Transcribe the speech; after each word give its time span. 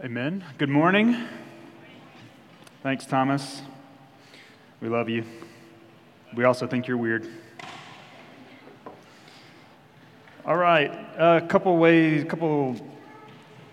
Amen. 0.00 0.42
Good 0.56 0.70
morning. 0.70 1.28
Thanks, 2.82 3.04
Thomas. 3.04 3.60
We 4.80 4.88
love 4.88 5.10
you. 5.10 5.22
We 6.34 6.44
also 6.44 6.66
think 6.66 6.88
you're 6.88 6.96
weird. 6.96 7.28
All 10.46 10.56
right, 10.56 10.90
a 11.18 11.42
couple 11.46 11.76
ways, 11.76 12.22
a 12.22 12.24
couple 12.24 12.74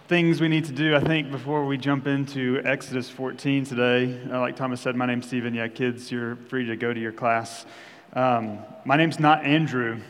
things 0.09 0.41
we 0.41 0.49
need 0.49 0.65
to 0.65 0.73
do, 0.73 0.93
I 0.93 0.99
think, 0.99 1.31
before 1.31 1.66
we 1.66 1.77
jump 1.77 2.05
into 2.05 2.61
Exodus 2.65 3.09
14 3.09 3.63
today. 3.65 4.21
Uh, 4.29 4.41
like 4.41 4.57
Thomas 4.57 4.81
said, 4.81 4.97
my 4.97 5.05
name's 5.05 5.25
Stephen. 5.25 5.54
Yeah, 5.54 5.70
kids, 5.70 6.11
you're 6.11 6.36
free 6.36 6.65
to 6.65 6.75
go 6.75 6.93
to 6.93 6.99
your 6.99 7.13
class. 7.13 7.65
Um, 8.11 8.59
my 8.83 8.97
name's 8.97 9.20
not 9.20 9.45
Andrew. 9.45 10.01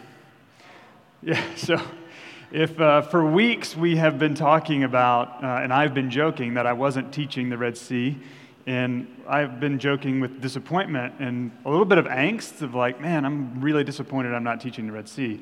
Yeah, 1.22 1.44
so 1.58 1.82
if 2.52 2.80
uh, 2.80 3.02
for 3.04 3.24
weeks 3.24 3.76
we 3.76 3.96
have 3.98 4.18
been 4.18 4.34
talking 4.34 4.84
about, 4.84 5.44
uh, 5.44 5.62
and 5.62 5.72
I've 5.72 5.94
been 5.94 6.10
joking 6.10 6.56
that 6.56 6.66
I 6.66 6.74
wasn't 6.74 7.14
teaching 7.14 7.50
the 7.50 7.58
Red 7.58 7.78
Sea, 7.78 8.18
and 8.66 9.08
I've 9.28 9.60
been 9.60 9.78
joking 9.78 10.20
with 10.20 10.42
disappointment 10.42 11.14
and 11.20 11.52
a 11.66 11.70
little 11.70 11.86
bit 11.86 12.00
of 12.00 12.06
angst 12.06 12.64
of 12.64 12.74
like, 12.74 13.00
man, 13.00 13.24
I'm 13.24 13.62
really 13.62 13.84
disappointed 13.84 14.34
I'm 14.34 14.44
not 14.44 14.62
teaching 14.62 14.88
the 14.88 14.94
Red 14.94 15.08
Sea. 15.08 15.40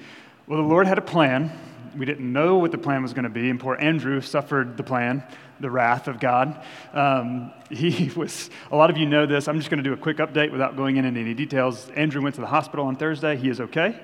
Well, 0.48 0.62
the 0.62 0.68
Lord 0.68 0.86
had 0.86 0.98
a 0.98 1.02
plan. 1.02 1.52
We 1.98 2.06
didn't 2.06 2.32
know 2.32 2.58
what 2.58 2.72
the 2.72 2.78
plan 2.78 3.04
was 3.04 3.14
going 3.14 3.24
to 3.24 3.30
be, 3.30 3.50
and 3.50 3.58
poor 3.58 3.78
Andrew 3.80 4.20
suffered 4.20 4.76
the 4.76 4.84
plan, 4.84 5.24
the 5.62 5.72
wrath 5.72 6.10
of 6.10 6.20
God. 6.20 6.62
Um, 6.94 7.54
he 7.70 8.10
was, 8.18 8.50
a 8.70 8.76
lot 8.76 8.90
of 8.90 8.98
you 8.98 9.06
know 9.06 9.26
this. 9.26 9.48
I'm 9.48 9.58
just 9.58 9.70
going 9.70 9.82
to 9.82 9.90
do 9.90 9.94
a 9.94 9.98
quick 9.98 10.18
update 10.18 10.52
without 10.52 10.76
going 10.76 10.98
into 10.98 11.10
any 11.10 11.34
details. 11.34 11.90
Andrew 11.92 12.22
went 12.22 12.36
to 12.36 12.42
the 12.42 12.48
hospital 12.48 12.86
on 12.86 12.98
Thursday. 12.98 13.38
He 13.38 13.48
is 13.48 13.62
okay. 13.62 13.98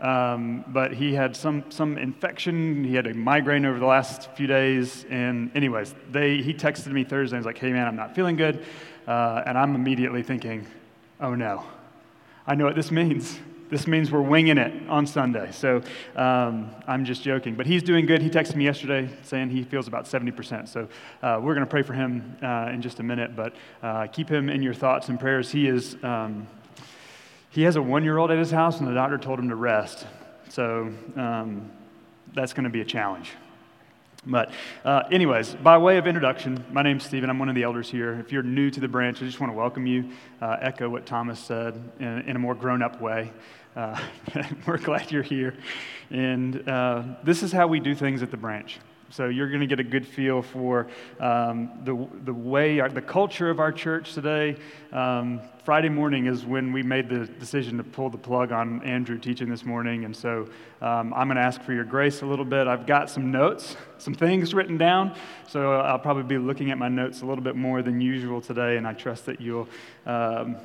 Um, 0.00 0.64
but 0.68 0.92
he 0.92 1.14
had 1.14 1.34
some, 1.34 1.70
some 1.70 1.96
infection. 1.96 2.84
He 2.84 2.94
had 2.94 3.06
a 3.06 3.14
migraine 3.14 3.64
over 3.64 3.78
the 3.78 3.86
last 3.86 4.30
few 4.32 4.46
days. 4.46 5.06
And, 5.08 5.50
anyways, 5.56 5.94
they, 6.10 6.42
he 6.42 6.52
texted 6.52 6.92
me 6.92 7.04
Thursday. 7.04 7.36
He 7.36 7.38
was 7.38 7.46
like, 7.46 7.58
hey, 7.58 7.72
man, 7.72 7.86
I'm 7.86 7.96
not 7.96 8.14
feeling 8.14 8.36
good. 8.36 8.64
Uh, 9.06 9.42
and 9.46 9.56
I'm 9.56 9.74
immediately 9.74 10.22
thinking, 10.22 10.66
oh 11.20 11.34
no, 11.34 11.64
I 12.46 12.54
know 12.54 12.64
what 12.64 12.74
this 12.74 12.90
means. 12.90 13.38
This 13.68 13.88
means 13.88 14.12
we're 14.12 14.20
winging 14.20 14.58
it 14.58 14.88
on 14.88 15.06
Sunday. 15.06 15.50
So 15.50 15.82
um, 16.14 16.70
I'm 16.86 17.04
just 17.04 17.22
joking. 17.22 17.56
But 17.56 17.66
he's 17.66 17.82
doing 17.82 18.06
good. 18.06 18.22
He 18.22 18.30
texted 18.30 18.54
me 18.54 18.64
yesterday 18.64 19.08
saying 19.22 19.50
he 19.50 19.64
feels 19.64 19.88
about 19.88 20.04
70%. 20.04 20.68
So 20.68 20.88
uh, 21.22 21.40
we're 21.42 21.54
going 21.54 21.66
to 21.66 21.70
pray 21.70 21.82
for 21.82 21.92
him 21.92 22.36
uh, 22.42 22.70
in 22.72 22.80
just 22.80 23.00
a 23.00 23.02
minute. 23.02 23.34
But 23.34 23.54
uh, 23.82 24.06
keep 24.06 24.28
him 24.28 24.48
in 24.48 24.62
your 24.62 24.74
thoughts 24.74 25.08
and 25.08 25.18
prayers. 25.18 25.50
He 25.50 25.66
is. 25.66 25.96
Um, 26.02 26.46
he 27.50 27.62
has 27.62 27.76
a 27.76 27.82
one 27.82 28.04
year 28.04 28.18
old 28.18 28.30
at 28.30 28.38
his 28.38 28.50
house, 28.50 28.78
and 28.78 28.88
the 28.88 28.94
doctor 28.94 29.18
told 29.18 29.38
him 29.38 29.48
to 29.48 29.56
rest. 29.56 30.06
So 30.48 30.92
um, 31.16 31.70
that's 32.34 32.52
going 32.52 32.64
to 32.64 32.70
be 32.70 32.80
a 32.80 32.84
challenge. 32.84 33.32
But, 34.26 34.50
uh, 34.84 35.04
anyways, 35.12 35.54
by 35.54 35.78
way 35.78 35.98
of 35.98 36.06
introduction, 36.06 36.64
my 36.72 36.82
name's 36.82 37.04
Stephen. 37.04 37.30
I'm 37.30 37.38
one 37.38 37.48
of 37.48 37.54
the 37.54 37.62
elders 37.62 37.88
here. 37.88 38.14
If 38.14 38.32
you're 38.32 38.42
new 38.42 38.70
to 38.72 38.80
the 38.80 38.88
branch, 38.88 39.22
I 39.22 39.24
just 39.24 39.38
want 39.38 39.52
to 39.52 39.56
welcome 39.56 39.86
you, 39.86 40.10
uh, 40.42 40.56
echo 40.60 40.88
what 40.88 41.06
Thomas 41.06 41.38
said 41.38 41.80
in, 42.00 42.22
in 42.22 42.36
a 42.36 42.38
more 42.38 42.56
grown 42.56 42.82
up 42.82 43.00
way. 43.00 43.32
Uh, 43.76 43.96
we're 44.66 44.78
glad 44.78 45.12
you're 45.12 45.22
here. 45.22 45.54
And 46.10 46.68
uh, 46.68 47.04
this 47.22 47.44
is 47.44 47.52
how 47.52 47.68
we 47.68 47.78
do 47.78 47.94
things 47.94 48.20
at 48.22 48.32
the 48.32 48.36
branch. 48.36 48.80
So 49.16 49.28
you're 49.28 49.48
going 49.48 49.62
to 49.62 49.66
get 49.66 49.80
a 49.80 49.82
good 49.82 50.06
feel 50.06 50.42
for 50.42 50.88
um, 51.20 51.70
the, 51.84 52.06
the 52.24 52.34
way, 52.34 52.80
our, 52.80 52.90
the 52.90 53.00
culture 53.00 53.48
of 53.48 53.60
our 53.60 53.72
church 53.72 54.12
today. 54.12 54.56
Um, 54.92 55.40
Friday 55.64 55.88
morning 55.88 56.26
is 56.26 56.44
when 56.44 56.70
we 56.70 56.82
made 56.82 57.08
the 57.08 57.24
decision 57.24 57.78
to 57.78 57.82
pull 57.82 58.10
the 58.10 58.18
plug 58.18 58.52
on 58.52 58.82
Andrew 58.82 59.16
teaching 59.16 59.48
this 59.48 59.64
morning. 59.64 60.04
And 60.04 60.14
so 60.14 60.50
um, 60.82 61.14
I'm 61.14 61.28
going 61.28 61.36
to 61.36 61.42
ask 61.42 61.62
for 61.62 61.72
your 61.72 61.84
grace 61.84 62.20
a 62.20 62.26
little 62.26 62.44
bit. 62.44 62.66
I've 62.66 62.86
got 62.86 63.08
some 63.08 63.30
notes, 63.30 63.78
some 63.96 64.12
things 64.12 64.52
written 64.52 64.76
down. 64.76 65.16
So 65.48 65.80
I'll 65.80 65.98
probably 65.98 66.24
be 66.24 66.36
looking 66.36 66.70
at 66.70 66.76
my 66.76 66.90
notes 66.90 67.22
a 67.22 67.24
little 67.24 67.42
bit 67.42 67.56
more 67.56 67.80
than 67.80 68.02
usual 68.02 68.42
today. 68.42 68.76
And 68.76 68.86
I 68.86 68.92
trust 68.92 69.24
that 69.24 69.40
you'll 69.40 69.66
um, 70.04 70.56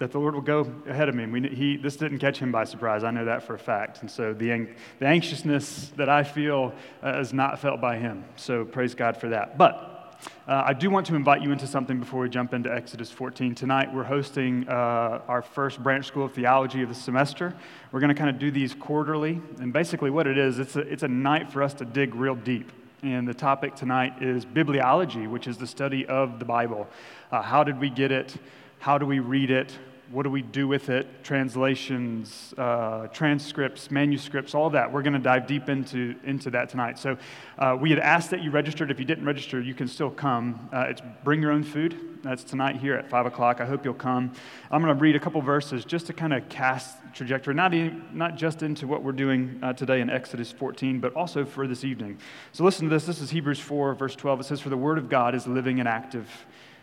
that 0.00 0.12
the 0.12 0.18
Lord 0.18 0.34
will 0.34 0.40
go 0.40 0.66
ahead 0.88 1.10
of 1.10 1.14
me. 1.14 1.26
We, 1.26 1.48
he, 1.48 1.76
this 1.76 1.96
didn't 1.96 2.18
catch 2.18 2.38
him 2.38 2.50
by 2.50 2.64
surprise. 2.64 3.04
I 3.04 3.10
know 3.10 3.26
that 3.26 3.42
for 3.42 3.54
a 3.54 3.58
fact. 3.58 4.00
And 4.00 4.10
so 4.10 4.32
the, 4.32 4.66
the 4.98 5.06
anxiousness 5.06 5.92
that 5.96 6.08
I 6.08 6.24
feel 6.24 6.72
uh, 7.04 7.20
is 7.20 7.34
not 7.34 7.60
felt 7.60 7.82
by 7.82 7.98
him. 7.98 8.24
So 8.36 8.64
praise 8.64 8.94
God 8.94 9.18
for 9.18 9.28
that. 9.28 9.58
But 9.58 10.18
uh, 10.48 10.64
I 10.66 10.72
do 10.72 10.88
want 10.88 11.06
to 11.06 11.14
invite 11.14 11.42
you 11.42 11.52
into 11.52 11.66
something 11.66 11.98
before 11.98 12.22
we 12.22 12.30
jump 12.30 12.54
into 12.54 12.72
Exodus 12.74 13.10
14. 13.10 13.54
Tonight, 13.54 13.92
we're 13.92 14.04
hosting 14.04 14.66
uh, 14.68 15.20
our 15.28 15.42
first 15.42 15.82
branch 15.82 16.06
school 16.06 16.24
of 16.24 16.32
theology 16.32 16.82
of 16.82 16.88
the 16.88 16.94
semester. 16.94 17.54
We're 17.92 18.00
going 18.00 18.08
to 18.08 18.14
kind 18.14 18.30
of 18.30 18.38
do 18.38 18.50
these 18.50 18.74
quarterly. 18.74 19.40
And 19.60 19.70
basically, 19.70 20.08
what 20.08 20.26
it 20.26 20.38
is, 20.38 20.58
it's 20.58 20.76
a, 20.76 20.80
it's 20.80 21.02
a 21.02 21.08
night 21.08 21.52
for 21.52 21.62
us 21.62 21.74
to 21.74 21.84
dig 21.84 22.14
real 22.14 22.34
deep. 22.34 22.72
And 23.02 23.28
the 23.28 23.34
topic 23.34 23.76
tonight 23.76 24.22
is 24.22 24.46
bibliology, 24.46 25.28
which 25.28 25.46
is 25.46 25.58
the 25.58 25.66
study 25.66 26.06
of 26.06 26.38
the 26.38 26.46
Bible. 26.46 26.88
Uh, 27.30 27.42
how 27.42 27.64
did 27.64 27.78
we 27.78 27.90
get 27.90 28.10
it? 28.10 28.34
How 28.78 28.96
do 28.96 29.04
we 29.04 29.18
read 29.18 29.50
it? 29.50 29.78
What 30.10 30.24
do 30.24 30.30
we 30.30 30.42
do 30.42 30.66
with 30.66 30.88
it? 30.88 31.22
Translations, 31.22 32.52
uh, 32.58 33.06
transcripts, 33.08 33.92
manuscripts, 33.92 34.56
all 34.56 34.70
that. 34.70 34.92
We're 34.92 35.02
going 35.02 35.12
to 35.12 35.20
dive 35.20 35.46
deep 35.46 35.68
into, 35.68 36.16
into 36.24 36.50
that 36.50 36.68
tonight. 36.68 36.98
So 36.98 37.16
uh, 37.58 37.76
we 37.80 37.90
had 37.90 38.00
asked 38.00 38.30
that 38.30 38.42
you 38.42 38.50
registered. 38.50 38.90
If 38.90 38.98
you 38.98 39.04
didn't 39.04 39.24
register, 39.24 39.60
you 39.60 39.72
can 39.72 39.86
still 39.86 40.10
come. 40.10 40.68
Uh, 40.72 40.86
it's 40.88 41.00
bring 41.22 41.40
your 41.40 41.52
own 41.52 41.62
food. 41.62 41.96
That's 42.22 42.42
tonight 42.42 42.76
here 42.76 42.96
at 42.96 43.08
5 43.08 43.26
o'clock. 43.26 43.60
I 43.60 43.66
hope 43.66 43.84
you'll 43.84 43.94
come. 43.94 44.32
I'm 44.70 44.82
going 44.82 44.94
to 44.94 45.00
read 45.00 45.14
a 45.14 45.20
couple 45.20 45.40
verses 45.42 45.84
just 45.84 46.06
to 46.08 46.12
kind 46.12 46.32
of 46.32 46.48
cast 46.48 46.96
trajectory, 47.14 47.54
not, 47.54 47.72
in, 47.72 48.04
not 48.12 48.36
just 48.36 48.62
into 48.64 48.88
what 48.88 49.04
we're 49.04 49.12
doing 49.12 49.60
uh, 49.62 49.74
today 49.74 50.00
in 50.00 50.10
Exodus 50.10 50.50
14, 50.50 50.98
but 50.98 51.14
also 51.14 51.44
for 51.44 51.68
this 51.68 51.84
evening. 51.84 52.18
So 52.52 52.64
listen 52.64 52.88
to 52.88 52.94
this. 52.94 53.06
This 53.06 53.20
is 53.20 53.30
Hebrews 53.30 53.60
4, 53.60 53.94
verse 53.94 54.16
12. 54.16 54.40
It 54.40 54.44
says, 54.44 54.60
For 54.60 54.70
the 54.70 54.76
word 54.76 54.98
of 54.98 55.08
God 55.08 55.36
is 55.36 55.46
living 55.46 55.78
and 55.78 55.88
active, 55.88 56.28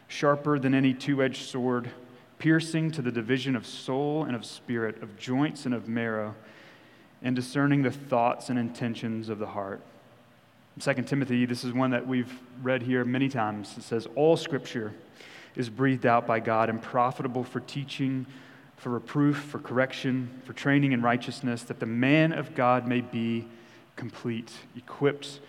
sharper 0.08 0.58
than 0.60 0.74
any 0.74 0.94
two 0.94 1.22
edged 1.22 1.46
sword 1.46 1.92
piercing 2.40 2.92
to 2.92 3.02
the 3.02 3.12
division 3.12 3.56
of 3.56 3.66
soul 3.66 4.24
and 4.24 4.36
of 4.36 4.46
spirit, 4.46 5.02
of 5.02 5.18
joints 5.18 5.66
and 5.66 5.74
of 5.74 5.88
marrow, 5.88 6.36
and 7.22 7.36
discerning 7.36 7.82
the 7.82 7.92
thoughts 7.92 8.50
and 8.50 8.60
intentions 8.60 9.30
of 9.30 9.40
the 9.40 9.48
heart. 9.48 9.82
2 10.80 10.94
Timothy, 11.04 11.46
this 11.46 11.64
is 11.64 11.74
one 11.74 11.90
that 11.90 12.06
we've 12.06 12.40
read 12.62 12.84
here 12.84 13.04
many 13.04 13.30
times. 13.30 13.76
It 13.78 13.84
says, 13.84 14.08
All 14.16 14.38
scripture 14.38 14.94
is 15.56 15.70
breathed 15.70 16.06
out 16.06 16.28
by 16.28 16.40
God 16.40 16.70
and 16.70 16.80
profitable 16.80 17.44
for 17.44 17.60
teaching, 17.62 18.28
for 18.76 18.92
reproof, 18.92 19.38
for 19.38 19.58
correction, 19.58 20.30
for 20.46 20.54
training 20.54 20.92
in 20.92 21.02
righteousness, 21.02 21.64
that 21.64 21.80
the 21.80 21.88
man 21.88 22.32
of 22.32 22.54
God 22.54 22.88
may 22.88 23.02
be 23.02 23.48
complete, 23.96 24.52
equipped 24.76 25.40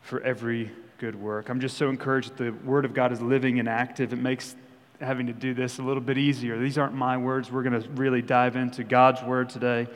for 0.00 0.22
every 0.22 0.70
good 0.96 1.14
work. 1.14 1.50
I'm 1.50 1.60
just 1.60 1.76
so 1.76 1.90
encouraged 1.90 2.36
that 2.36 2.44
the 2.44 2.52
Word 2.66 2.86
of 2.86 2.94
God 2.94 3.12
is 3.12 3.20
living 3.20 3.58
and 3.60 3.68
active. 3.68 4.14
It 4.14 4.16
makes 4.16 4.56
having 5.00 5.26
to 5.26 5.32
do 5.32 5.54
this 5.54 5.78
a 5.78 5.82
little 5.82 6.02
bit 6.02 6.18
easier. 6.18 6.58
These 6.58 6.78
aren't 6.78 6.94
my 6.94 7.16
words. 7.16 7.50
We're 7.50 7.62
going 7.62 7.80
to 7.80 7.88
really 7.90 8.22
dive 8.22 8.56
into 8.56 8.84
God's 8.84 9.22
word 9.22 9.48
today. 9.48 9.88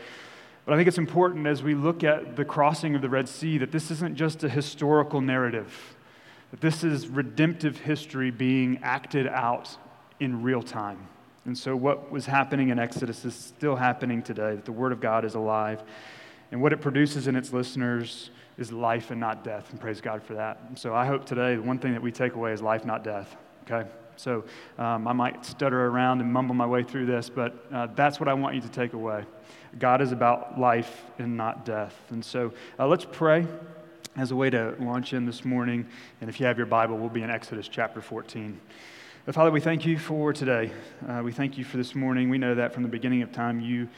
But 0.64 0.72
I 0.72 0.76
think 0.76 0.88
it's 0.88 0.98
important 0.98 1.46
as 1.46 1.62
we 1.62 1.74
look 1.74 2.02
at 2.04 2.36
the 2.36 2.44
crossing 2.44 2.94
of 2.94 3.02
the 3.02 3.08
Red 3.08 3.28
Sea 3.28 3.58
that 3.58 3.70
this 3.70 3.90
isn't 3.90 4.16
just 4.16 4.42
a 4.44 4.48
historical 4.48 5.20
narrative, 5.20 5.96
that 6.50 6.60
this 6.60 6.82
is 6.82 7.06
redemptive 7.06 7.78
history 7.78 8.30
being 8.30 8.80
acted 8.82 9.26
out 9.26 9.76
in 10.20 10.42
real 10.42 10.62
time. 10.62 11.08
And 11.44 11.56
so, 11.56 11.76
what 11.76 12.10
was 12.10 12.24
happening 12.24 12.70
in 12.70 12.78
Exodus 12.78 13.26
is 13.26 13.34
still 13.34 13.76
happening 13.76 14.22
today, 14.22 14.54
that 14.56 14.64
the 14.64 14.72
Word 14.72 14.92
of 14.92 15.00
God 15.00 15.26
is 15.26 15.34
alive. 15.34 15.82
And 16.50 16.62
what 16.62 16.72
it 16.72 16.80
produces 16.80 17.26
in 17.26 17.36
its 17.36 17.52
listeners 17.52 18.30
is 18.56 18.72
life 18.72 19.10
and 19.10 19.20
not 19.20 19.44
death. 19.44 19.70
And 19.70 19.80
praise 19.80 20.00
God 20.00 20.22
for 20.22 20.34
that. 20.34 20.60
And 20.68 20.78
so, 20.78 20.94
I 20.94 21.04
hope 21.04 21.26
today 21.26 21.56
the 21.56 21.62
one 21.62 21.78
thing 21.78 21.92
that 21.92 22.00
we 22.00 22.10
take 22.10 22.34
away 22.34 22.52
is 22.52 22.62
life, 22.62 22.86
not 22.86 23.04
death. 23.04 23.36
Okay? 23.64 23.86
So 24.16 24.44
um, 24.78 25.06
I 25.08 25.12
might 25.12 25.44
stutter 25.44 25.86
around 25.86 26.20
and 26.20 26.32
mumble 26.32 26.54
my 26.54 26.66
way 26.66 26.82
through 26.82 27.06
this, 27.06 27.28
but 27.28 27.66
uh, 27.72 27.88
that's 27.94 28.20
what 28.20 28.28
I 28.28 28.34
want 28.34 28.54
you 28.54 28.60
to 28.60 28.68
take 28.68 28.92
away. 28.92 29.24
God 29.78 30.00
is 30.00 30.12
about 30.12 30.58
life 30.58 31.04
and 31.18 31.36
not 31.36 31.64
death. 31.64 31.94
And 32.10 32.24
so 32.24 32.52
uh, 32.78 32.86
let's 32.86 33.04
pray 33.04 33.46
as 34.16 34.30
a 34.30 34.36
way 34.36 34.50
to 34.50 34.76
launch 34.78 35.12
in 35.12 35.26
this 35.26 35.44
morning. 35.44 35.86
And 36.20 36.30
if 36.30 36.38
you 36.38 36.46
have 36.46 36.56
your 36.56 36.66
Bible, 36.66 36.96
we'll 36.96 37.08
be 37.08 37.22
in 37.22 37.30
Exodus 37.30 37.68
chapter 37.68 38.00
14. 38.00 38.60
But 39.26 39.34
Father, 39.34 39.50
we 39.50 39.60
thank 39.60 39.86
you 39.86 39.98
for 39.98 40.32
today. 40.32 40.70
Uh, 41.08 41.22
we 41.24 41.32
thank 41.32 41.58
you 41.58 41.64
for 41.64 41.76
this 41.76 41.94
morning. 41.94 42.28
We 42.28 42.38
know 42.38 42.54
that 42.54 42.72
from 42.72 42.82
the 42.82 42.88
beginning 42.88 43.22
of 43.22 43.32
time, 43.32 43.60
you 43.60 43.88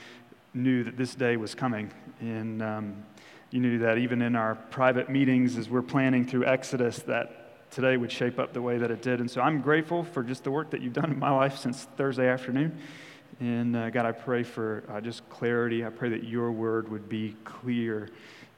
knew 0.55 0.85
that 0.85 0.97
this 0.97 1.15
day 1.15 1.37
was 1.37 1.55
coming. 1.55 1.91
And 2.21 2.63
um, 2.63 3.05
you 3.51 3.61
knew 3.61 3.79
that 3.81 3.99
even 3.99 4.23
in 4.23 4.37
our 4.37 4.55
private 4.55 5.11
meetings 5.11 5.57
as 5.59 5.69
we're 5.69 5.83
planning 5.83 6.27
through 6.27 6.47
Exodus, 6.47 7.01
that 7.01 7.46
today 7.71 7.97
would 7.97 8.13
shape 8.13 8.39
up 8.39 8.53
the 8.53 8.63
way 8.63 8.79
that 8.79 8.91
it 8.91 9.03
did. 9.03 9.21
And 9.21 9.31
so 9.31 9.41
I'm 9.41 9.61
grateful 9.61 10.05
for 10.05 10.23
just 10.23 10.45
the 10.45 10.51
work 10.51 10.71
that 10.71 10.81
you've 10.81 10.93
done 10.93 11.11
in 11.11 11.19
my 11.19 11.31
life 11.31 11.59
since 11.59 11.85
Thursday 11.97 12.29
afternoon. 12.29 12.79
And 13.41 13.77
uh, 13.77 13.91
God, 13.91 14.07
I 14.07 14.13
pray 14.13 14.43
for 14.43 14.85
uh, 14.89 15.01
just 15.01 15.29
clarity. 15.29 15.85
I 15.85 15.91
pray 15.91 16.09
that 16.11 16.25
your 16.25 16.53
word 16.53 16.89
would 16.89 17.09
be 17.09 17.37
clear 17.45 18.09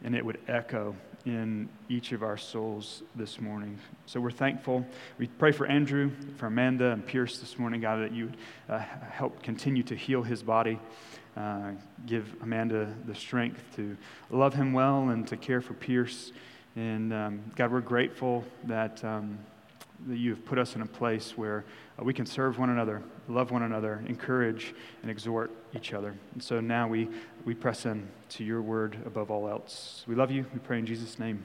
and 0.05 0.15
it 0.15 0.25
would 0.25 0.39
echo 0.47 0.95
in 1.27 1.69
each 1.89 2.13
of 2.13 2.23
our 2.23 2.37
souls 2.37 3.03
this 3.17 3.41
morning. 3.41 3.79
So 4.07 4.21
we're 4.21 4.31
thankful. 4.31 4.87
We 5.19 5.27
pray 5.27 5.53
for 5.53 5.67
Andrew, 5.67 6.11
for 6.37 6.47
Amanda, 6.47 6.93
and 6.93 7.05
Pierce 7.05 7.39
this 7.39 7.59
morning, 7.59 7.81
God, 7.81 8.03
that 8.03 8.13
you 8.13 8.27
would 8.27 8.37
uh, 8.69 8.79
help 8.79 9.43
continue 9.43 9.83
to 9.85 9.97
heal 9.97 10.23
his 10.23 10.43
body. 10.43 10.79
Uh, 11.37 11.73
give 12.07 12.35
Amanda 12.43 12.93
the 13.07 13.15
strength 13.15 13.63
to 13.77 13.97
love 14.31 14.55
him 14.55 14.73
well 14.73 15.11
and 15.11 15.27
to 15.29 15.37
care 15.37 15.61
for 15.61 15.75
Pierce 15.75 16.33
And 16.79 17.13
um, 17.13 17.43
God, 17.57 17.73
we're 17.73 17.81
grateful 17.81 18.45
that, 18.63 19.03
um, 19.03 19.37
that 20.07 20.17
you 20.17 20.31
have 20.31 20.45
put 20.45 20.59
us 20.59 20.77
in 20.77 20.83
a 20.83 20.87
place 20.87 21.37
where 21.37 21.65
uh, 21.99 22.05
we 22.05 22.15
can 22.15 22.25
serve 22.25 22.57
one 22.57 22.71
another, 22.71 23.03
love 23.27 23.51
one 23.51 23.65
another, 23.65 24.05
encourage 24.07 24.77
and 25.03 25.11
exhort 25.11 25.51
each 25.75 25.93
other. 25.93 26.15
And 26.35 26.41
so 26.41 26.61
now 26.61 26.87
we, 26.87 27.09
we 27.45 27.53
press 27.53 27.85
in 27.85 28.07
to 28.29 28.45
your 28.45 28.63
word 28.63 28.97
above 29.05 29.29
all 29.29 29.49
else. 29.49 30.05
We 30.07 30.15
love 30.15 30.31
you. 30.31 30.47
We 30.55 30.61
pray 30.61 30.79
in 30.79 30.87
Jesus' 30.87 31.19
name. 31.19 31.43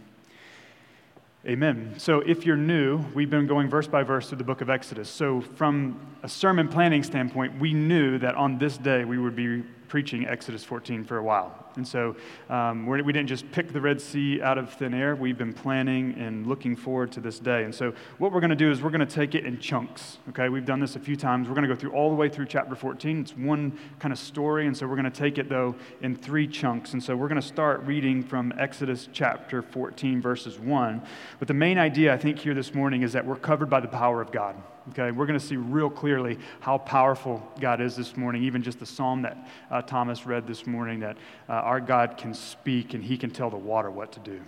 Amen. 1.47 1.95
So, 1.97 2.19
if 2.19 2.45
you're 2.45 2.55
new, 2.55 2.99
we've 3.15 3.29
been 3.29 3.47
going 3.47 3.69
verse 3.69 3.87
by 3.87 4.03
verse 4.03 4.29
through 4.29 4.37
the 4.37 4.45
book 4.45 4.61
of 4.61 4.69
Exodus. 4.69 5.09
So, 5.09 5.41
from 5.41 5.99
a 6.21 6.29
sermon 6.29 6.69
planning 6.69 7.03
standpoint, 7.03 7.59
we 7.59 7.73
knew 7.73 8.17
that 8.19 8.35
on 8.35 8.59
this 8.59 8.77
day 8.77 9.03
we 9.03 9.17
would 9.17 9.35
be 9.35 9.63
preaching 9.93 10.25
Exodus 10.25 10.63
14 10.63 11.03
for 11.03 11.17
a 11.17 11.23
while. 11.23 11.53
And 11.75 11.87
so 11.87 12.15
um, 12.49 12.87
we 12.87 13.13
didn't 13.13 13.27
just 13.27 13.51
pick 13.51 13.71
the 13.71 13.79
Red 13.79 14.01
Sea 14.01 14.41
out 14.41 14.57
of 14.57 14.73
thin 14.73 14.91
air. 14.91 15.15
We've 15.15 15.37
been 15.37 15.53
planning 15.53 16.15
and 16.17 16.47
looking 16.47 16.75
forward 16.75 17.11
to 17.11 17.21
this 17.21 17.37
day. 17.37 17.63
And 17.63 17.75
so 17.75 17.93
what 18.17 18.31
we're 18.31 18.39
going 18.39 18.49
to 18.49 18.55
do 18.55 18.71
is 18.71 18.81
we're 18.81 18.89
going 18.89 19.05
to 19.07 19.15
take 19.15 19.35
it 19.35 19.45
in 19.45 19.59
chunks. 19.59 20.17
Okay, 20.29 20.49
we've 20.49 20.65
done 20.65 20.79
this 20.79 20.95
a 20.95 20.99
few 20.99 21.15
times. 21.15 21.47
We're 21.47 21.53
going 21.53 21.67
to 21.67 21.75
go 21.75 21.79
through 21.79 21.91
all 21.91 22.09
the 22.09 22.15
way 22.15 22.27
through 22.27 22.47
chapter 22.47 22.73
14. 22.73 23.21
It's 23.21 23.37
one 23.37 23.77
kind 23.99 24.11
of 24.11 24.17
story. 24.17 24.65
And 24.65 24.75
so 24.75 24.87
we're 24.87 24.95
going 24.95 25.05
to 25.05 25.11
take 25.11 25.37
it, 25.37 25.47
though, 25.47 25.75
in 26.01 26.15
three 26.15 26.47
chunks. 26.47 26.93
And 26.93 27.03
so 27.03 27.15
we're 27.15 27.27
going 27.27 27.39
to 27.39 27.47
start 27.47 27.83
reading 27.83 28.23
from 28.23 28.51
Exodus 28.57 29.07
chapter 29.13 29.61
14, 29.61 30.19
verses 30.23 30.57
1. 30.57 31.03
But 31.37 31.47
the 31.47 31.53
main 31.53 31.77
idea, 31.77 32.11
I 32.11 32.17
think, 32.17 32.39
here 32.39 32.55
this 32.55 32.73
morning 32.73 33.03
is 33.03 33.13
that 33.13 33.27
we're 33.27 33.35
covered 33.35 33.69
by 33.69 33.79
the 33.79 33.87
power 33.87 34.21
of 34.21 34.31
God. 34.31 34.55
Okay, 34.89 35.11
we're 35.11 35.25
going 35.25 35.39
to 35.39 35.45
see 35.45 35.55
real 35.55 35.89
clearly 35.89 36.37
how 36.59 36.77
powerful 36.77 37.41
God 37.61 37.79
is 37.79 37.95
this 37.95 38.17
morning. 38.17 38.43
Even 38.43 38.61
just 38.61 38.79
the 38.79 38.85
psalm 38.85 39.21
that 39.21 39.37
uh, 39.71 39.81
Thomas 39.81 40.25
read 40.25 40.45
this 40.45 40.67
morning, 40.67 40.99
that 40.99 41.15
uh, 41.47 41.53
our 41.53 41.79
God 41.79 42.17
can 42.17 42.33
speak 42.33 42.93
and 42.93 43.01
he 43.01 43.17
can 43.17 43.29
tell 43.29 43.49
the 43.49 43.55
water 43.57 43.89
what 43.89 44.11
to 44.11 44.19
do. 44.19 44.41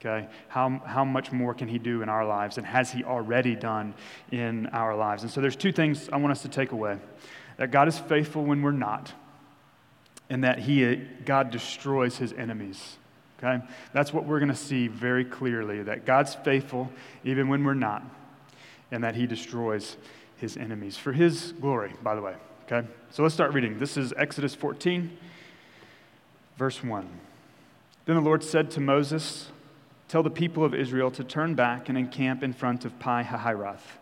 Okay, 0.00 0.26
how, 0.46 0.80
how 0.86 1.04
much 1.04 1.32
more 1.32 1.52
can 1.52 1.68
he 1.68 1.78
do 1.78 2.02
in 2.02 2.08
our 2.08 2.24
lives, 2.24 2.56
and 2.56 2.64
has 2.64 2.92
he 2.92 3.02
already 3.02 3.56
done 3.56 3.94
in 4.30 4.68
our 4.68 4.94
lives? 4.96 5.24
And 5.24 5.30
so 5.30 5.40
there's 5.40 5.56
two 5.56 5.72
things 5.72 6.08
I 6.10 6.16
want 6.18 6.30
us 6.30 6.42
to 6.42 6.48
take 6.48 6.70
away 6.72 6.98
that 7.56 7.72
God 7.72 7.88
is 7.88 7.98
faithful 7.98 8.44
when 8.44 8.62
we're 8.62 8.70
not, 8.70 9.12
and 10.30 10.44
that 10.44 10.60
he, 10.60 10.94
God 11.24 11.50
destroys 11.50 12.16
his 12.16 12.32
enemies. 12.32 12.96
Okay, 13.38 13.62
that's 13.92 14.12
what 14.12 14.24
we're 14.24 14.38
going 14.38 14.50
to 14.50 14.56
see 14.56 14.88
very 14.88 15.24
clearly 15.24 15.82
that 15.82 16.06
God's 16.06 16.34
faithful 16.36 16.90
even 17.24 17.48
when 17.48 17.64
we're 17.64 17.74
not 17.74 18.02
and 18.90 19.04
that 19.04 19.14
he 19.14 19.26
destroys 19.26 19.96
his 20.36 20.56
enemies 20.56 20.96
for 20.96 21.12
his 21.12 21.52
glory, 21.60 21.92
by 22.02 22.14
the 22.14 22.22
way. 22.22 22.34
Okay? 22.70 22.86
So 23.10 23.22
let's 23.22 23.34
start 23.34 23.52
reading. 23.52 23.78
This 23.78 23.96
is 23.96 24.12
Exodus 24.16 24.54
14, 24.54 25.16
verse 26.56 26.82
1. 26.82 27.08
Then 28.04 28.16
the 28.16 28.22
Lord 28.22 28.42
said 28.42 28.70
to 28.72 28.80
Moses, 28.80 29.50
Tell 30.08 30.22
the 30.22 30.30
people 30.30 30.64
of 30.64 30.74
Israel 30.74 31.10
to 31.10 31.24
turn 31.24 31.54
back 31.54 31.88
and 31.90 31.98
encamp 31.98 32.42
in 32.42 32.54
front 32.54 32.86
of 32.86 32.98
Pi 32.98 33.22
Hahiroth, 33.22 33.98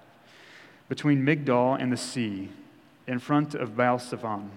between 0.88 1.24
Migdol 1.24 1.80
and 1.80 1.92
the 1.92 1.96
sea, 1.96 2.50
in 3.08 3.18
front 3.18 3.54
of 3.54 3.76
Baal 3.76 3.98
Zephon. 3.98 4.50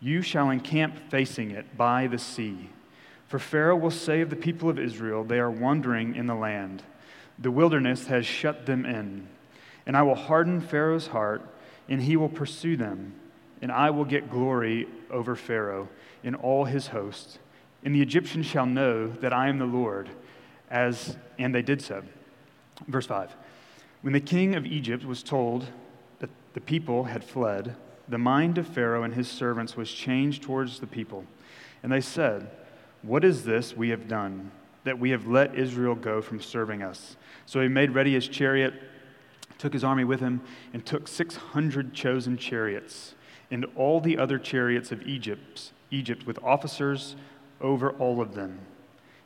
You 0.00 0.22
shall 0.22 0.50
encamp 0.50 1.10
facing 1.10 1.50
it 1.50 1.76
by 1.76 2.06
the 2.06 2.18
sea. 2.18 2.70
For 3.28 3.38
Pharaoh 3.38 3.76
will 3.76 3.90
say 3.90 4.22
of 4.22 4.30
the 4.30 4.36
people 4.36 4.68
of 4.68 4.78
Israel, 4.78 5.24
They 5.24 5.38
are 5.38 5.50
wandering 5.50 6.16
in 6.16 6.26
the 6.26 6.34
land. 6.34 6.82
The 7.40 7.50
wilderness 7.50 8.06
has 8.06 8.26
shut 8.26 8.66
them 8.66 8.84
in. 8.84 9.28
And 9.86 9.96
I 9.96 10.02
will 10.02 10.14
harden 10.14 10.60
Pharaoh's 10.60 11.08
heart, 11.08 11.42
and 11.88 12.02
he 12.02 12.16
will 12.16 12.28
pursue 12.28 12.76
them. 12.76 13.14
And 13.62 13.72
I 13.72 13.90
will 13.90 14.04
get 14.04 14.30
glory 14.30 14.86
over 15.10 15.34
Pharaoh 15.34 15.88
and 16.22 16.36
all 16.36 16.64
his 16.64 16.88
host. 16.88 17.38
And 17.82 17.94
the 17.94 18.02
Egyptians 18.02 18.46
shall 18.46 18.66
know 18.66 19.08
that 19.08 19.32
I 19.32 19.48
am 19.48 19.58
the 19.58 19.64
Lord, 19.64 20.10
as 20.70 21.16
and 21.38 21.54
they 21.54 21.62
did 21.62 21.80
so. 21.82 22.02
Verse 22.86 23.06
5. 23.06 23.34
When 24.02 24.12
the 24.12 24.20
king 24.20 24.54
of 24.54 24.64
Egypt 24.64 25.04
was 25.04 25.22
told 25.22 25.66
that 26.20 26.30
the 26.54 26.60
people 26.60 27.04
had 27.04 27.24
fled, 27.24 27.76
the 28.08 28.18
mind 28.18 28.58
of 28.58 28.66
Pharaoh 28.66 29.02
and 29.02 29.14
his 29.14 29.28
servants 29.28 29.76
was 29.76 29.90
changed 29.90 30.42
towards 30.42 30.80
the 30.80 30.86
people. 30.86 31.24
And 31.82 31.92
they 31.92 32.00
said, 32.00 32.50
What 33.02 33.24
is 33.24 33.44
this 33.44 33.76
we 33.76 33.90
have 33.90 34.08
done, 34.08 34.50
that 34.84 34.98
we 34.98 35.10
have 35.10 35.26
let 35.26 35.54
Israel 35.54 35.94
go 35.94 36.22
from 36.22 36.40
serving 36.40 36.82
us? 36.82 37.16
So 37.46 37.60
he 37.60 37.68
made 37.68 37.92
ready 37.92 38.14
his 38.14 38.28
chariot, 38.28 38.74
took 39.58 39.72
his 39.72 39.84
army 39.84 40.04
with 40.04 40.20
him, 40.20 40.40
and 40.72 40.84
took 40.84 41.08
600 41.08 41.94
chosen 41.94 42.36
chariots 42.36 43.14
and 43.50 43.66
all 43.74 44.00
the 44.00 44.16
other 44.16 44.38
chariots 44.38 44.92
of 44.92 45.06
Egypt, 45.06 45.72
Egypt 45.90 46.26
with 46.26 46.38
officers 46.42 47.16
over 47.60 47.90
all 47.92 48.20
of 48.20 48.34
them. 48.34 48.58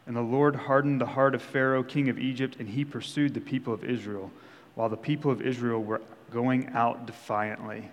And 0.06 0.16
the 0.16 0.22
Lord 0.22 0.56
hardened 0.56 1.00
the 1.00 1.06
heart 1.06 1.34
of 1.34 1.42
Pharaoh, 1.42 1.82
king 1.82 2.08
of 2.08 2.18
Egypt, 2.18 2.56
and 2.58 2.68
he 2.68 2.84
pursued 2.84 3.34
the 3.34 3.40
people 3.40 3.72
of 3.72 3.84
Israel, 3.84 4.30
while 4.74 4.88
the 4.88 4.96
people 4.96 5.30
of 5.30 5.40
Israel 5.40 5.82
were 5.82 6.02
going 6.30 6.68
out 6.74 7.06
defiantly. 7.06 7.90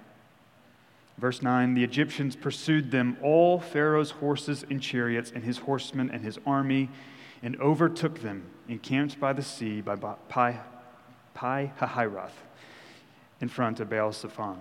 Verse 1.17 1.41
9 1.41 1.73
The 1.73 1.83
Egyptians 1.83 2.35
pursued 2.35 2.91
them, 2.91 3.17
all 3.21 3.59
Pharaoh's 3.59 4.11
horses 4.11 4.65
and 4.69 4.81
chariots, 4.81 5.31
and 5.33 5.43
his 5.43 5.59
horsemen 5.59 6.09
and 6.09 6.23
his 6.23 6.39
army, 6.45 6.89
and 7.43 7.59
overtook 7.59 8.19
them, 8.21 8.43
encamped 8.67 9.19
by 9.19 9.33
the 9.33 9.41
sea 9.41 9.81
by 9.81 9.95
Pi, 9.95 10.59
Pi 11.33 11.71
Hahiroth, 11.79 12.31
in 13.39 13.49
front 13.49 13.79
of 13.79 13.89
Baal 13.89 14.11
Zephon. 14.11 14.57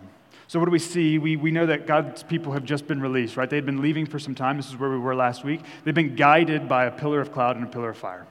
So, 0.47 0.59
what 0.59 0.65
do 0.65 0.73
we 0.73 0.81
see? 0.81 1.19
We, 1.19 1.37
we 1.37 1.53
know 1.53 1.67
that 1.67 1.87
God's 1.87 2.25
people 2.25 2.53
have 2.55 2.65
just 2.65 2.89
been 2.89 3.01
released, 3.01 3.37
right? 3.37 3.49
They 3.49 3.57
had 3.57 3.67
been 3.67 3.81
leaving 3.81 4.05
for 4.05 4.19
some 4.19 4.35
time. 4.35 4.57
This 4.57 4.69
is 4.69 4.77
where 4.77 4.91
we 4.91 4.99
were 4.99 5.15
last 5.15 5.45
week. 5.45 5.61
They've 5.85 5.95
been 5.95 6.17
guided 6.17 6.69
by 6.69 6.87
a 6.87 6.91
pillar 6.91 7.21
of 7.21 7.33
cloud 7.33 7.57
and 7.57 7.65
a 7.65 7.69
pillar 7.69 7.91
of 7.91 7.99
fire. 7.99 8.27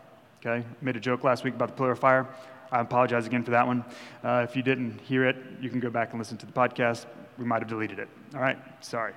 Okay? 0.45 0.65
Made 0.81 0.97
a 0.97 0.99
joke 0.99 1.23
last 1.23 1.43
week 1.43 1.53
about 1.53 1.69
the 1.69 1.75
pillar 1.75 1.91
of 1.91 1.99
fire. 1.99 2.27
I 2.71 2.81
apologize 2.81 3.25
again 3.25 3.43
for 3.43 3.51
that 3.51 3.65
one. 3.65 3.83
Uh, 4.23 4.45
if 4.47 4.55
you 4.55 4.61
didn't 4.61 4.99
hear 5.01 5.25
it, 5.25 5.37
you 5.61 5.69
can 5.69 5.79
go 5.79 5.89
back 5.89 6.11
and 6.11 6.19
listen 6.19 6.37
to 6.37 6.45
the 6.45 6.51
podcast. 6.51 7.05
We 7.37 7.45
might 7.45 7.61
have 7.61 7.69
deleted 7.69 7.99
it. 7.99 8.09
All 8.33 8.41
right? 8.41 8.57
Sorry. 8.83 9.13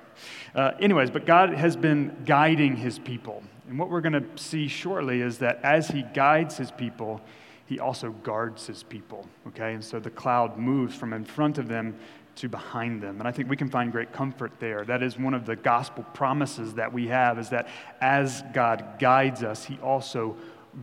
Uh, 0.55 0.71
anyways, 0.79 1.11
but 1.11 1.25
God 1.25 1.53
has 1.53 1.75
been 1.75 2.15
guiding 2.25 2.77
his 2.77 2.99
people. 2.99 3.43
And 3.67 3.79
what 3.79 3.89
we're 3.89 4.01
going 4.01 4.13
to 4.13 4.25
see 4.35 4.67
shortly 4.67 5.21
is 5.21 5.37
that 5.39 5.59
as 5.63 5.87
he 5.87 6.03
guides 6.13 6.57
his 6.57 6.71
people, 6.71 7.21
he 7.65 7.79
also 7.79 8.11
guards 8.11 8.67
his 8.67 8.83
people. 8.83 9.27
Okay? 9.47 9.73
And 9.73 9.83
so 9.83 9.99
the 9.99 10.09
cloud 10.09 10.57
moves 10.57 10.95
from 10.95 11.13
in 11.13 11.25
front 11.25 11.57
of 11.57 11.67
them 11.67 11.95
to 12.35 12.49
behind 12.49 13.01
them. 13.01 13.19
And 13.19 13.27
I 13.27 13.31
think 13.31 13.49
we 13.49 13.55
can 13.55 13.69
find 13.69 13.91
great 13.91 14.11
comfort 14.11 14.51
there. 14.59 14.83
That 14.85 15.03
is 15.03 15.17
one 15.17 15.33
of 15.33 15.45
the 15.45 15.55
gospel 15.55 16.03
promises 16.13 16.73
that 16.73 16.91
we 16.91 17.07
have 17.07 17.37
is 17.37 17.49
that 17.49 17.67
as 18.01 18.43
God 18.53 18.95
guides 18.99 19.43
us, 19.43 19.65
he 19.65 19.77
also 19.77 20.35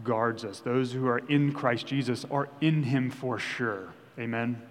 guards 0.04 0.44
us. 0.44 0.60
Those 0.60 0.92
who 0.92 1.08
are 1.08 1.18
in 1.18 1.52
Christ 1.52 1.86
Jesus 1.86 2.24
are 2.30 2.48
in 2.60 2.84
him 2.84 3.10
for 3.10 3.38
sure. 3.38 3.88
Amen. 4.18 4.62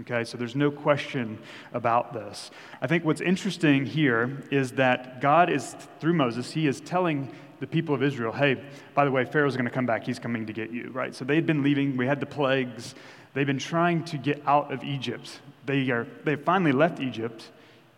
Okay, 0.00 0.24
so 0.24 0.36
there's 0.36 0.56
no 0.56 0.72
question 0.72 1.38
about 1.72 2.12
this. 2.12 2.50
I 2.82 2.88
think 2.88 3.04
what's 3.04 3.20
interesting 3.20 3.86
here 3.86 4.42
is 4.50 4.72
that 4.72 5.20
God 5.20 5.48
is, 5.48 5.76
through 6.00 6.14
Moses, 6.14 6.50
he 6.50 6.66
is 6.66 6.80
telling 6.80 7.30
the 7.60 7.66
people 7.68 7.94
of 7.94 8.02
Israel, 8.02 8.32
hey, 8.32 8.60
by 8.94 9.04
the 9.04 9.12
way, 9.12 9.24
Pharaoh's 9.24 9.54
going 9.54 9.66
to 9.66 9.70
come 9.70 9.86
back. 9.86 10.04
He's 10.04 10.18
coming 10.18 10.46
to 10.46 10.52
get 10.52 10.70
you, 10.72 10.90
right? 10.90 11.14
So 11.14 11.24
they'd 11.24 11.46
been 11.46 11.62
leaving. 11.62 11.96
We 11.96 12.06
had 12.06 12.18
the 12.18 12.26
plagues. 12.26 12.96
They've 13.34 13.46
been 13.46 13.58
trying 13.58 14.04
to 14.06 14.18
get 14.18 14.42
out 14.46 14.72
of 14.72 14.82
Egypt. 14.82 15.40
They 15.64 15.88
are, 15.90 16.08
they've 16.24 16.42
finally 16.42 16.72
left 16.72 16.98
Egypt 17.00 17.50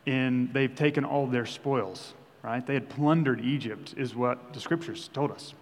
and 0.07 0.53
they've 0.53 0.75
taken 0.75 1.05
all 1.05 1.27
their 1.27 1.47
spoils, 1.47 2.13
right? 2.43 2.65
They 2.65 2.75
had 2.75 2.91
plundered 2.91 3.41
Egypt, 3.41 3.95
is 3.97 4.15
what 4.15 4.53
the 4.53 4.61
scriptures 4.61 5.09
told 5.13 5.31
us. 5.31 5.55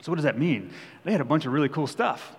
So, 0.00 0.10
what 0.10 0.16
does 0.16 0.24
that 0.24 0.38
mean? 0.38 0.72
They 1.04 1.12
had 1.12 1.20
a 1.20 1.24
bunch 1.24 1.44
of 1.44 1.52
really 1.52 1.68
cool 1.68 1.86
stuff, 1.86 2.34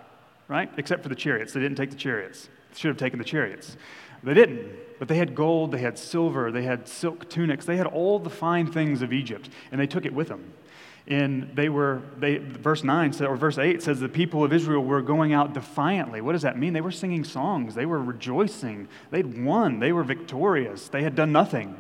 right? 0.47 0.69
Except 0.77 1.03
for 1.03 1.09
the 1.09 1.15
chariots. 1.15 1.53
They 1.53 1.59
didn't 1.59 1.77
take 1.77 1.91
the 1.91 1.95
chariots. 1.95 2.49
Should 2.75 2.89
have 2.89 2.97
taken 2.97 3.19
the 3.19 3.25
chariots. 3.25 3.75
They 4.23 4.33
didn't. 4.33 4.67
But 4.99 5.07
they 5.07 5.17
had 5.17 5.33
gold, 5.33 5.71
they 5.71 5.79
had 5.79 5.97
silver, 5.97 6.51
they 6.51 6.63
had 6.63 6.87
silk 6.87 7.29
tunics, 7.29 7.65
they 7.65 7.77
had 7.77 7.87
all 7.87 8.19
the 8.19 8.29
fine 8.29 8.69
things 8.69 9.01
of 9.01 9.13
Egypt, 9.13 9.49
and 9.71 9.79
they 9.79 9.87
took 9.87 10.05
it 10.05 10.13
with 10.13 10.27
them. 10.27 10.53
And 11.07 11.55
they 11.55 11.69
were, 11.69 12.01
they, 12.17 12.37
verse 12.37 12.83
9 12.83 13.15
or 13.23 13.37
verse 13.37 13.57
8 13.57 13.81
says 13.81 13.99
the 13.99 14.09
people 14.09 14.43
of 14.43 14.51
Israel 14.51 14.83
were 14.83 15.01
going 15.01 15.33
out 15.33 15.53
defiantly. 15.53 16.19
What 16.21 16.33
does 16.33 16.41
that 16.43 16.57
mean? 16.59 16.73
They 16.73 16.81
were 16.81 16.91
singing 16.91 17.23
songs, 17.23 17.75
they 17.75 17.85
were 17.85 18.01
rejoicing, 18.01 18.89
they'd 19.09 19.41
won, 19.43 19.79
they 19.79 19.93
were 19.93 20.03
victorious, 20.03 20.89
they 20.89 21.01
had 21.01 21.15
done 21.15 21.31
nothing. 21.31 21.77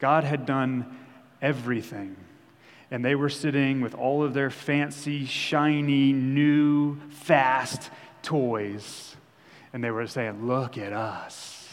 God 0.00 0.24
had 0.24 0.44
done 0.44 0.98
everything. 1.40 2.16
And 2.90 3.04
they 3.04 3.14
were 3.14 3.28
sitting 3.28 3.80
with 3.80 3.94
all 3.94 4.24
of 4.24 4.34
their 4.34 4.50
fancy, 4.50 5.24
shiny, 5.24 6.12
new, 6.12 6.98
fast 7.10 7.90
toys. 8.22 9.14
And 9.72 9.82
they 9.82 9.90
were 9.90 10.06
saying, 10.06 10.46
Look 10.46 10.78
at 10.78 10.92
us. 10.92 11.68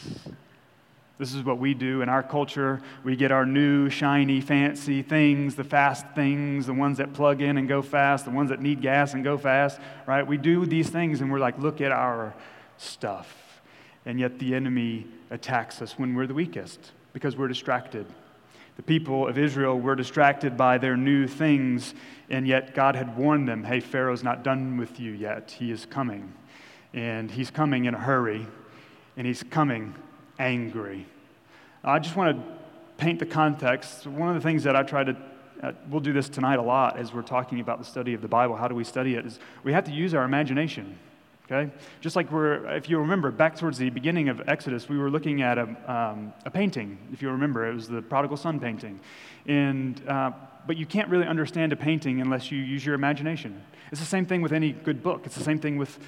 This 1.18 1.34
is 1.34 1.42
what 1.42 1.58
we 1.58 1.74
do 1.74 2.00
in 2.00 2.08
our 2.08 2.22
culture. 2.22 2.80
We 3.02 3.16
get 3.16 3.32
our 3.32 3.44
new, 3.44 3.90
shiny, 3.90 4.40
fancy 4.40 5.02
things, 5.02 5.56
the 5.56 5.64
fast 5.64 6.06
things, 6.14 6.66
the 6.66 6.72
ones 6.72 6.98
that 6.98 7.12
plug 7.12 7.42
in 7.42 7.58
and 7.58 7.66
go 7.68 7.82
fast, 7.82 8.24
the 8.24 8.30
ones 8.30 8.50
that 8.50 8.62
need 8.62 8.80
gas 8.80 9.14
and 9.14 9.24
go 9.24 9.36
fast, 9.36 9.80
right? 10.06 10.24
We 10.24 10.36
do 10.36 10.64
these 10.64 10.88
things 10.88 11.20
and 11.20 11.32
we're 11.32 11.40
like, 11.40 11.58
look 11.58 11.80
at 11.80 11.90
our 11.90 12.34
stuff. 12.76 13.60
And 14.06 14.20
yet 14.20 14.38
the 14.38 14.54
enemy 14.54 15.08
attacks 15.30 15.82
us 15.82 15.98
when 15.98 16.14
we're 16.14 16.28
the 16.28 16.34
weakest 16.34 16.92
because 17.12 17.36
we're 17.36 17.48
distracted. 17.48 18.06
The 18.76 18.82
people 18.84 19.26
of 19.26 19.36
Israel 19.38 19.78
were 19.78 19.96
distracted 19.96 20.56
by 20.56 20.78
their 20.78 20.96
new 20.96 21.26
things, 21.26 21.94
and 22.30 22.46
yet 22.46 22.76
God 22.76 22.94
had 22.94 23.16
warned 23.16 23.48
them 23.48 23.64
hey, 23.64 23.80
Pharaoh's 23.80 24.22
not 24.22 24.44
done 24.44 24.76
with 24.76 25.00
you 25.00 25.10
yet. 25.10 25.50
He 25.50 25.72
is 25.72 25.84
coming. 25.84 26.32
And 26.98 27.30
he's 27.30 27.48
coming 27.48 27.84
in 27.84 27.94
a 27.94 27.98
hurry, 27.98 28.44
and 29.16 29.24
he's 29.24 29.44
coming 29.44 29.94
angry. 30.36 31.06
I 31.84 32.00
just 32.00 32.16
want 32.16 32.36
to 32.36 32.58
paint 32.96 33.20
the 33.20 33.26
context. 33.26 34.04
One 34.04 34.28
of 34.28 34.34
the 34.34 34.40
things 34.40 34.64
that 34.64 34.74
I 34.74 34.82
try 34.82 35.04
to 35.04 35.16
uh, 35.62 35.72
we'll 35.88 36.00
do 36.00 36.12
this 36.12 36.28
tonight 36.28 36.58
a 36.58 36.62
lot 36.62 36.98
as 36.98 37.12
we're 37.12 37.22
talking 37.22 37.60
about 37.60 37.78
the 37.78 37.84
study 37.84 38.14
of 38.14 38.20
the 38.20 38.26
Bible. 38.28 38.56
How 38.56 38.66
do 38.66 38.74
we 38.74 38.82
study 38.82 39.14
it? 39.14 39.26
Is 39.26 39.38
we 39.62 39.72
have 39.72 39.84
to 39.84 39.92
use 39.92 40.12
our 40.12 40.24
imagination. 40.24 40.98
Okay? 41.46 41.72
Just 42.00 42.16
like 42.16 42.32
we're, 42.32 42.64
if 42.76 42.90
you 42.90 42.98
remember, 42.98 43.30
back 43.30 43.56
towards 43.56 43.78
the 43.78 43.90
beginning 43.90 44.28
of 44.28 44.48
Exodus, 44.48 44.88
we 44.88 44.98
were 44.98 45.10
looking 45.10 45.40
at 45.42 45.56
a, 45.56 45.62
um, 45.92 46.32
a 46.44 46.50
painting. 46.50 46.98
If 47.12 47.22
you 47.22 47.30
remember, 47.30 47.68
it 47.68 47.74
was 47.74 47.88
the 47.88 48.02
prodigal 48.02 48.36
son 48.36 48.58
painting. 48.58 48.98
And, 49.46 50.02
uh, 50.08 50.32
but 50.66 50.76
you 50.76 50.84
can't 50.84 51.08
really 51.08 51.26
understand 51.26 51.72
a 51.72 51.76
painting 51.76 52.20
unless 52.20 52.50
you 52.50 52.58
use 52.58 52.84
your 52.84 52.94
imagination. 52.94 53.62
It's 53.90 54.00
the 54.00 54.06
same 54.06 54.26
thing 54.26 54.42
with 54.42 54.52
any 54.52 54.72
good 54.72 55.02
book, 55.02 55.22
it's 55.24 55.36
the 55.36 55.44
same 55.44 55.58
thing 55.58 55.78
with 55.78 55.98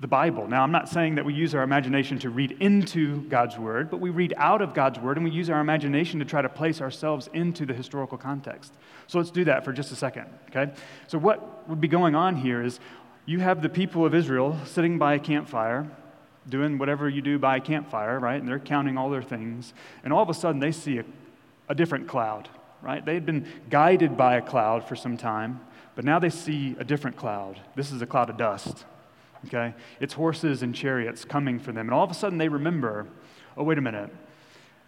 the 0.00 0.06
Bible. 0.06 0.46
Now, 0.46 0.62
I'm 0.62 0.70
not 0.70 0.88
saying 0.88 1.16
that 1.16 1.24
we 1.24 1.34
use 1.34 1.54
our 1.54 1.62
imagination 1.62 2.20
to 2.20 2.30
read 2.30 2.52
into 2.60 3.22
God's 3.22 3.58
Word, 3.58 3.90
but 3.90 3.98
we 3.98 4.10
read 4.10 4.32
out 4.36 4.62
of 4.62 4.72
God's 4.72 4.98
Word 5.00 5.16
and 5.16 5.24
we 5.24 5.32
use 5.32 5.50
our 5.50 5.60
imagination 5.60 6.20
to 6.20 6.24
try 6.24 6.40
to 6.40 6.48
place 6.48 6.80
ourselves 6.80 7.28
into 7.32 7.66
the 7.66 7.74
historical 7.74 8.16
context. 8.16 8.72
So 9.08 9.18
let's 9.18 9.32
do 9.32 9.44
that 9.46 9.64
for 9.64 9.72
just 9.72 9.90
a 9.90 9.96
second, 9.96 10.26
okay? 10.50 10.72
So, 11.08 11.18
what 11.18 11.68
would 11.68 11.80
be 11.80 11.88
going 11.88 12.14
on 12.14 12.36
here 12.36 12.62
is 12.62 12.78
you 13.26 13.40
have 13.40 13.60
the 13.60 13.68
people 13.68 14.06
of 14.06 14.14
Israel 14.14 14.56
sitting 14.66 14.98
by 14.98 15.14
a 15.14 15.18
campfire, 15.18 15.90
doing 16.48 16.78
whatever 16.78 17.08
you 17.08 17.20
do 17.20 17.38
by 17.38 17.56
a 17.56 17.60
campfire, 17.60 18.20
right? 18.20 18.38
And 18.40 18.48
they're 18.48 18.60
counting 18.60 18.96
all 18.96 19.10
their 19.10 19.22
things. 19.22 19.74
And 20.04 20.12
all 20.12 20.22
of 20.22 20.28
a 20.28 20.34
sudden, 20.34 20.60
they 20.60 20.72
see 20.72 20.98
a, 20.98 21.04
a 21.68 21.74
different 21.74 22.06
cloud, 22.06 22.48
right? 22.82 23.04
They 23.04 23.14
had 23.14 23.26
been 23.26 23.48
guided 23.68 24.16
by 24.16 24.36
a 24.36 24.42
cloud 24.42 24.86
for 24.86 24.94
some 24.94 25.16
time, 25.16 25.60
but 25.96 26.04
now 26.04 26.20
they 26.20 26.30
see 26.30 26.76
a 26.78 26.84
different 26.84 27.16
cloud. 27.16 27.58
This 27.74 27.90
is 27.90 28.00
a 28.00 28.06
cloud 28.06 28.30
of 28.30 28.36
dust 28.36 28.84
okay? 29.46 29.74
It's 30.00 30.14
horses 30.14 30.62
and 30.62 30.74
chariots 30.74 31.24
coming 31.24 31.58
for 31.58 31.72
them. 31.72 31.86
And 31.86 31.94
all 31.94 32.04
of 32.04 32.10
a 32.10 32.14
sudden 32.14 32.38
they 32.38 32.48
remember 32.48 33.06
oh, 33.58 33.64
wait 33.64 33.76
a 33.76 33.82
minute. 33.82 34.10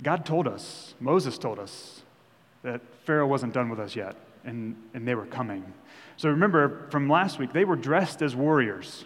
God 0.02 0.24
told 0.24 0.48
us, 0.48 0.94
Moses 1.00 1.36
told 1.36 1.58
us, 1.58 2.02
that 2.62 2.80
Pharaoh 3.04 3.26
wasn't 3.26 3.52
done 3.52 3.68
with 3.68 3.80
us 3.80 3.96
yet, 3.96 4.16
and, 4.44 4.76
and 4.94 5.06
they 5.06 5.14
were 5.14 5.26
coming. 5.26 5.64
So 6.16 6.28
remember 6.28 6.86
from 6.90 7.08
last 7.08 7.38
week, 7.38 7.52
they 7.52 7.64
were 7.64 7.76
dressed 7.76 8.22
as 8.22 8.36
warriors, 8.36 9.04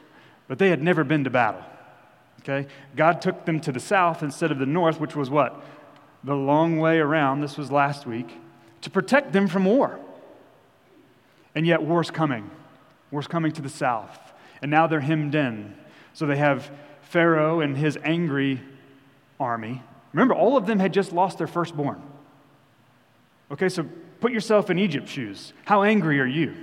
but 0.49 0.59
they 0.59 0.71
had 0.71 0.83
never 0.83 1.03
been 1.03 1.25
to 1.25 1.31
battle. 1.31 1.63
Okay? 2.41 2.69
God 2.95 3.23
took 3.23 3.45
them 3.45 3.61
to 3.61 3.73
the 3.73 3.81
south 3.81 4.23
instead 4.23 4.51
of 4.51 4.59
the 4.59 4.67
north, 4.67 5.01
which 5.01 5.17
was 5.17 5.31
what? 5.31 5.65
The 6.25 6.35
long 6.35 6.79
way 6.79 6.99
around. 6.99 7.41
This 7.41 7.57
was 7.57 7.71
last 7.71 8.07
week, 8.07 8.29
to 8.83 8.91
protect 8.91 9.33
them 9.33 9.49
from 9.49 9.65
war. 9.65 9.99
And 11.55 11.67
yet, 11.67 11.83
war's 11.83 12.11
coming. 12.11 12.51
War's 13.11 13.29
coming 13.29 13.53
to 13.53 13.63
the 13.63 13.69
south 13.69 14.19
and 14.63 14.71
now 14.71 14.87
they're 14.87 15.01
hemmed 15.01 15.35
in. 15.35 15.75
So 16.13 16.27
they 16.27 16.37
have 16.37 16.71
Pharaoh 17.03 17.61
and 17.61 17.77
his 17.77 17.99
angry 18.03 18.61
army. 19.39 19.83
Remember, 20.13 20.35
all 20.35 20.57
of 20.57 20.67
them 20.67 20.79
had 20.79 20.93
just 20.93 21.13
lost 21.13 21.39
their 21.39 21.47
firstborn. 21.47 22.03
Okay, 23.51 23.69
so 23.69 23.87
put 24.21 24.33
yourself 24.33 24.71
in 24.71 24.79
Egypt's 24.79 25.11
shoes. 25.11 25.53
How 25.65 25.83
angry 25.83 26.21
are 26.21 26.27
you? 26.27 26.55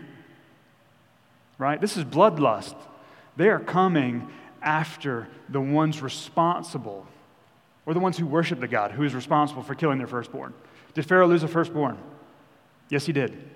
Right? 1.57 1.79
This 1.79 1.97
is 1.97 2.03
bloodlust. 2.03 2.75
They 3.37 3.49
are 3.49 3.59
coming 3.59 4.29
after 4.61 5.27
the 5.49 5.61
ones 5.61 6.01
responsible, 6.01 7.05
or 7.85 7.93
the 7.93 7.99
ones 7.99 8.17
who 8.17 8.25
worship 8.25 8.59
the 8.59 8.67
God 8.67 8.91
who 8.91 9.03
is 9.03 9.13
responsible 9.13 9.63
for 9.63 9.75
killing 9.75 9.97
their 9.97 10.07
firstborn. 10.07 10.53
Did 10.93 11.05
Pharaoh 11.05 11.27
lose 11.27 11.43
a 11.43 11.47
firstborn? 11.47 11.97
Yes, 12.89 13.05
he 13.05 13.13
did. 13.13 13.49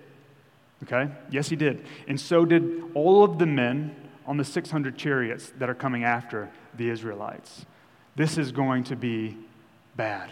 Okay? 0.83 1.11
Yes, 1.29 1.49
he 1.49 1.55
did. 1.55 1.85
And 2.07 2.19
so 2.19 2.45
did 2.45 2.83
all 2.93 3.23
of 3.23 3.39
the 3.39 3.45
men 3.45 3.95
on 4.27 4.37
the 4.37 4.43
600 4.43 4.97
chariots 4.97 5.51
that 5.57 5.69
are 5.69 5.75
coming 5.75 6.03
after 6.03 6.49
the 6.75 6.89
Israelites. 6.89 7.65
This 8.15 8.37
is 8.37 8.51
going 8.51 8.85
to 8.85 8.95
be 8.95 9.37
bad. 9.95 10.31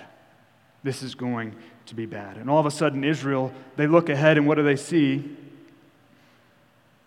This 0.84 1.04
is 1.04 1.16
going 1.16 1.56
to 1.86 1.96
be 1.96 2.06
bad. 2.06 2.38
And 2.38 2.50
all 2.50 2.60
of 2.60 2.66
a 2.66 2.72
sudden, 2.72 3.04
Israel, 3.04 3.54
they 3.76 3.88
look 3.88 4.10
ahead 4.10 4.38
and 4.38 4.48
what 4.48 4.56
do 4.56 4.64
they 4.64 4.76
see? 4.76 5.38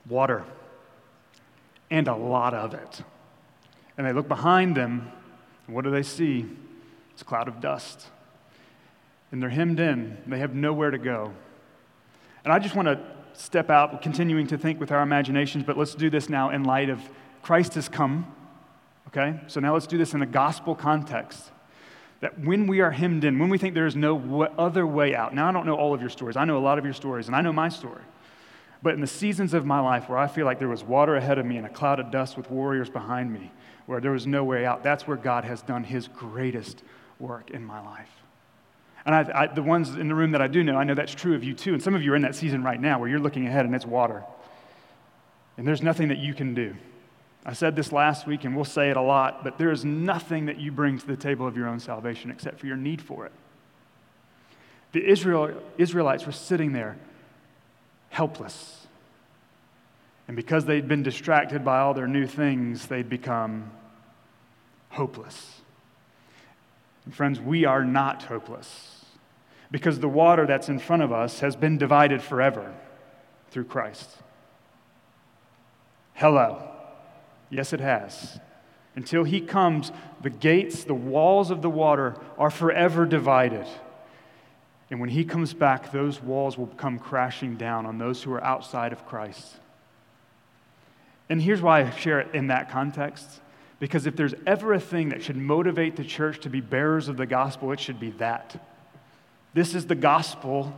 Water. 0.09 0.45
And 1.91 2.09
a 2.09 2.15
lot 2.15 2.55
of 2.55 2.75
it. 2.75 3.03
And 3.97 4.07
they 4.07 4.13
look 4.13 4.29
behind 4.29 4.77
them, 4.77 5.11
and 5.67 5.75
what 5.75 5.85
do 5.85 5.91
they 5.91 6.03
see? 6.03 6.47
It's 7.13 7.23
a 7.23 7.25
cloud 7.25 7.49
of 7.49 7.61
dust. 7.61 8.07
And 9.33 9.43
they're 9.43 9.51
hemmed 9.51 9.81
in, 9.81 10.19
they 10.27 10.39
have 10.39 10.55
nowhere 10.55 10.91
to 10.91 10.99
go. 10.99 11.33
And 12.45 12.53
I 12.53 12.59
just 12.59 12.77
want 12.77 12.87
to 12.87 13.16
step 13.37 13.71
out, 13.71 14.03
continuing 14.03 14.47
to 14.49 14.59
think 14.59 14.81
with 14.81 14.93
our 14.93 15.03
imaginations, 15.03 15.65
but 15.65 15.77
let's 15.77 15.95
do 15.95 16.11
this 16.11 16.29
now 16.29 16.51
in 16.51 16.65
light 16.65 16.89
of 16.89 17.01
Christ 17.43 17.75
has 17.75 17.89
come. 17.89 18.33
Okay? 19.09 19.41
So 19.47 19.61
now 19.61 19.73
let's 19.75 19.87
do 19.87 19.99
this 19.99 20.15
in 20.15 20.23
a 20.23 20.27
gospel 20.27 20.75
context. 20.75 21.51
That 22.21 22.39
when 22.39 22.67
we 22.67 22.81
are 22.81 22.91
hemmed 22.91 23.25
in, 23.25 23.39
when 23.39 23.51
we 23.51 23.59
think 23.59 23.75
there 23.75 23.87
is 23.87 23.97
no 23.97 24.45
other 24.59 24.87
way 24.87 25.15
out. 25.15 25.35
Now, 25.35 25.49
I 25.49 25.53
don't 25.53 25.67
know 25.67 25.77
all 25.77 25.95
of 25.95 26.01
your 26.01 26.11
stories. 26.11 26.37
I 26.37 26.45
know 26.45 26.57
a 26.57 26.61
lot 26.61 26.79
of 26.79 26.85
your 26.85 26.95
stories, 26.95 27.27
and 27.27 27.37
I 27.37 27.43
know 27.43 27.53
my 27.53 27.69
story. 27.69 28.03
But 28.83 28.95
in 28.95 29.01
the 29.01 29.07
seasons 29.07 29.55
of 29.55 29.65
my 29.65 29.81
life 29.81 30.09
where 30.09 30.19
I 30.19 30.27
feel 30.27 30.47
like 30.47 30.59
there 30.59 30.69
was 30.69 30.83
water 30.83 31.17
ahead 31.17 31.39
of 31.39 31.47
me 31.47 31.57
and 31.57 31.67
a 31.67 31.71
cloud 31.71 32.01
of 32.01 32.11
dust 32.11 32.37
with 32.37 32.51
warriors 32.51 32.89
behind 32.89 33.33
me, 33.33 33.53
where 33.87 34.01
there 34.01 34.13
was 34.13 34.27
no 34.27 34.45
way 34.45 34.65
out, 34.65 34.83
that's 34.83 35.07
where 35.07 35.17
God 35.17 35.45
has 35.45 35.63
done 35.63 35.85
his 35.85 36.09
greatest 36.09 36.83
work 37.19 37.51
in 37.51 37.65
my 37.65 37.81
life. 37.81 38.11
And 39.07 39.15
I, 39.15 39.43
I, 39.43 39.47
the 39.47 39.63
ones 39.63 39.95
in 39.95 40.09
the 40.09 40.17
room 40.17 40.33
that 40.33 40.43
I 40.43 40.49
do 40.49 40.65
know, 40.65 40.77
I 40.77 40.83
know 40.83 40.95
that's 40.95 41.15
true 41.15 41.37
of 41.37 41.45
you 41.45 41.55
too. 41.55 41.73
And 41.73 41.83
some 41.83 41.95
of 41.95 42.03
you 42.03 42.13
are 42.13 42.17
in 42.17 42.23
that 42.23 42.35
season 42.35 42.65
right 42.65 42.81
now 42.81 42.99
where 42.99 43.09
you're 43.09 43.21
looking 43.21 43.47
ahead 43.47 43.65
and 43.65 43.73
it's 43.73 43.87
water. 43.87 44.25
And 45.57 45.67
there's 45.67 45.81
nothing 45.81 46.09
that 46.09 46.19
you 46.19 46.35
can 46.35 46.55
do. 46.55 46.75
I 47.47 47.53
said 47.53 47.77
this 47.77 47.93
last 47.93 48.27
week 48.27 48.43
and 48.43 48.57
we'll 48.57 48.65
say 48.65 48.91
it 48.91 48.97
a 48.97 49.03
lot, 49.03 49.45
but 49.45 49.59
there 49.59 49.71
is 49.71 49.85
nothing 49.85 50.47
that 50.47 50.59
you 50.59 50.73
bring 50.73 50.99
to 50.99 51.07
the 51.07 51.17
table 51.17 51.47
of 51.47 51.57
your 51.57 51.69
own 51.69 51.79
salvation 51.79 52.33
except 52.33 52.59
for 52.59 52.67
your 52.67 52.77
need 52.77 53.01
for 53.01 53.25
it. 53.25 53.33
The 54.91 55.09
Israel, 55.09 55.55
Israelites 55.79 56.27
were 56.27 56.33
sitting 56.33 56.73
there 56.73 56.97
helpless. 58.09 58.89
And 60.27 60.37
because 60.37 60.65
they'd 60.65 60.89
been 60.89 61.05
distracted 61.05 61.65
by 61.65 61.79
all 61.79 61.95
their 61.95 62.09
new 62.09 62.27
things, 62.27 62.89
they'd 62.89 63.09
become 63.09 63.71
hopeless. 64.89 65.61
And 67.05 67.15
friends, 67.15 67.39
we 67.39 67.67
are 67.67 67.85
not 67.85 68.25
hopeless 68.25 68.96
because 69.71 70.01
the 70.01 70.09
water 70.09 70.47
that's 70.47 70.69
in 70.69 70.79
front 70.79 71.03
of 71.03 71.13
us 71.13 71.41
has 71.41 71.57
been 71.57 71.79
divided 71.79 72.23
forever 72.23 72.75
through 73.51 73.65
Christ. 73.65 74.11
Hello. 76.15 76.71
Yes, 77.51 77.73
it 77.73 77.81
has. 77.81 78.41
Until 78.95 79.25
he 79.25 79.41
comes, 79.41 79.93
the 80.23 80.31
gates, 80.31 80.85
the 80.85 80.95
walls 80.95 81.51
of 81.51 81.63
the 81.63 81.71
water 81.71 82.17
are 82.39 82.51
forever 82.51 83.05
divided. 83.05 83.67
And 84.91 85.01
when 85.01 85.11
he 85.11 85.25
comes 85.25 85.53
back, 85.53 85.93
those 85.93 86.23
walls 86.23 86.57
will 86.57 86.69
come 86.69 86.99
crashing 86.99 87.57
down 87.57 87.87
on 87.87 87.99
those 87.99 88.23
who 88.23 88.33
are 88.33 88.43
outside 88.43 88.93
of 88.93 89.05
Christ. 89.05 89.57
And 91.29 91.43
here's 91.43 91.61
why 91.61 91.83
I 91.83 91.91
share 91.91 92.21
it 92.21 92.35
in 92.35 92.47
that 92.47 92.71
context. 92.71 93.41
Because 93.79 94.07
if 94.07 94.17
there's 94.17 94.35
ever 94.47 94.73
a 94.73 94.81
thing 94.81 95.11
that 95.11 95.23
should 95.23 95.37
motivate 95.37 95.97
the 95.97 96.05
church 96.05 96.41
to 96.41 96.51
be 96.51 96.61
bearers 96.61 97.09
of 97.09 97.17
the 97.17 97.27
gospel, 97.27 97.73
it 97.73 97.81
should 97.81 98.01
be 98.01 98.11
that. 98.13 98.59
This 99.57 99.75
is 99.75 99.87
the 99.87 99.95
gospel 99.95 100.77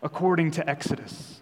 according 0.00 0.52
to 0.52 0.70
Exodus. 0.70 1.40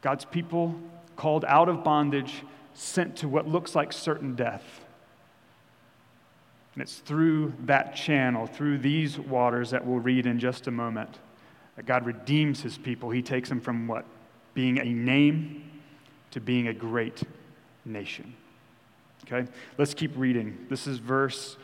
God's 0.00 0.24
people 0.24 0.74
called 1.14 1.44
out 1.44 1.68
of 1.68 1.84
bondage, 1.84 2.42
sent 2.72 3.16
to 3.16 3.28
what 3.28 3.46
looks 3.46 3.74
like 3.74 3.92
certain 3.92 4.34
death. 4.34 4.64
And 6.72 6.80
it's 6.82 7.00
through 7.00 7.52
that 7.66 7.94
channel, 7.94 8.46
through 8.46 8.78
these 8.78 9.18
waters 9.18 9.68
that 9.72 9.86
we'll 9.86 9.98
read 9.98 10.24
in 10.24 10.38
just 10.38 10.68
a 10.68 10.70
moment, 10.70 11.18
that 11.76 11.84
God 11.84 12.06
redeems 12.06 12.62
his 12.62 12.78
people. 12.78 13.10
He 13.10 13.20
takes 13.20 13.50
them 13.50 13.60
from 13.60 13.86
what? 13.86 14.06
Being 14.54 14.78
a 14.78 14.86
name 14.86 15.70
to 16.30 16.40
being 16.40 16.68
a 16.68 16.72
great 16.72 17.24
nation. 17.84 18.34
Okay? 19.26 19.46
Let's 19.76 19.92
keep 19.92 20.12
reading. 20.16 20.64
This 20.70 20.86
is 20.86 20.96
verse 20.96 21.58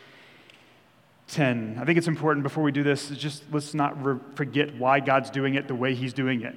10. 1.28 1.78
I 1.80 1.84
think 1.84 1.98
it's 1.98 2.08
important 2.08 2.42
before 2.42 2.64
we 2.64 2.72
do 2.72 2.82
this, 2.82 3.10
just 3.10 3.44
let's 3.52 3.74
not 3.74 4.02
re- 4.02 4.18
forget 4.34 4.74
why 4.76 5.00
God's 5.00 5.30
doing 5.30 5.54
it 5.54 5.68
the 5.68 5.74
way 5.74 5.94
He's 5.94 6.12
doing 6.12 6.42
it. 6.42 6.54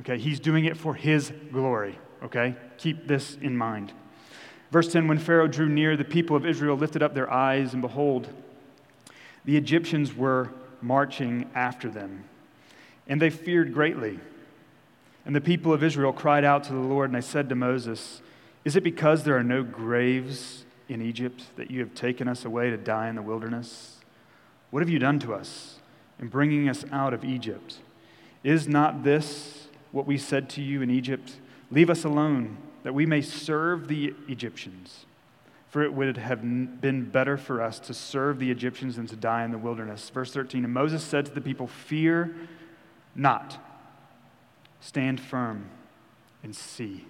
Okay? 0.00 0.18
He's 0.18 0.40
doing 0.40 0.64
it 0.64 0.76
for 0.76 0.94
His 0.94 1.32
glory. 1.52 1.98
Okay? 2.22 2.54
Keep 2.78 3.08
this 3.08 3.36
in 3.40 3.56
mind. 3.56 3.92
Verse 4.70 4.90
10 4.92 5.08
When 5.08 5.18
Pharaoh 5.18 5.48
drew 5.48 5.68
near, 5.68 5.96
the 5.96 6.04
people 6.04 6.36
of 6.36 6.46
Israel 6.46 6.76
lifted 6.76 7.02
up 7.02 7.14
their 7.14 7.30
eyes, 7.30 7.72
and 7.72 7.82
behold, 7.82 8.28
the 9.44 9.56
Egyptians 9.56 10.14
were 10.14 10.50
marching 10.80 11.50
after 11.54 11.90
them. 11.90 12.24
And 13.08 13.20
they 13.20 13.30
feared 13.30 13.74
greatly. 13.74 14.20
And 15.26 15.34
the 15.36 15.40
people 15.40 15.72
of 15.72 15.82
Israel 15.82 16.12
cried 16.12 16.44
out 16.44 16.64
to 16.64 16.72
the 16.72 16.78
Lord, 16.78 17.10
and 17.10 17.16
they 17.16 17.26
said 17.26 17.48
to 17.48 17.54
Moses, 17.54 18.22
Is 18.64 18.76
it 18.76 18.84
because 18.84 19.24
there 19.24 19.36
are 19.36 19.44
no 19.44 19.62
graves 19.62 20.64
in 20.88 21.02
Egypt 21.02 21.44
that 21.56 21.70
you 21.70 21.80
have 21.80 21.94
taken 21.94 22.28
us 22.28 22.44
away 22.44 22.70
to 22.70 22.76
die 22.76 23.08
in 23.08 23.16
the 23.16 23.22
wilderness? 23.22 24.01
What 24.72 24.80
have 24.80 24.88
you 24.88 24.98
done 24.98 25.18
to 25.18 25.34
us 25.34 25.76
in 26.18 26.28
bringing 26.28 26.66
us 26.66 26.82
out 26.90 27.12
of 27.12 27.26
Egypt? 27.26 27.76
Is 28.42 28.66
not 28.66 29.04
this 29.04 29.68
what 29.90 30.06
we 30.06 30.16
said 30.16 30.48
to 30.50 30.62
you 30.62 30.80
in 30.80 30.88
Egypt? 30.88 31.36
Leave 31.70 31.90
us 31.90 32.04
alone, 32.04 32.56
that 32.82 32.94
we 32.94 33.04
may 33.04 33.20
serve 33.20 33.86
the 33.86 34.14
Egyptians. 34.28 35.04
For 35.68 35.82
it 35.82 35.92
would 35.92 36.16
have 36.16 36.40
been 36.40 37.10
better 37.10 37.36
for 37.36 37.60
us 37.60 37.78
to 37.80 37.92
serve 37.92 38.38
the 38.38 38.50
Egyptians 38.50 38.96
than 38.96 39.06
to 39.08 39.16
die 39.16 39.44
in 39.44 39.50
the 39.50 39.58
wilderness. 39.58 40.08
Verse 40.08 40.32
13 40.32 40.64
And 40.64 40.72
Moses 40.72 41.04
said 41.04 41.26
to 41.26 41.32
the 41.32 41.42
people, 41.42 41.66
Fear 41.66 42.34
not, 43.14 43.58
stand 44.80 45.20
firm 45.20 45.68
and 46.42 46.56
see. 46.56 47.06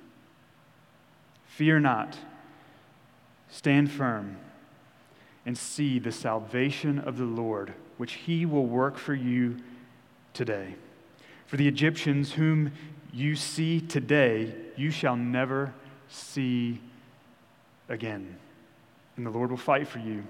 Fear 1.47 1.79
not, 1.79 2.19
stand 3.49 3.89
firm 3.89 4.37
and 5.45 5.57
see 5.57 5.99
the 5.99 6.13
salvation 6.13 6.99
of 6.99 7.19
the 7.19 7.25
Lord, 7.25 7.75
which 7.97 8.15
he 8.15 8.47
will 8.47 8.67
work 8.67 8.97
for 8.97 9.15
you 9.15 9.57
today. 10.35 10.77
For 11.47 11.57
the 11.57 11.69
Egyptians 11.69 12.33
whom 12.33 12.73
you 13.13 13.37
see 13.37 13.81
today, 13.81 14.55
you 14.77 14.91
shall 14.91 15.17
never 15.17 15.75
see 16.09 16.81
again 17.89 18.39
and 19.17 19.27
the 19.27 19.31
Lord 19.31 19.51
will 19.51 19.59
fight 19.59 19.89
for 19.89 19.99
you. 19.99 20.25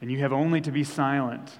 And 0.00 0.10
you 0.10 0.18
have 0.18 0.32
only 0.32 0.60
to 0.60 0.70
be 0.70 0.84
silent. 0.84 1.58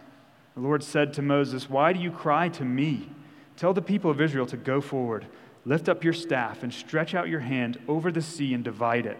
The 0.55 0.61
Lord 0.61 0.83
said 0.83 1.13
to 1.15 1.23
Moses, 1.23 1.71
Why 1.71 1.93
do 1.93 2.01
you 2.01 2.11
cry 2.11 2.49
to 2.51 2.65
me? 2.65 3.09
Tell 3.57 3.73
the 3.73 3.83
people 3.83 4.11
of 4.11 4.21
Israel 4.21 4.47
to 4.47 4.57
go 4.57 4.81
forward. 4.81 5.27
Lift 5.65 5.89
up 5.89 6.05
your 6.05 6.13
staff 6.13 6.63
and 6.63 6.73
stretch 6.73 7.15
out 7.15 7.29
your 7.29 7.41
hand 7.41 7.79
over 7.89 8.13
the 8.13 8.21
sea 8.21 8.53
and 8.53 8.63
divide 8.63 9.07
it, 9.07 9.19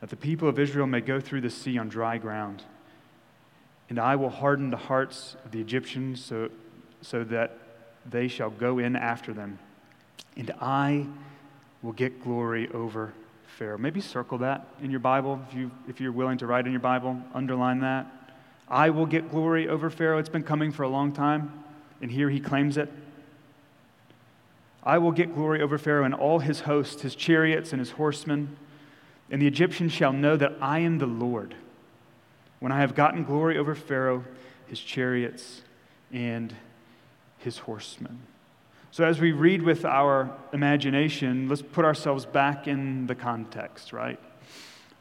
that 0.00 0.10
the 0.10 0.16
people 0.16 0.48
of 0.48 0.58
Israel 0.58 0.86
may 0.86 1.00
go 1.00 1.20
through 1.20 1.40
the 1.40 1.50
sea 1.50 1.78
on 1.78 1.88
dry 1.88 2.18
ground. 2.18 2.62
And 3.88 3.98
I 3.98 4.16
will 4.16 4.30
harden 4.30 4.70
the 4.70 4.76
hearts 4.76 5.36
of 5.44 5.50
the 5.50 5.60
Egyptians 5.60 6.24
so, 6.24 6.50
so 7.00 7.24
that 7.24 7.58
they 8.08 8.28
shall 8.28 8.50
go 8.50 8.78
in 8.78 8.96
after 8.96 9.32
them. 9.32 9.58
And 10.36 10.50
I 10.60 11.06
will 11.82 11.92
get 11.92 12.22
glory 12.22 12.68
over 12.72 13.12
Pharaoh. 13.56 13.78
Maybe 13.78 14.00
circle 14.00 14.38
that 14.38 14.66
in 14.82 14.90
your 14.90 15.00
Bible 15.00 15.40
if, 15.48 15.56
you, 15.56 15.70
if 15.88 16.00
you're 16.00 16.12
willing 16.12 16.38
to 16.38 16.46
write 16.46 16.66
in 16.66 16.72
your 16.72 16.80
Bible, 16.80 17.20
underline 17.34 17.80
that. 17.80 18.06
I 18.68 18.90
will 18.90 19.06
get 19.06 19.30
glory 19.30 19.68
over 19.68 19.90
Pharaoh. 19.90 20.18
It's 20.18 20.28
been 20.28 20.42
coming 20.42 20.70
for 20.70 20.82
a 20.82 20.88
long 20.88 21.12
time, 21.12 21.64
and 22.02 22.10
here 22.10 22.28
he 22.28 22.38
claims 22.38 22.76
it. 22.76 22.92
I 24.82 24.98
will 24.98 25.12
get 25.12 25.34
glory 25.34 25.60
over 25.60 25.78
Pharaoh 25.78 26.04
and 26.04 26.14
all 26.14 26.38
his 26.38 26.60
hosts, 26.60 27.02
his 27.02 27.14
chariots 27.14 27.72
and 27.72 27.80
his 27.80 27.92
horsemen, 27.92 28.56
and 29.30 29.42
the 29.42 29.46
Egyptians 29.46 29.92
shall 29.92 30.12
know 30.12 30.36
that 30.36 30.56
I 30.60 30.80
am 30.80 30.98
the 30.98 31.06
Lord 31.06 31.54
when 32.60 32.72
I 32.72 32.80
have 32.80 32.94
gotten 32.94 33.24
glory 33.24 33.58
over 33.58 33.74
Pharaoh, 33.74 34.24
his 34.66 34.80
chariots, 34.80 35.62
and 36.12 36.54
his 37.38 37.58
horsemen. 37.58 38.20
So, 38.90 39.04
as 39.04 39.20
we 39.20 39.32
read 39.32 39.62
with 39.62 39.84
our 39.84 40.30
imagination, 40.52 41.48
let's 41.48 41.62
put 41.62 41.84
ourselves 41.84 42.24
back 42.24 42.66
in 42.66 43.06
the 43.06 43.14
context, 43.14 43.92
right? 43.92 44.18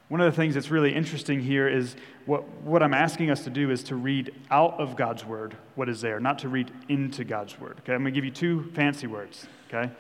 One 0.10 0.22
of 0.22 0.32
the 0.32 0.36
things 0.36 0.54
that's 0.54 0.70
really 0.70 0.94
interesting 0.94 1.42
here 1.42 1.68
is 1.68 1.96
what, 2.26 2.48
what 2.62 2.84
I'm 2.84 2.94
asking 2.94 3.30
us 3.30 3.44
to 3.46 3.50
do 3.50 3.72
is 3.72 3.84
to 3.84 3.96
read 3.96 4.34
out 4.52 4.80
of 4.80 4.96
God's 4.96 5.26
word 5.26 5.56
what 5.76 5.90
is 5.90 6.02
there, 6.02 6.20
not 6.20 6.40
to 6.40 6.50
read 6.50 6.72
into 6.90 7.24
God's 7.24 7.60
word. 7.60 7.78
Okay, 7.80 7.94
I'm 7.94 8.04
going 8.04 8.14
to 8.14 8.18
give 8.18 8.26
you 8.26 8.32
two 8.32 8.70
fancy 8.74 9.08
words. 9.08 9.48
Okay, 9.68 9.92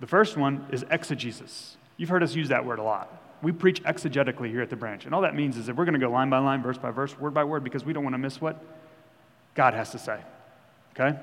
the 0.00 0.06
first 0.06 0.36
one 0.36 0.66
is 0.70 0.84
exegesis. 0.90 1.76
You've 1.96 2.08
heard 2.08 2.22
us 2.22 2.34
use 2.34 2.48
that 2.48 2.64
word 2.64 2.80
a 2.80 2.82
lot. 2.82 3.21
We 3.42 3.52
preach 3.52 3.82
exegetically 3.82 4.48
here 4.48 4.62
at 4.62 4.70
the 4.70 4.76
branch, 4.76 5.04
and 5.04 5.14
all 5.14 5.22
that 5.22 5.34
means 5.34 5.56
is 5.56 5.66
that 5.66 5.76
we're 5.76 5.84
going 5.84 5.98
to 5.98 6.00
go 6.00 6.10
line 6.10 6.30
by 6.30 6.38
line, 6.38 6.62
verse 6.62 6.78
by 6.78 6.92
verse, 6.92 7.18
word 7.18 7.34
by 7.34 7.44
word, 7.44 7.64
because 7.64 7.84
we 7.84 7.92
don't 7.92 8.04
want 8.04 8.14
to 8.14 8.18
miss 8.18 8.40
what 8.40 8.62
God 9.54 9.74
has 9.74 9.90
to 9.90 9.98
say. 9.98 10.20
Okay? 10.94 11.18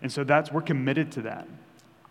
And 0.00 0.12
so 0.12 0.22
that's, 0.24 0.52
we're 0.52 0.62
committed 0.62 1.10
to 1.12 1.22
that. 1.22 1.48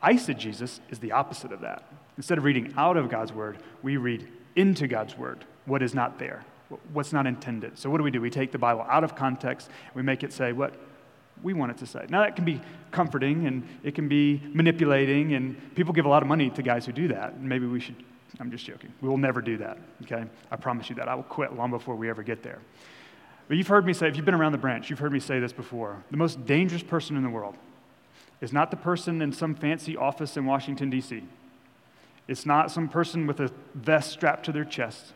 Eisegesis 0.04 0.80
is 0.90 1.00
the 1.00 1.14
opposite 1.14 1.52
of 1.52 1.62
that. 1.62 1.84
Instead 2.18 2.38
of 2.38 2.44
reading 2.44 2.74
out 2.78 2.98
of 2.98 3.10
God's 3.10 3.32
word, 3.32 3.58
we 3.82 3.98
read 3.98 4.28
into 4.56 4.88
God's 4.88 5.18
word 5.18 5.46
what 5.66 5.82
is 5.82 5.94
not 5.94 6.20
there, 6.20 6.44
what's 6.92 7.14
not 7.14 7.26
intended. 7.26 7.78
So 7.78 7.90
what 7.90 7.98
do 7.98 8.04
we 8.04 8.12
do? 8.12 8.20
We 8.20 8.30
take 8.30 8.52
the 8.52 8.58
Bible 8.58 8.86
out 8.90 9.04
of 9.04 9.16
context, 9.16 9.70
we 9.94 10.02
make 10.02 10.24
it 10.24 10.34
say 10.34 10.52
what 10.52 10.76
we 11.44 11.54
want 11.54 11.72
it 11.72 11.78
to 11.78 11.86
say. 11.86 12.06
Now 12.10 12.22
that 12.22 12.36
can 12.36 12.46
be 12.46 12.60
comforting 12.92 13.48
and 13.48 13.68
it 13.84 13.96
can 13.96 14.08
be 14.08 14.42
manipulating, 14.54 15.34
and 15.34 15.76
people 15.76 15.94
give 15.94 16.06
a 16.06 16.10
lot 16.10 16.24
of 16.24 16.28
money 16.28 16.50
to 16.50 16.62
guys 16.62 16.86
who 16.86 16.92
do 16.92 17.08
that. 17.10 17.40
Maybe 17.40 17.66
we 17.66 17.80
should, 17.80 17.96
I'm 18.40 18.52
just 18.52 18.66
joking. 18.66 18.94
We 19.02 19.10
will 19.10 19.18
never 19.18 19.42
do 19.42 19.58
that, 19.58 19.78
okay? 20.04 20.26
I 20.52 20.56
promise 20.56 20.90
you 20.90 20.96
that. 20.96 21.08
I 21.08 21.16
will 21.16 21.24
quit 21.24 21.56
long 21.56 21.72
before 21.72 21.96
we 21.96 22.10
ever 22.10 22.24
get 22.24 22.44
there. 22.44 22.60
But 23.48 23.58
you've 23.58 23.68
heard 23.68 23.86
me 23.86 23.94
say, 23.94 24.08
if 24.08 24.16
you've 24.16 24.26
been 24.26 24.36
around 24.36 24.52
the 24.52 24.58
branch, 24.58 24.90
you've 24.90 25.00
heard 25.00 25.14
me 25.14 25.20
say 25.20 25.40
this 25.40 25.54
before. 25.54 26.04
The 26.12 26.18
most 26.18 26.46
dangerous 26.46 26.84
person 26.84 27.16
in 27.16 27.24
the 27.24 27.30
world 27.30 27.56
is 28.42 28.54
not 28.54 28.70
the 28.70 28.78
person 28.78 29.22
in 29.22 29.32
some 29.32 29.56
fancy 29.56 29.96
office 29.96 30.38
in 30.38 30.46
Washington, 30.46 30.90
D.C. 30.90 31.24
It's 32.28 32.46
not 32.46 32.72
some 32.72 32.90
person 32.90 33.26
with 33.26 33.40
a 33.40 33.52
vest 33.74 34.12
strapped 34.12 34.46
to 34.46 34.52
their 34.52 34.66
chest. 34.66 35.14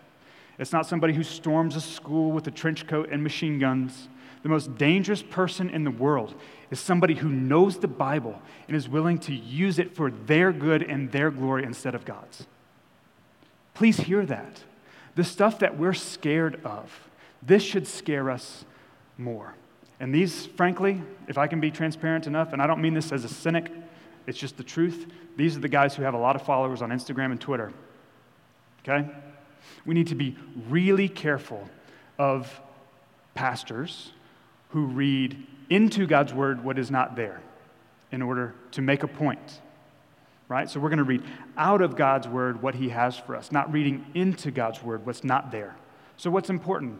It's 0.57 0.71
not 0.71 0.87
somebody 0.87 1.13
who 1.13 1.23
storms 1.23 1.75
a 1.75 1.81
school 1.81 2.31
with 2.31 2.47
a 2.47 2.51
trench 2.51 2.87
coat 2.87 3.09
and 3.11 3.21
machine 3.21 3.59
guns. 3.59 4.07
The 4.43 4.49
most 4.49 4.75
dangerous 4.77 5.21
person 5.21 5.69
in 5.69 5.83
the 5.83 5.91
world 5.91 6.33
is 6.71 6.79
somebody 6.79 7.15
who 7.15 7.29
knows 7.29 7.77
the 7.77 7.87
Bible 7.87 8.41
and 8.67 8.75
is 8.75 8.89
willing 8.89 9.19
to 9.19 9.33
use 9.33 9.77
it 9.77 9.95
for 9.95 10.09
their 10.09 10.51
good 10.51 10.81
and 10.81 11.11
their 11.11 11.29
glory 11.29 11.63
instead 11.63 11.93
of 11.93 12.05
God's. 12.05 12.47
Please 13.73 13.97
hear 13.97 14.25
that. 14.25 14.63
The 15.15 15.23
stuff 15.23 15.59
that 15.59 15.77
we're 15.77 15.93
scared 15.93 16.59
of, 16.63 17.09
this 17.41 17.63
should 17.63 17.87
scare 17.87 18.29
us 18.29 18.65
more. 19.17 19.55
And 19.99 20.13
these, 20.13 20.45
frankly, 20.45 21.01
if 21.27 21.37
I 21.37 21.47
can 21.47 21.59
be 21.59 21.69
transparent 21.69 22.27
enough, 22.27 22.53
and 22.53 22.61
I 22.61 22.67
don't 22.67 22.81
mean 22.81 22.93
this 22.93 23.11
as 23.11 23.23
a 23.23 23.29
cynic, 23.29 23.71
it's 24.25 24.37
just 24.37 24.57
the 24.57 24.63
truth, 24.63 25.07
these 25.37 25.55
are 25.55 25.59
the 25.59 25.69
guys 25.69 25.95
who 25.95 26.03
have 26.03 26.13
a 26.13 26.17
lot 26.17 26.35
of 26.35 26.41
followers 26.41 26.81
on 26.81 26.89
Instagram 26.89 27.31
and 27.31 27.39
Twitter. 27.39 27.71
Okay? 28.81 29.07
We 29.85 29.93
need 29.93 30.07
to 30.07 30.15
be 30.15 30.37
really 30.69 31.07
careful 31.07 31.69
of 32.17 32.61
pastors 33.35 34.11
who 34.69 34.85
read 34.85 35.45
into 35.69 36.07
God's 36.07 36.33
word 36.33 36.63
what 36.63 36.77
is 36.77 36.91
not 36.91 37.15
there 37.15 37.41
in 38.11 38.21
order 38.21 38.55
to 38.71 38.81
make 38.81 39.03
a 39.03 39.07
point. 39.07 39.61
Right? 40.51 40.69
So 40.69 40.81
we're 40.81 40.89
going 40.89 40.97
to 40.97 41.05
read 41.05 41.23
out 41.55 41.81
of 41.81 41.95
God's 41.95 42.27
word 42.27 42.61
what 42.61 42.75
he 42.75 42.89
has 42.89 43.15
for 43.15 43.37
us, 43.37 43.53
not 43.53 43.71
reading 43.71 44.05
into 44.13 44.51
God's 44.51 44.83
word 44.83 45.05
what's 45.05 45.23
not 45.23 45.49
there. 45.49 45.77
So 46.17 46.29
what's 46.29 46.49
important? 46.49 46.99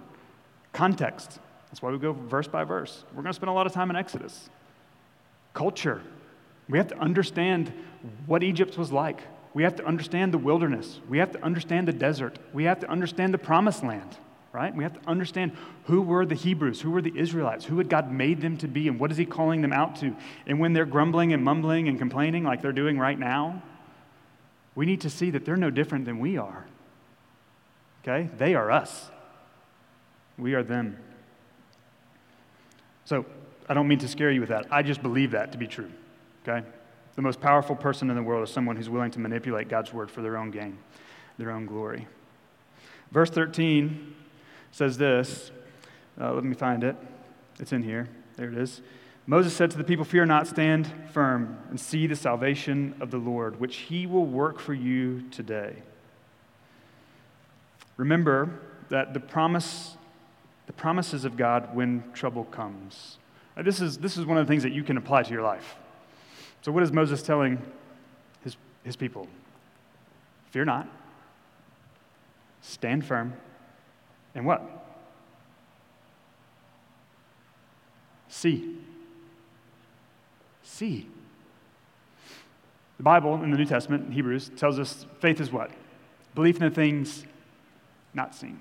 Context. 0.71 1.37
That's 1.67 1.81
why 1.81 1.91
we 1.91 1.97
go 1.97 2.13
verse 2.13 2.47
by 2.47 2.63
verse. 2.63 3.03
We're 3.09 3.23
going 3.23 3.33
to 3.33 3.33
spend 3.33 3.49
a 3.49 3.53
lot 3.53 3.67
of 3.67 3.73
time 3.73 3.89
in 3.89 3.97
Exodus. 3.97 4.49
Culture. 5.53 6.01
We 6.69 6.77
have 6.77 6.87
to 6.87 6.97
understand 6.97 7.73
what 8.25 8.41
Egypt 8.41 8.77
was 8.77 8.89
like. 8.89 9.19
We 9.53 9.63
have 9.63 9.75
to 9.75 9.85
understand 9.85 10.33
the 10.33 10.37
wilderness. 10.37 11.01
We 11.09 11.17
have 11.17 11.33
to 11.33 11.43
understand 11.43 11.89
the 11.89 11.93
desert. 11.93 12.39
We 12.53 12.63
have 12.63 12.79
to 12.79 12.89
understand 12.89 13.33
the 13.33 13.37
promised 13.37 13.83
land, 13.83 14.15
right? 14.53 14.75
We 14.75 14.83
have 14.83 14.93
to 15.01 15.09
understand 15.09 15.53
who 15.85 16.01
were 16.01 16.25
the 16.25 16.35
Hebrews, 16.35 16.81
who 16.81 16.91
were 16.91 17.01
the 17.01 17.17
Israelites, 17.17 17.65
who 17.65 17.77
had 17.77 17.89
God 17.89 18.11
made 18.11 18.41
them 18.41 18.57
to 18.57 18.67
be, 18.67 18.87
and 18.87 18.99
what 18.99 19.11
is 19.11 19.17
He 19.17 19.25
calling 19.25 19.61
them 19.61 19.73
out 19.73 19.95
to. 19.97 20.15
And 20.45 20.59
when 20.59 20.73
they're 20.73 20.85
grumbling 20.85 21.33
and 21.33 21.43
mumbling 21.43 21.87
and 21.87 21.97
complaining 21.97 22.43
like 22.43 22.61
they're 22.61 22.71
doing 22.71 22.99
right 22.99 23.17
now, 23.17 23.63
we 24.75 24.85
need 24.85 25.01
to 25.01 25.09
see 25.09 25.29
that 25.31 25.45
they're 25.45 25.57
no 25.57 25.69
different 25.69 26.05
than 26.05 26.19
we 26.19 26.37
are. 26.37 26.65
Okay? 28.03 28.29
They 28.37 28.55
are 28.55 28.71
us, 28.71 29.09
we 30.37 30.53
are 30.53 30.63
them. 30.63 30.97
So 33.05 33.25
I 33.69 33.73
don't 33.73 33.87
mean 33.87 33.99
to 33.99 34.07
scare 34.07 34.31
you 34.31 34.39
with 34.39 34.49
that. 34.49 34.67
I 34.71 34.83
just 34.83 35.01
believe 35.01 35.31
that 35.31 35.51
to 35.53 35.57
be 35.57 35.67
true. 35.67 35.91
Okay? 36.47 36.65
The 37.15 37.21
most 37.21 37.39
powerful 37.41 37.75
person 37.75 38.09
in 38.09 38.15
the 38.15 38.23
world 38.23 38.43
is 38.47 38.53
someone 38.53 38.75
who's 38.75 38.89
willing 38.89 39.11
to 39.11 39.19
manipulate 39.19 39.69
God's 39.69 39.93
word 39.93 40.09
for 40.09 40.21
their 40.21 40.37
own 40.37 40.49
gain, 40.49 40.77
their 41.37 41.51
own 41.51 41.65
glory. 41.65 42.07
Verse 43.11 43.29
13 43.29 44.15
says 44.71 44.97
this. 44.97 45.51
Uh, 46.19 46.33
let 46.33 46.43
me 46.43 46.55
find 46.55 46.83
it. 46.83 46.95
It's 47.59 47.73
in 47.73 47.83
here. 47.83 48.09
There 48.35 48.47
it 48.47 48.57
is. 48.57 48.81
Moses 49.27 49.53
said 49.53 49.71
to 49.71 49.77
the 49.77 49.83
people, 49.83 50.03
Fear 50.03 50.25
not, 50.25 50.47
stand 50.47 50.91
firm 51.11 51.57
and 51.69 51.79
see 51.79 52.07
the 52.07 52.15
salvation 52.15 52.95
of 52.99 53.11
the 53.11 53.17
Lord, 53.17 53.59
which 53.59 53.77
he 53.77 54.07
will 54.07 54.25
work 54.25 54.59
for 54.59 54.73
you 54.73 55.23
today. 55.29 55.75
Remember 57.97 58.59
that 58.89 59.13
the 59.13 59.19
promise 59.19 59.97
the 60.71 60.77
promises 60.77 61.25
of 61.25 61.35
God 61.35 61.75
when 61.75 62.01
trouble 62.13 62.45
comes. 62.45 63.17
This 63.57 63.81
is, 63.81 63.97
this 63.97 64.15
is 64.15 64.25
one 64.25 64.37
of 64.37 64.47
the 64.47 64.49
things 64.49 64.63
that 64.63 64.71
you 64.71 64.83
can 64.83 64.95
apply 64.95 65.23
to 65.23 65.29
your 65.29 65.41
life. 65.41 65.75
So, 66.61 66.71
what 66.71 66.81
is 66.81 66.93
Moses 66.93 67.21
telling 67.21 67.61
his, 68.41 68.55
his 68.85 68.95
people? 68.95 69.27
Fear 70.51 70.63
not, 70.63 70.87
stand 72.61 73.05
firm, 73.05 73.33
and 74.33 74.45
what? 74.45 74.61
See. 78.29 78.77
See. 80.63 81.07
The 82.97 83.03
Bible 83.03 83.43
in 83.43 83.51
the 83.51 83.57
New 83.57 83.65
Testament, 83.65 84.13
Hebrews, 84.13 84.51
tells 84.55 84.79
us 84.79 85.05
faith 85.19 85.41
is 85.41 85.51
what? 85.51 85.71
Belief 86.35 86.55
in 86.57 86.63
the 86.63 86.69
things 86.69 87.25
not 88.13 88.33
seen. 88.35 88.59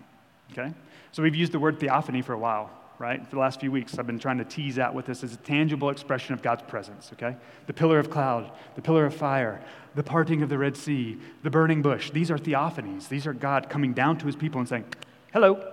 Okay? 0.52 0.72
So 1.12 1.22
we've 1.22 1.34
used 1.34 1.52
the 1.52 1.58
word 1.58 1.78
theophany 1.78 2.22
for 2.22 2.32
a 2.32 2.38
while. 2.38 2.70
right? 3.00 3.24
For 3.24 3.36
the 3.36 3.40
last 3.40 3.60
few 3.60 3.72
weeks, 3.72 3.98
I've 3.98 4.06
been 4.06 4.18
trying 4.18 4.36
to 4.38 4.44
tease 4.44 4.78
out 4.78 4.92
what 4.94 5.06
this 5.06 5.24
is 5.24 5.32
a 5.32 5.38
tangible 5.38 5.88
expression 5.88 6.34
of 6.34 6.42
God's 6.42 6.62
presence, 6.62 7.10
okay? 7.14 7.34
The 7.66 7.72
pillar 7.72 7.98
of 7.98 8.10
cloud, 8.10 8.52
the 8.74 8.82
pillar 8.82 9.06
of 9.06 9.14
fire, 9.14 9.62
the 9.94 10.02
parting 10.02 10.42
of 10.42 10.50
the 10.50 10.58
Red 10.58 10.76
Sea, 10.76 11.16
the 11.42 11.48
burning 11.48 11.80
bush. 11.80 12.10
These 12.10 12.30
are 12.30 12.36
theophanies. 12.36 13.08
These 13.08 13.26
are 13.26 13.32
God 13.32 13.70
coming 13.70 13.94
down 13.94 14.18
to 14.18 14.26
his 14.26 14.36
people 14.36 14.60
and 14.60 14.68
saying, 14.68 14.84
Hello, 15.32 15.64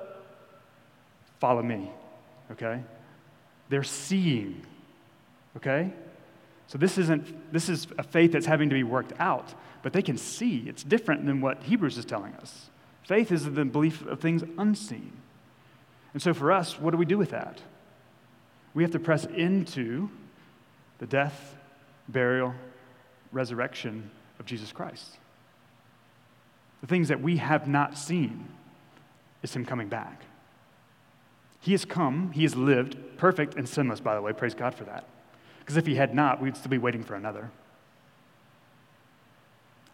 follow 1.39 1.63
me, 1.63 1.91
okay? 2.51 2.83
They're 3.69 3.83
seeing, 3.83 4.61
okay? 5.55 5.91
So 6.67 6.77
this 6.77 6.97
isn't 6.97 7.51
this 7.51 7.69
is 7.69 7.87
a 7.97 8.03
faith 8.03 8.33
that's 8.33 8.45
having 8.45 8.69
to 8.69 8.75
be 8.75 8.83
worked 8.83 9.13
out, 9.19 9.53
but 9.81 9.93
they 9.93 10.01
can 10.01 10.17
see. 10.17 10.65
It's 10.67 10.83
different 10.83 11.25
than 11.25 11.41
what 11.41 11.63
Hebrews 11.63 11.97
is 11.97 12.05
telling 12.05 12.33
us. 12.35 12.69
Faith 13.03 13.31
is 13.31 13.45
the 13.45 13.65
belief 13.65 14.05
of 14.05 14.19
things 14.19 14.43
unseen. 14.57 15.13
And 16.13 16.21
so 16.21 16.33
for 16.33 16.51
us, 16.51 16.79
what 16.79 16.91
do 16.91 16.97
we 16.97 17.05
do 17.05 17.17
with 17.17 17.31
that? 17.31 17.61
We 18.73 18.83
have 18.83 18.91
to 18.91 18.99
press 18.99 19.25
into 19.25 20.09
the 20.99 21.07
death, 21.07 21.55
burial, 22.09 22.53
resurrection 23.31 24.11
of 24.39 24.45
Jesus 24.45 24.71
Christ. 24.71 25.17
The 26.81 26.87
things 26.87 27.07
that 27.07 27.21
we 27.21 27.37
have 27.37 27.67
not 27.67 27.97
seen 27.97 28.49
is 29.43 29.55
Him 29.55 29.65
coming 29.65 29.89
back. 29.89 30.23
He 31.59 31.71
has 31.71 31.85
come, 31.85 32.31
He 32.31 32.43
has 32.43 32.55
lived, 32.55 32.97
perfect 33.17 33.55
and 33.55 33.67
sinless, 33.67 33.99
by 33.99 34.15
the 34.15 34.21
way. 34.21 34.33
Praise 34.33 34.53
God 34.53 34.73
for 34.73 34.83
that. 34.85 35.05
Because 35.59 35.77
if 35.77 35.85
He 35.85 35.95
had 35.95 36.15
not, 36.15 36.41
we'd 36.41 36.55
still 36.55 36.71
be 36.71 36.77
waiting 36.77 37.03
for 37.03 37.15
another. 37.15 37.51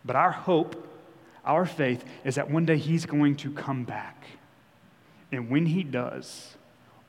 But 0.06 0.16
our 0.16 0.32
hope, 0.32 0.88
our 1.46 1.66
faith, 1.66 2.04
is 2.24 2.36
that 2.36 2.50
one 2.50 2.66
day 2.66 2.78
He's 2.78 3.06
going 3.06 3.36
to 3.38 3.52
come 3.52 3.84
back. 3.84 4.26
And 5.32 5.50
when 5.50 5.66
He 5.66 5.84
does, 5.84 6.56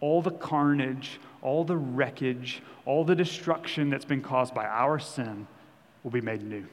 all 0.01 0.23
the 0.23 0.31
carnage, 0.31 1.21
all 1.43 1.65
the 1.65 1.77
wreckage, 1.77 2.63
all 2.87 3.05
the 3.05 3.15
destruction 3.15 3.91
that's 3.91 4.05
been 4.05 4.23
caused 4.23 4.55
by 4.55 4.67
our 4.67 4.99
sin 4.99 5.47
will 6.03 6.11
be 6.11 6.21
made 6.21 6.43
new. 6.43 6.65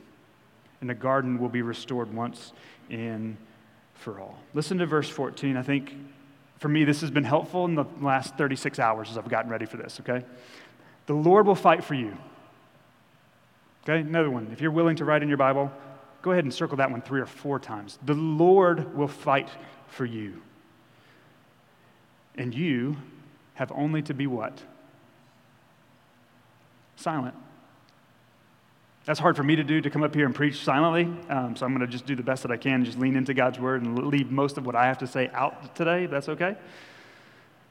And 0.80 0.89
the 0.89 0.95
garden 0.95 1.39
will 1.39 1.50
be 1.50 1.62
restored 1.62 2.13
once 2.13 2.54
and 2.89 3.38
for 4.02 4.20
all. 4.20 4.38
Listen 4.54 4.78
to 4.80 4.86
verse 4.86 5.10
14. 5.10 5.56
I 5.56 5.62
think 5.62 5.96
for 6.58 6.68
me, 6.68 6.84
this 6.84 7.02
has 7.02 7.12
been 7.12 7.24
helpful 7.24 7.66
in 7.66 7.76
the 7.76 7.86
last 8.02 8.36
36 8.36 8.80
hours 8.80 9.10
as 9.10 9.18
I've 9.18 9.30
gotten 9.30 9.50
ready 9.50 9.66
for 9.66 9.78
this, 9.78 10.00
okay? 10.02 10.26
The 11.06 11.14
Lord 11.14 11.48
will 11.48 11.56
fight 11.56 11.84
for 11.84 11.94
you. 11.94 12.18
Okay, 13.84 14.00
another 14.00 14.30
one. 14.30 14.50
If 14.52 14.62
you're 14.62 14.72
willing 14.72 14.96
to 14.98 15.06
write 15.06 15.24
in 15.24 15.28
your 15.28 15.38
Bible, 15.38 15.72
go 16.22 16.32
ahead 16.32 16.44
and 16.44 16.54
circle 16.54 16.78
that 16.78 16.92
one 16.92 17.02
three 17.02 17.22
or 17.22 17.26
four 17.26 17.60
times. 17.60 17.98
The 18.06 18.14
Lord 18.14 18.96
will 18.96 19.08
fight 19.08 19.50
for 19.88 20.06
you. 20.06 20.42
And 22.36 22.54
you 22.54 22.98
have 23.56 23.72
only 23.72 24.02
to 24.04 24.14
be 24.14 24.28
what? 24.28 24.62
Silent. 26.96 27.36
That's 29.06 29.20
hard 29.20 29.36
for 29.36 29.44
me 29.44 29.56
to 29.56 29.64
do 29.64 29.82
to 29.82 29.90
come 29.90 30.04
up 30.04 30.14
here 30.14 30.26
and 30.26 30.36
preach 30.36 30.64
silently. 30.64 31.06
Um, 31.30 31.56
so 31.56 31.66
I'm 31.66 31.76
going 31.76 31.86
to 31.86 31.92
just 31.92 32.06
do 32.06 32.16
the 32.16 32.24
best 32.24 32.44
that 32.44 32.52
I 32.52 32.58
can, 32.58 32.86
just 32.86 33.00
lean 33.00 33.16
into 33.16 33.34
God's 33.34 33.60
word 33.60 33.82
and 33.82 34.08
leave 34.08 34.32
most 34.32 34.58
of 34.58 34.66
what 34.66 34.76
I 34.76 34.86
have 34.86 35.00
to 35.00 35.08
say 35.08 35.30
out 35.34 35.76
today. 35.76 36.06
That's 36.06 36.30
okay. 36.30 36.56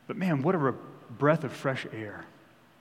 But 0.08 0.16
man, 0.16 0.42
what 0.42 0.56
a 0.56 0.58
re- 0.58 0.72
breath 1.18 1.44
of 1.44 1.52
fresh 1.52 1.86
air. 1.92 2.24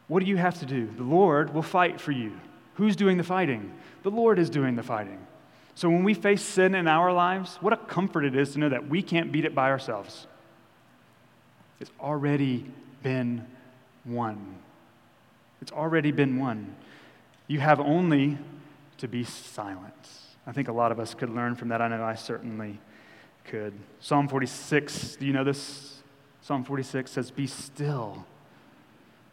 What 0.08 0.24
do 0.24 0.26
you 0.26 0.38
have 0.38 0.60
to 0.60 0.66
do? 0.66 0.90
The 0.98 1.04
Lord 1.04 1.54
will 1.54 1.62
fight 1.62 2.02
for 2.02 2.12
you. 2.12 2.32
Who's 2.76 2.96
doing 2.96 3.18
the 3.18 3.24
fighting? 3.24 3.72
The 4.02 4.10
Lord 4.10 4.40
is 4.40 4.50
doing 4.50 4.76
the 4.76 4.84
fighting. 4.84 5.20
So 5.76 5.88
when 5.88 6.04
we 6.04 6.16
face 6.16 6.42
sin 6.42 6.74
in 6.74 6.88
our 6.88 7.14
lives, 7.14 7.58
what 7.62 7.72
a 7.72 7.78
comfort 7.78 8.26
it 8.26 8.36
is 8.36 8.54
to 8.54 8.60
know 8.60 8.70
that 8.70 8.90
we 8.90 9.04
can't 9.04 9.32
beat 9.32 9.46
it 9.46 9.54
by 9.54 9.70
ourselves. 9.70 10.26
It's 11.80 11.92
already 12.02 12.66
been 13.04 13.46
won. 14.06 14.56
It's 15.62 15.72
already 15.72 16.12
been 16.12 16.40
won. 16.40 16.76
You 17.50 17.60
have 17.60 17.80
only 17.80 18.38
to 19.00 19.08
be 19.08 19.24
silent. 19.24 20.10
I 20.46 20.52
think 20.52 20.68
a 20.68 20.72
lot 20.72 20.92
of 20.92 21.00
us 21.00 21.16
could 21.16 21.32
learn 21.32 21.56
from 21.56 21.70
that. 21.70 21.82
I 21.82 21.88
know 21.88 22.04
I 22.04 22.14
certainly 22.14 22.80
could. 23.44 23.74
Psalm 24.00 24.28
46, 24.28 25.16
do 25.16 25.26
you 25.26 25.34
know 25.34 25.44
this? 25.44 26.04
Psalm 26.42 26.64
46 26.64 27.10
says, 27.10 27.32
Be 27.32 27.48
still 27.48 28.24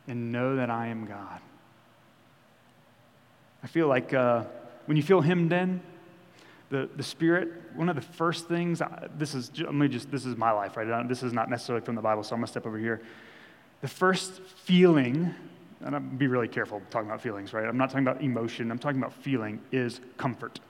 and 0.09 0.33
know 0.33 0.57
that 0.57 0.71
I 0.71 0.87
am 0.87 1.05
God. 1.05 1.41
I 3.63 3.67
feel 3.67 3.87
like 3.87 4.15
uh, 4.15 4.45
when 4.87 4.97
you 4.97 5.03
feel 5.03 5.21
hemmed 5.21 5.53
in, 5.53 5.83
the, 6.71 6.89
the 6.97 7.03
Spirit, 7.03 7.51
one 7.75 7.91
of 7.91 7.97
the 7.97 8.03
first 8.03 8.49
things, 8.49 8.81
this 9.19 9.35
is, 9.35 9.51
let 9.59 9.75
me 9.75 9.89
just, 9.89 10.11
this 10.11 10.25
is 10.25 10.39
my 10.39 10.53
life, 10.53 10.79
right? 10.79 11.07
This 11.07 11.23
is 11.23 11.35
not 11.35 11.51
necessarily 11.51 11.85
from 11.85 11.97
the 11.97 12.03
Bible, 12.03 12.23
so 12.23 12.35
I'm 12.35 12.41
going 12.41 12.47
to 12.47 12.51
step 12.51 12.67
over 12.67 12.79
here. 12.79 13.03
The 13.83 13.89
first 13.89 14.41
feeling 14.41 15.35
and 15.87 15.95
I'll 15.95 16.03
be 16.03 16.27
really 16.27 16.49
careful 16.49 16.83
talking 16.91 17.09
about 17.09 17.23
feelings, 17.23 17.53
right? 17.53 17.65
I'm 17.65 17.79
not 17.79 17.91
talking 17.91 18.07
about 18.07 18.21
emotion, 18.21 18.71
I'm 18.71 18.79
talking 18.79 18.99
about 18.99 19.15
feeling, 19.15 19.61
is 19.71 20.01
comfort. 20.17 20.61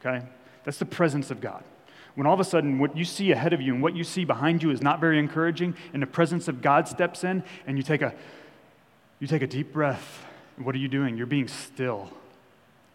Okay? 0.00 0.26
That's 0.64 0.78
the 0.78 0.84
presence 0.84 1.30
of 1.30 1.40
God. 1.40 1.62
When 2.16 2.26
all 2.26 2.34
of 2.34 2.40
a 2.40 2.44
sudden 2.44 2.78
what 2.78 2.96
you 2.96 3.04
see 3.04 3.30
ahead 3.30 3.52
of 3.52 3.60
you 3.60 3.72
and 3.74 3.82
what 3.82 3.94
you 3.94 4.02
see 4.02 4.24
behind 4.24 4.62
you 4.62 4.70
is 4.70 4.82
not 4.82 5.00
very 5.00 5.18
encouraging, 5.18 5.76
and 5.92 6.02
the 6.02 6.06
presence 6.06 6.48
of 6.48 6.60
God 6.60 6.88
steps 6.88 7.22
in, 7.24 7.44
and 7.66 7.76
you 7.76 7.82
take 7.82 8.02
a 8.02 8.12
you 9.20 9.26
take 9.26 9.42
a 9.42 9.46
deep 9.46 9.72
breath. 9.72 10.26
What 10.58 10.74
are 10.74 10.78
you 10.78 10.88
doing? 10.88 11.16
You're 11.16 11.26
being 11.26 11.48
still 11.48 12.10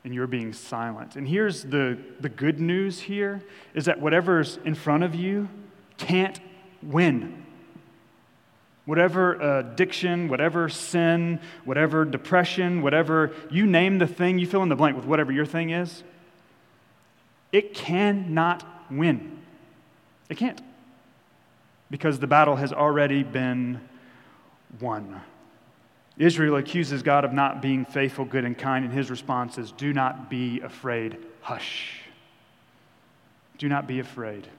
and 0.04 0.14
you're 0.14 0.28
being 0.28 0.54
silent. 0.54 1.16
And 1.16 1.28
here's 1.28 1.64
the, 1.64 1.98
the 2.20 2.30
good 2.30 2.60
news 2.60 3.00
here 3.00 3.44
is 3.74 3.86
that 3.86 4.00
whatever's 4.00 4.60
in 4.66 4.76
front 4.76 5.04
of 5.04 5.16
you 5.16 5.50
can't 5.98 6.40
win. 6.84 7.41
Whatever 8.92 9.42
uh, 9.42 9.60
addiction, 9.62 10.28
whatever 10.28 10.68
sin, 10.68 11.40
whatever 11.64 12.04
depression, 12.04 12.82
whatever 12.82 13.32
you 13.50 13.66
name 13.66 14.00
the 14.00 14.06
thing, 14.06 14.38
you 14.38 14.46
fill 14.46 14.64
in 14.64 14.68
the 14.68 14.76
blank 14.76 14.98
with 14.98 15.06
whatever 15.06 15.32
your 15.32 15.46
thing 15.46 15.70
is, 15.70 16.04
it 17.54 17.74
cannot 17.74 18.66
win. 18.92 19.40
It 20.28 20.36
can't. 20.36 20.60
Because 21.90 22.20
the 22.20 22.28
battle 22.28 22.58
has 22.58 22.74
already 22.74 23.24
been 23.24 23.80
won. 24.82 25.22
Israel 26.18 26.58
accuses 26.58 27.02
God 27.02 27.24
of 27.24 27.32
not 27.32 27.62
being 27.62 27.86
faithful, 27.86 28.26
good, 28.26 28.44
and 28.44 28.58
kind, 28.58 28.84
and 28.84 28.94
his 28.94 29.10
response 29.10 29.58
is 29.58 29.72
Do 29.72 29.94
not 29.94 30.30
be 30.30 30.60
afraid. 30.60 31.16
Hush. 31.40 32.02
Do 33.58 33.70
not 33.70 33.88
be 33.88 34.00
afraid. 34.00 34.50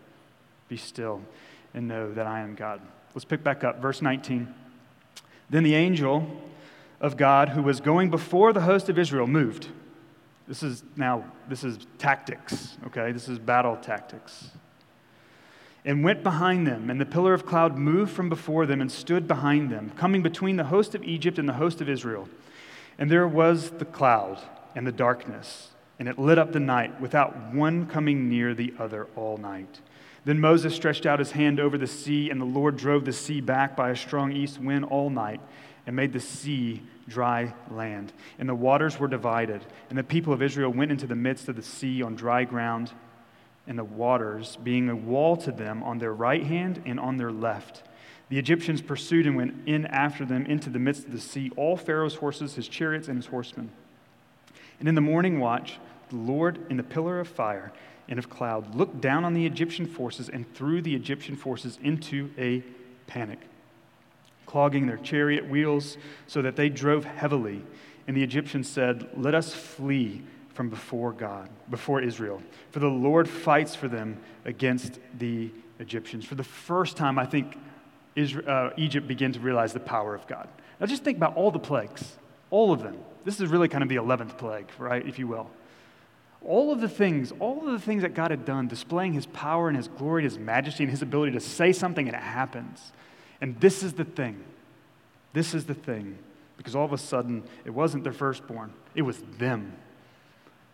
Be 0.70 0.78
still 0.78 1.20
and 1.74 1.86
know 1.86 2.10
that 2.14 2.26
I 2.26 2.40
am 2.40 2.54
God. 2.54 2.80
Let's 3.14 3.24
pick 3.24 3.44
back 3.44 3.62
up, 3.64 3.80
verse 3.80 4.00
19. 4.00 4.52
Then 5.50 5.62
the 5.64 5.74
angel 5.74 6.26
of 7.00 7.16
God, 7.16 7.50
who 7.50 7.62
was 7.62 7.80
going 7.80 8.10
before 8.10 8.52
the 8.52 8.62
host 8.62 8.88
of 8.88 8.98
Israel, 8.98 9.26
moved. 9.26 9.68
This 10.48 10.62
is 10.62 10.82
now, 10.96 11.24
this 11.48 11.64
is 11.64 11.78
tactics, 11.98 12.76
okay? 12.86 13.12
This 13.12 13.28
is 13.28 13.38
battle 13.38 13.76
tactics. 13.76 14.50
And 15.84 16.04
went 16.04 16.22
behind 16.22 16.66
them, 16.66 16.90
and 16.90 17.00
the 17.00 17.06
pillar 17.06 17.34
of 17.34 17.44
cloud 17.44 17.76
moved 17.76 18.12
from 18.12 18.28
before 18.28 18.66
them 18.66 18.80
and 18.80 18.90
stood 18.90 19.26
behind 19.26 19.70
them, 19.70 19.90
coming 19.96 20.22
between 20.22 20.56
the 20.56 20.64
host 20.64 20.94
of 20.94 21.02
Egypt 21.04 21.38
and 21.38 21.48
the 21.48 21.54
host 21.54 21.80
of 21.80 21.88
Israel. 21.88 22.28
And 22.98 23.10
there 23.10 23.26
was 23.26 23.70
the 23.70 23.84
cloud 23.84 24.40
and 24.74 24.86
the 24.86 24.92
darkness, 24.92 25.70
and 25.98 26.08
it 26.08 26.18
lit 26.18 26.38
up 26.38 26.52
the 26.52 26.60
night 26.60 27.00
without 27.00 27.52
one 27.52 27.86
coming 27.86 28.28
near 28.28 28.54
the 28.54 28.72
other 28.78 29.08
all 29.16 29.36
night. 29.36 29.80
Then 30.24 30.40
Moses 30.40 30.74
stretched 30.74 31.04
out 31.04 31.18
his 31.18 31.32
hand 31.32 31.58
over 31.58 31.76
the 31.76 31.86
sea, 31.86 32.30
and 32.30 32.40
the 32.40 32.44
Lord 32.44 32.76
drove 32.76 33.04
the 33.04 33.12
sea 33.12 33.40
back 33.40 33.76
by 33.76 33.90
a 33.90 33.96
strong 33.96 34.32
east 34.32 34.60
wind 34.60 34.84
all 34.84 35.10
night 35.10 35.40
and 35.86 35.96
made 35.96 36.12
the 36.12 36.20
sea 36.20 36.82
dry 37.08 37.52
land. 37.70 38.12
And 38.38 38.48
the 38.48 38.54
waters 38.54 39.00
were 39.00 39.08
divided, 39.08 39.64
and 39.88 39.98
the 39.98 40.04
people 40.04 40.32
of 40.32 40.42
Israel 40.42 40.70
went 40.70 40.92
into 40.92 41.06
the 41.06 41.16
midst 41.16 41.48
of 41.48 41.56
the 41.56 41.62
sea 41.62 42.02
on 42.02 42.14
dry 42.14 42.44
ground, 42.44 42.92
and 43.66 43.76
the 43.78 43.84
waters 43.84 44.56
being 44.62 44.88
a 44.88 44.96
wall 44.96 45.36
to 45.38 45.50
them 45.50 45.82
on 45.82 45.98
their 45.98 46.12
right 46.12 46.44
hand 46.44 46.82
and 46.86 47.00
on 47.00 47.16
their 47.16 47.32
left. 47.32 47.82
The 48.28 48.38
Egyptians 48.38 48.80
pursued 48.80 49.26
and 49.26 49.36
went 49.36 49.68
in 49.68 49.86
after 49.86 50.24
them 50.24 50.46
into 50.46 50.70
the 50.70 50.78
midst 50.78 51.04
of 51.06 51.12
the 51.12 51.20
sea, 51.20 51.50
all 51.56 51.76
Pharaoh's 51.76 52.14
horses, 52.14 52.54
his 52.54 52.68
chariots, 52.68 53.08
and 53.08 53.16
his 53.16 53.26
horsemen. 53.26 53.70
And 54.78 54.88
in 54.88 54.94
the 54.94 55.00
morning 55.00 55.38
watch, 55.38 55.78
the 56.08 56.16
Lord 56.16 56.58
in 56.70 56.76
the 56.76 56.82
pillar 56.82 57.20
of 57.20 57.28
fire 57.28 57.72
and 58.12 58.18
of 58.18 58.28
cloud 58.28 58.74
looked 58.74 59.00
down 59.00 59.24
on 59.24 59.32
the 59.32 59.46
Egyptian 59.46 59.86
forces 59.86 60.28
and 60.28 60.44
threw 60.54 60.82
the 60.82 60.94
Egyptian 60.94 61.34
forces 61.34 61.78
into 61.82 62.30
a 62.36 62.62
panic, 63.06 63.40
clogging 64.44 64.86
their 64.86 64.98
chariot 64.98 65.48
wheels 65.48 65.96
so 66.26 66.42
that 66.42 66.54
they 66.54 66.68
drove 66.68 67.06
heavily. 67.06 67.64
And 68.06 68.14
the 68.14 68.22
Egyptians 68.22 68.68
said, 68.68 69.08
Let 69.16 69.34
us 69.34 69.54
flee 69.54 70.20
from 70.52 70.68
before 70.68 71.12
God, 71.12 71.48
before 71.70 72.02
Israel, 72.02 72.42
for 72.70 72.80
the 72.80 72.86
Lord 72.88 73.26
fights 73.26 73.74
for 73.74 73.88
them 73.88 74.18
against 74.44 74.98
the 75.18 75.50
Egyptians. 75.78 76.26
For 76.26 76.34
the 76.34 76.44
first 76.44 76.98
time, 76.98 77.18
I 77.18 77.24
think 77.24 77.56
Israel, 78.14 78.44
uh, 78.46 78.70
Egypt 78.76 79.08
began 79.08 79.32
to 79.32 79.40
realize 79.40 79.72
the 79.72 79.80
power 79.80 80.14
of 80.14 80.26
God. 80.26 80.50
Now, 80.78 80.84
just 80.84 81.02
think 81.02 81.16
about 81.16 81.34
all 81.34 81.50
the 81.50 81.58
plagues, 81.58 82.18
all 82.50 82.74
of 82.74 82.82
them. 82.82 82.98
This 83.24 83.40
is 83.40 83.48
really 83.48 83.68
kind 83.68 83.82
of 83.82 83.88
the 83.88 83.96
11th 83.96 84.36
plague, 84.36 84.68
right, 84.78 85.06
if 85.08 85.18
you 85.18 85.26
will. 85.28 85.48
All 86.44 86.72
of 86.72 86.80
the 86.80 86.88
things, 86.88 87.32
all 87.38 87.66
of 87.66 87.72
the 87.72 87.78
things 87.78 88.02
that 88.02 88.14
God 88.14 88.30
had 88.30 88.44
done, 88.44 88.68
displaying 88.68 89.12
his 89.12 89.26
power 89.26 89.68
and 89.68 89.76
his 89.76 89.88
glory, 89.88 90.24
and 90.24 90.30
his 90.30 90.38
majesty, 90.38 90.84
and 90.84 90.90
his 90.90 91.02
ability 91.02 91.32
to 91.32 91.40
say 91.40 91.72
something 91.72 92.08
and 92.08 92.16
it 92.16 92.22
happens. 92.22 92.92
And 93.40 93.58
this 93.60 93.82
is 93.82 93.92
the 93.94 94.04
thing. 94.04 94.42
This 95.32 95.54
is 95.54 95.66
the 95.66 95.74
thing. 95.74 96.18
Because 96.56 96.74
all 96.76 96.84
of 96.84 96.92
a 96.92 96.98
sudden, 96.98 97.44
it 97.64 97.70
wasn't 97.70 98.04
their 98.04 98.12
firstborn, 98.12 98.72
it 98.94 99.02
was 99.02 99.22
them 99.38 99.72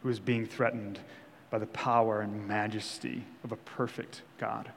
who 0.02 0.08
was 0.08 0.20
being 0.20 0.46
threatened 0.46 1.00
by 1.50 1.58
the 1.58 1.66
power 1.66 2.20
and 2.20 2.46
majesty 2.46 3.24
of 3.42 3.52
a 3.52 3.56
perfect 3.56 4.22
God. 4.38 4.70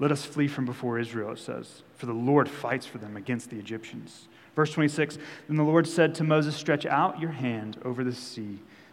Let 0.00 0.12
us 0.12 0.24
flee 0.24 0.48
from 0.48 0.64
before 0.64 0.98
Israel, 0.98 1.32
it 1.32 1.38
says, 1.38 1.82
for 1.96 2.06
the 2.06 2.12
Lord 2.12 2.48
fights 2.48 2.86
for 2.86 2.98
them 2.98 3.16
against 3.16 3.50
the 3.50 3.58
Egyptians. 3.58 4.28
Verse 4.54 4.72
26 4.72 5.18
Then 5.46 5.56
the 5.56 5.62
Lord 5.62 5.86
said 5.86 6.14
to 6.16 6.24
Moses, 6.24 6.56
Stretch 6.56 6.86
out 6.86 7.20
your 7.20 7.30
hand 7.30 7.78
over 7.84 8.04
the 8.04 8.14
sea, 8.14 8.58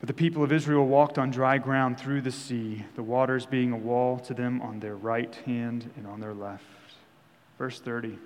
But 0.00 0.06
the 0.06 0.14
people 0.14 0.44
of 0.44 0.52
Israel 0.52 0.86
walked 0.86 1.18
on 1.18 1.30
dry 1.30 1.58
ground 1.58 1.98
through 1.98 2.20
the 2.20 2.30
sea, 2.30 2.84
the 2.94 3.02
waters 3.02 3.46
being 3.46 3.72
a 3.72 3.76
wall 3.76 4.18
to 4.20 4.34
them 4.34 4.62
on 4.62 4.78
their 4.78 4.94
right 4.94 5.34
hand 5.44 5.90
and 5.96 6.06
on 6.06 6.20
their 6.20 6.34
left. 6.34 6.64
Verse 7.58 7.80
30 7.80 8.18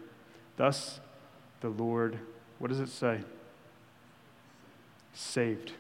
Thus 0.57 1.01
the 1.61 1.71
Lord, 1.71 2.19
what 2.59 2.69
does 2.69 2.81
it 2.81 2.89
say? 2.89 3.21
Saved. 5.15 5.73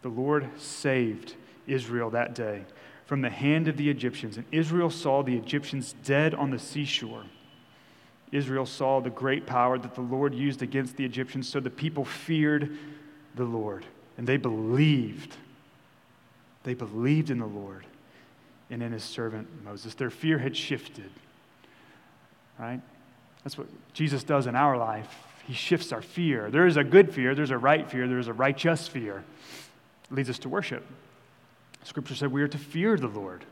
The 0.00 0.08
Lord 0.08 0.48
saved 0.56 1.34
Israel 1.66 2.10
that 2.10 2.34
day 2.34 2.64
from 3.04 3.20
the 3.20 3.30
hand 3.30 3.68
of 3.68 3.76
the 3.76 3.90
Egyptians. 3.90 4.36
And 4.36 4.46
Israel 4.50 4.90
saw 4.90 5.22
the 5.22 5.36
Egyptians 5.36 5.94
dead 6.02 6.34
on 6.34 6.50
the 6.50 6.58
seashore. 6.58 7.24
Israel 8.30 8.64
saw 8.64 9.00
the 9.00 9.10
great 9.10 9.46
power 9.46 9.76
that 9.78 9.94
the 9.94 10.00
Lord 10.00 10.34
used 10.34 10.62
against 10.62 10.96
the 10.96 11.04
Egyptians, 11.04 11.46
so 11.46 11.60
the 11.60 11.68
people 11.68 12.04
feared 12.04 12.78
the 13.34 13.44
Lord. 13.44 13.84
And 14.16 14.26
they 14.26 14.36
believed. 14.36 15.36
They 16.64 16.74
believed 16.74 17.30
in 17.30 17.38
the 17.38 17.46
Lord 17.46 17.86
and 18.70 18.82
in 18.82 18.92
his 18.92 19.04
servant 19.04 19.48
Moses. 19.64 19.94
Their 19.94 20.10
fear 20.10 20.38
had 20.38 20.56
shifted. 20.56 21.10
Right? 22.58 22.80
That's 23.44 23.58
what 23.58 23.66
Jesus 23.92 24.22
does 24.24 24.46
in 24.46 24.54
our 24.54 24.76
life. 24.76 25.12
He 25.46 25.54
shifts 25.54 25.92
our 25.92 26.02
fear. 26.02 26.50
There 26.50 26.66
is 26.66 26.76
a 26.76 26.84
good 26.84 27.12
fear, 27.12 27.34
there's 27.34 27.50
a 27.50 27.58
right 27.58 27.90
fear, 27.90 28.06
there's 28.06 28.28
a 28.28 28.32
righteous 28.32 28.86
fear. 28.86 29.24
It 30.10 30.14
leads 30.14 30.30
us 30.30 30.38
to 30.40 30.48
worship. 30.48 30.86
Scripture 31.84 32.14
said 32.14 32.30
we 32.30 32.42
are 32.42 32.48
to 32.48 32.58
fear 32.58 32.96
the 32.96 33.08
Lord, 33.08 33.44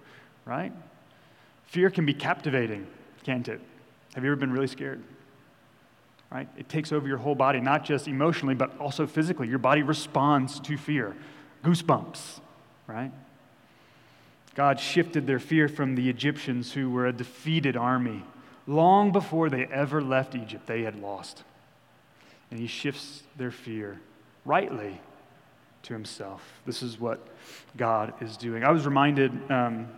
right? 0.44 0.72
Fear 1.66 1.90
can 1.90 2.06
be 2.06 2.14
captivating, 2.14 2.86
can't 3.24 3.48
it? 3.48 3.60
Have 4.14 4.24
you 4.24 4.30
ever 4.30 4.36
been 4.38 4.52
really 4.52 4.68
scared? 4.68 5.02
Right? 6.30 6.48
It 6.56 6.68
takes 6.68 6.92
over 6.92 7.08
your 7.08 7.18
whole 7.18 7.34
body, 7.34 7.60
not 7.60 7.84
just 7.84 8.06
emotionally, 8.06 8.54
but 8.54 8.78
also 8.78 9.06
physically. 9.06 9.48
Your 9.48 9.58
body 9.58 9.82
responds 9.82 10.60
to 10.60 10.76
fear. 10.76 11.16
Goosebumps, 11.64 12.40
right? 12.86 13.10
God 14.54 14.78
shifted 14.78 15.26
their 15.26 15.40
fear 15.40 15.68
from 15.68 15.96
the 15.96 16.08
Egyptians, 16.08 16.72
who 16.72 16.90
were 16.90 17.06
a 17.06 17.12
defeated 17.12 17.76
army. 17.76 18.24
Long 18.66 19.10
before 19.10 19.50
they 19.50 19.64
ever 19.66 20.00
left 20.00 20.34
Egypt, 20.34 20.66
they 20.66 20.82
had 20.82 21.00
lost. 21.00 21.42
And 22.50 22.60
He 22.60 22.66
shifts 22.68 23.24
their 23.36 23.50
fear 23.50 24.00
rightly 24.44 25.00
to 25.82 25.92
himself. 25.92 26.42
This 26.66 26.82
is 26.82 27.00
what 27.00 27.26
God 27.76 28.12
is 28.20 28.36
doing. 28.36 28.64
I 28.64 28.70
was 28.70 28.84
reminded 28.84 29.32
um, 29.50 29.88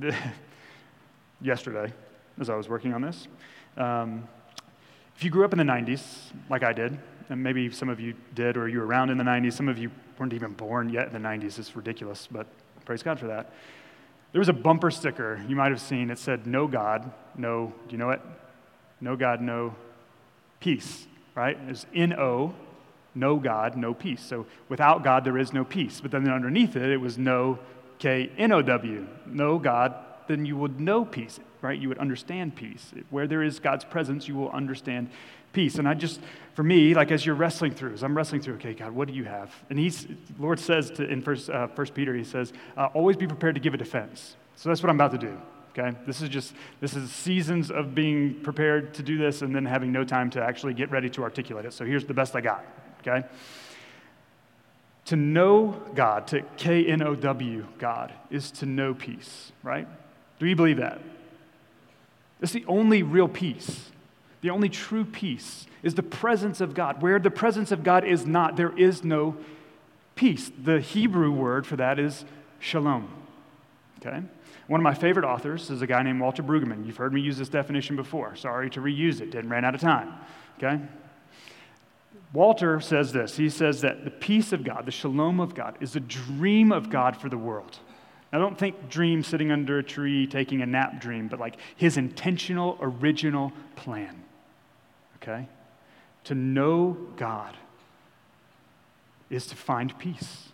yesterday 1.40 1.92
as 2.40 2.50
I 2.50 2.56
was 2.56 2.68
working 2.68 2.94
on 2.94 3.02
this. 3.02 3.28
Um, 3.76 4.28
if 5.22 5.26
you 5.26 5.30
grew 5.30 5.44
up 5.44 5.52
in 5.52 5.58
the 5.58 5.64
90s, 5.64 6.02
like 6.50 6.64
I 6.64 6.72
did, 6.72 6.98
and 7.28 7.40
maybe 7.40 7.70
some 7.70 7.88
of 7.88 8.00
you 8.00 8.14
did, 8.34 8.56
or 8.56 8.66
you 8.66 8.80
were 8.80 8.86
around 8.86 9.08
in 9.08 9.18
the 9.18 9.22
90s, 9.22 9.52
some 9.52 9.68
of 9.68 9.78
you 9.78 9.88
weren't 10.18 10.32
even 10.32 10.50
born 10.50 10.88
yet 10.88 11.06
in 11.06 11.12
the 11.12 11.20
90s. 11.20 11.60
It's 11.60 11.76
ridiculous, 11.76 12.26
but 12.28 12.48
praise 12.84 13.04
God 13.04 13.20
for 13.20 13.28
that. 13.28 13.52
There 14.32 14.40
was 14.40 14.48
a 14.48 14.52
bumper 14.52 14.90
sticker 14.90 15.40
you 15.46 15.54
might 15.54 15.70
have 15.70 15.80
seen. 15.80 16.10
It 16.10 16.18
said, 16.18 16.44
No 16.44 16.66
God, 16.66 17.08
no, 17.36 17.72
do 17.86 17.92
you 17.92 17.98
know 17.98 18.10
it? 18.10 18.20
No 19.00 19.14
God, 19.14 19.40
no 19.40 19.76
peace, 20.58 21.06
right? 21.36 21.56
It's 21.68 21.86
N 21.94 22.14
O 22.14 22.52
no 23.14 23.36
God, 23.36 23.76
no 23.76 23.94
peace. 23.94 24.22
So 24.22 24.46
without 24.68 25.04
God, 25.04 25.22
there 25.22 25.38
is 25.38 25.52
no 25.52 25.62
peace. 25.62 26.00
But 26.00 26.10
then 26.10 26.28
underneath 26.28 26.74
it, 26.74 26.90
it 26.90 26.96
was 26.96 27.16
no 27.16 27.60
K 28.00 28.32
N 28.36 28.50
O 28.50 28.60
W, 28.60 29.06
no 29.26 29.60
God, 29.60 29.94
then 30.26 30.46
you 30.46 30.56
would 30.56 30.80
know 30.80 31.04
peace, 31.04 31.38
right? 31.62 31.78
You 31.78 31.88
would 31.88 31.98
understand 31.98 32.54
peace. 32.54 32.92
Where 33.10 33.26
there 33.26 33.42
is 33.42 33.58
God's 33.58 33.84
presence, 33.84 34.28
you 34.28 34.34
will 34.34 34.50
understand 34.50 35.08
peace. 35.52 35.76
And 35.76 35.88
I 35.88 35.94
just, 35.94 36.20
for 36.54 36.62
me, 36.62 36.94
like 36.94 37.10
as 37.10 37.24
you're 37.24 37.34
wrestling 37.34 37.72
through, 37.72 37.94
as 37.94 38.02
I'm 38.02 38.16
wrestling 38.16 38.42
through, 38.42 38.54
okay, 38.54 38.74
God, 38.74 38.92
what 38.92 39.08
do 39.08 39.14
you 39.14 39.24
have? 39.24 39.54
And 39.70 39.78
he's, 39.78 40.06
Lord 40.38 40.60
says 40.60 40.90
to, 40.92 41.08
in 41.08 41.22
First, 41.22 41.48
uh, 41.48 41.68
First 41.68 41.94
Peter, 41.94 42.14
he 42.14 42.24
says, 42.24 42.52
uh, 42.76 42.88
always 42.92 43.16
be 43.16 43.26
prepared 43.26 43.54
to 43.54 43.60
give 43.60 43.72
a 43.72 43.78
defense. 43.78 44.36
So 44.56 44.68
that's 44.68 44.82
what 44.82 44.90
I'm 44.90 44.96
about 44.96 45.12
to 45.12 45.18
do. 45.18 45.40
Okay, 45.76 45.96
this 46.06 46.20
is 46.20 46.28
just 46.28 46.52
this 46.82 46.94
is 46.94 47.10
seasons 47.10 47.70
of 47.70 47.94
being 47.94 48.34
prepared 48.42 48.92
to 48.92 49.02
do 49.02 49.16
this 49.16 49.40
and 49.40 49.56
then 49.56 49.64
having 49.64 49.90
no 49.90 50.04
time 50.04 50.28
to 50.28 50.42
actually 50.42 50.74
get 50.74 50.90
ready 50.90 51.08
to 51.08 51.22
articulate 51.22 51.64
it. 51.64 51.72
So 51.72 51.86
here's 51.86 52.04
the 52.04 52.12
best 52.12 52.36
I 52.36 52.42
got 52.42 52.62
okay? 53.06 53.26
To 55.06 55.16
know 55.16 55.80
God, 55.94 56.26
to 56.28 56.42
K 56.56 56.86
N 56.86 57.02
O 57.02 57.14
W 57.14 57.66
God, 57.78 58.12
is 58.30 58.50
to 58.52 58.66
know 58.66 58.94
peace, 58.94 59.52
right? 59.62 59.88
Do 60.38 60.46
you 60.46 60.56
believe 60.56 60.78
that? 60.78 61.00
It's 62.42 62.52
the 62.52 62.64
only 62.66 63.02
real 63.02 63.28
peace. 63.28 63.90
The 64.40 64.50
only 64.50 64.68
true 64.68 65.04
peace 65.04 65.66
is 65.82 65.94
the 65.94 66.02
presence 66.02 66.60
of 66.60 66.74
God. 66.74 67.00
Where 67.00 67.18
the 67.18 67.30
presence 67.30 67.70
of 67.70 67.84
God 67.84 68.04
is 68.04 68.26
not, 68.26 68.56
there 68.56 68.76
is 68.76 69.04
no 69.04 69.36
peace. 70.16 70.50
The 70.62 70.80
Hebrew 70.80 71.30
word 71.30 71.66
for 71.66 71.76
that 71.76 71.98
is 71.98 72.24
shalom. 72.58 73.08
Okay? 74.04 74.20
One 74.66 74.80
of 74.80 74.84
my 74.84 74.94
favorite 74.94 75.24
authors 75.24 75.70
is 75.70 75.82
a 75.82 75.86
guy 75.86 76.02
named 76.02 76.20
Walter 76.20 76.42
Brueggemann. 76.42 76.84
You've 76.84 76.96
heard 76.96 77.12
me 77.12 77.20
use 77.20 77.38
this 77.38 77.48
definition 77.48 77.94
before. 77.94 78.34
Sorry 78.34 78.68
to 78.70 78.80
reuse 78.80 79.20
it, 79.20 79.30
didn't 79.30 79.50
ran 79.50 79.64
out 79.64 79.74
of 79.74 79.80
time. 79.80 80.12
Okay? 80.58 80.80
Walter 82.32 82.80
says 82.80 83.12
this 83.12 83.36
he 83.36 83.48
says 83.48 83.82
that 83.82 84.04
the 84.04 84.10
peace 84.10 84.52
of 84.52 84.64
God, 84.64 84.86
the 84.86 84.92
shalom 84.92 85.38
of 85.38 85.54
God, 85.54 85.76
is 85.80 85.94
a 85.94 86.00
dream 86.00 86.72
of 86.72 86.90
God 86.90 87.16
for 87.16 87.28
the 87.28 87.38
world. 87.38 87.78
Now, 88.32 88.38
don't 88.38 88.58
think 88.58 88.88
dream 88.88 89.22
sitting 89.22 89.52
under 89.52 89.78
a 89.78 89.82
tree 89.82 90.26
taking 90.26 90.62
a 90.62 90.66
nap 90.66 91.00
dream, 91.00 91.28
but 91.28 91.38
like 91.38 91.56
his 91.76 91.98
intentional, 91.98 92.78
original 92.80 93.52
plan. 93.76 94.24
Okay? 95.16 95.46
To 96.24 96.34
know 96.34 96.96
God 97.16 97.54
is 99.28 99.46
to 99.48 99.56
find 99.56 99.96
peace. 99.98 100.48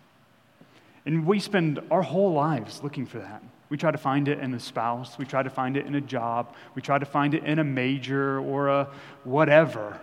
And 1.06 1.24
we 1.24 1.38
spend 1.38 1.80
our 1.90 2.02
whole 2.02 2.32
lives 2.32 2.82
looking 2.82 3.06
for 3.06 3.18
that. 3.18 3.42
We 3.70 3.76
try 3.76 3.90
to 3.90 3.98
find 3.98 4.28
it 4.28 4.38
in 4.38 4.54
a 4.54 4.60
spouse, 4.60 5.18
we 5.18 5.24
try 5.24 5.42
to 5.42 5.50
find 5.50 5.76
it 5.76 5.86
in 5.86 5.94
a 5.94 6.00
job, 6.00 6.54
we 6.74 6.82
try 6.82 6.98
to 6.98 7.06
find 7.06 7.34
it 7.34 7.44
in 7.44 7.58
a 7.58 7.64
major 7.64 8.40
or 8.40 8.68
a 8.68 8.88
whatever. 9.24 10.00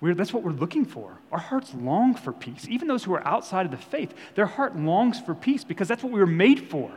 We're, 0.00 0.14
that's 0.14 0.32
what 0.32 0.42
we're 0.42 0.50
looking 0.52 0.84
for. 0.84 1.18
Our 1.32 1.38
hearts 1.38 1.72
long 1.74 2.14
for 2.14 2.32
peace. 2.32 2.66
Even 2.68 2.88
those 2.88 3.04
who 3.04 3.14
are 3.14 3.26
outside 3.26 3.64
of 3.66 3.72
the 3.72 3.78
faith, 3.78 4.12
their 4.34 4.46
heart 4.46 4.76
longs 4.76 5.20
for 5.20 5.34
peace 5.34 5.64
because 5.64 5.88
that's 5.88 6.02
what 6.02 6.12
we 6.12 6.20
were 6.20 6.26
made 6.26 6.68
for. 6.68 6.90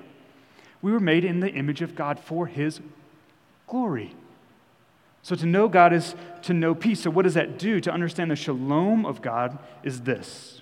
We 0.82 0.92
were 0.92 1.00
made 1.00 1.24
in 1.24 1.40
the 1.40 1.50
image 1.50 1.82
of 1.82 1.96
God 1.96 2.20
for 2.20 2.48
His 2.48 2.82
glory. 3.68 4.14
So 5.22 5.36
to 5.36 5.46
know 5.46 5.68
God 5.68 5.94
is 5.94 6.16
to 6.44 6.54
know 6.54 6.74
peace. 6.74 7.02
So, 7.02 7.10
what 7.10 7.24
does 7.24 7.34
that 7.34 7.60
do? 7.60 7.82
To 7.82 7.92
understand 7.92 8.32
the 8.32 8.36
shalom 8.36 9.06
of 9.06 9.22
God 9.22 9.58
is 9.84 10.02
this 10.02 10.62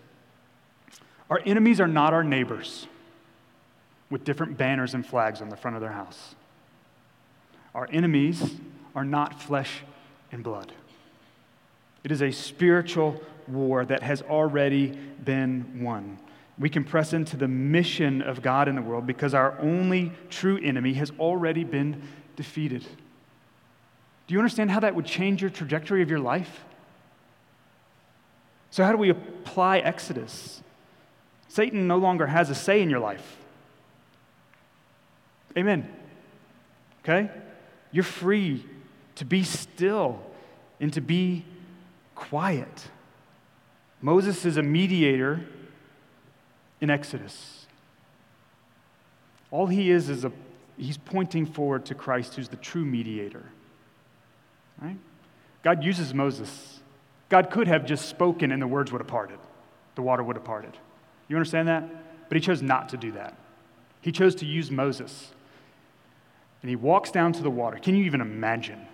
our 1.29 1.41
enemies 1.45 1.79
are 1.79 1.87
not 1.87 2.13
our 2.13 2.23
neighbors 2.23 2.87
with 4.09 4.23
different 4.23 4.57
banners 4.57 4.93
and 4.93 5.05
flags 5.05 5.41
on 5.41 5.49
the 5.49 5.57
front 5.57 5.75
of 5.75 5.81
their 5.81 5.91
house. 5.91 6.35
Our 7.73 7.87
enemies 7.91 8.55
are 8.95 9.03
not 9.03 9.41
flesh 9.41 9.81
and 10.31 10.43
blood. 10.43 10.71
It 12.05 12.11
is 12.11 12.21
a 12.21 12.31
spiritual 12.31 13.19
war 13.47 13.83
that 13.83 14.03
has 14.03 14.21
already 14.21 14.89
been 15.23 15.81
won. 15.81 16.19
We 16.59 16.69
can 16.69 16.83
press 16.83 17.13
into 17.13 17.35
the 17.35 17.47
mission 17.47 18.21
of 18.21 18.43
God 18.43 18.67
in 18.67 18.75
the 18.75 18.81
world 18.83 19.07
because 19.07 19.33
our 19.33 19.59
only 19.59 20.11
true 20.29 20.59
enemy 20.63 20.93
has 20.93 21.11
already 21.19 21.63
been 21.63 22.03
defeated. 22.35 22.83
Do 24.27 24.33
you 24.33 24.39
understand 24.39 24.69
how 24.69 24.81
that 24.81 24.93
would 24.93 25.07
change 25.07 25.41
your 25.41 25.49
trajectory 25.49 26.03
of 26.03 26.11
your 26.11 26.19
life? 26.19 26.63
So, 28.69 28.83
how 28.83 28.91
do 28.91 28.97
we 28.97 29.09
apply 29.09 29.79
Exodus? 29.79 30.61
Satan 31.47 31.87
no 31.87 31.97
longer 31.97 32.27
has 32.27 32.51
a 32.51 32.55
say 32.55 32.83
in 32.83 32.89
your 32.91 32.99
life. 32.99 33.37
Amen. 35.57 35.91
Okay? 37.01 37.31
You're 37.91 38.03
free 38.03 38.63
to 39.15 39.25
be 39.25 39.43
still 39.43 40.19
and 40.79 40.93
to 40.93 41.01
be 41.01 41.45
quiet. 42.15 42.87
Moses 44.01 44.45
is 44.45 44.57
a 44.57 44.63
mediator 44.63 45.45
in 46.81 46.89
Exodus. 46.89 47.67
All 49.51 49.67
he 49.67 49.91
is 49.91 50.09
is 50.09 50.25
a 50.25 50.31
he's 50.77 50.97
pointing 50.97 51.45
forward 51.45 51.85
to 51.85 51.95
Christ 51.95 52.35
who's 52.35 52.49
the 52.49 52.57
true 52.57 52.85
mediator. 52.85 53.43
Right? 54.81 54.97
God 55.63 55.83
uses 55.83 56.13
Moses. 56.13 56.79
God 57.29 57.49
could 57.49 57.67
have 57.67 57.85
just 57.85 58.07
spoken 58.07 58.51
and 58.51 58.61
the 58.61 58.67
words 58.67 58.91
would 58.91 59.01
have 59.01 59.07
parted. 59.07 59.39
The 59.95 60.01
water 60.01 60.23
would 60.23 60.35
have 60.35 60.45
parted. 60.45 60.77
You 61.27 61.35
understand 61.37 61.67
that? 61.67 61.83
But 62.29 62.35
he 62.35 62.41
chose 62.41 62.61
not 62.61 62.89
to 62.89 62.97
do 62.97 63.13
that. 63.13 63.37
He 64.01 64.11
chose 64.11 64.35
to 64.35 64.45
use 64.45 64.69
Moses. 64.69 65.31
And 66.61 66.69
he 66.69 66.75
walks 66.75 67.11
down 67.11 67.33
to 67.33 67.43
the 67.43 67.49
water. 67.49 67.77
Can 67.77 67.95
you 67.95 68.03
even 68.05 68.21
imagine? 68.21 68.85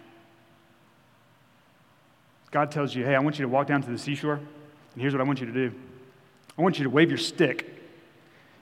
God 2.52 2.72
tells 2.72 2.94
you, 2.94 3.06
hey, 3.06 3.16
I 3.16 3.20
want 3.20 3.40
you 3.40 3.44
to 3.44 3.50
walk 3.50 3.68
down 3.68 3.82
to 3.82 3.90
the 3.90 3.98
seashore, 3.98 4.36
and 4.36 5.02
here's 5.02 5.14
what 5.14 5.22
I 5.22 5.24
want 5.24 5.40
you 5.40 5.48
to 5.48 5.54
do 5.54 5.74
I 6.58 6.62
want 6.62 6.78
you 6.78 6.84
to 6.84 6.90
wave 6.90 7.10
your 7.10 7.18
stick. 7.18 7.68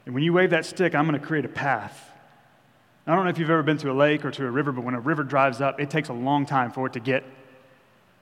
And 0.05 0.15
when 0.15 0.23
you 0.23 0.33
wave 0.33 0.51
that 0.51 0.65
stick, 0.65 0.95
I'm 0.95 1.07
going 1.07 1.19
to 1.19 1.25
create 1.25 1.45
a 1.45 1.49
path. 1.49 2.11
I 3.05 3.15
don't 3.15 3.23
know 3.23 3.29
if 3.29 3.39
you've 3.39 3.49
ever 3.49 3.63
been 3.63 3.77
to 3.79 3.91
a 3.91 3.93
lake 3.93 4.23
or 4.23 4.31
to 4.31 4.45
a 4.45 4.51
river, 4.51 4.71
but 4.71 4.83
when 4.83 4.93
a 4.93 4.99
river 4.99 5.23
drives 5.23 5.61
up, 5.61 5.79
it 5.79 5.89
takes 5.89 6.09
a 6.09 6.13
long 6.13 6.45
time 6.45 6.71
for 6.71 6.87
it 6.87 6.93
to 6.93 6.99
get 6.99 7.23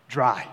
dry. 0.08 0.48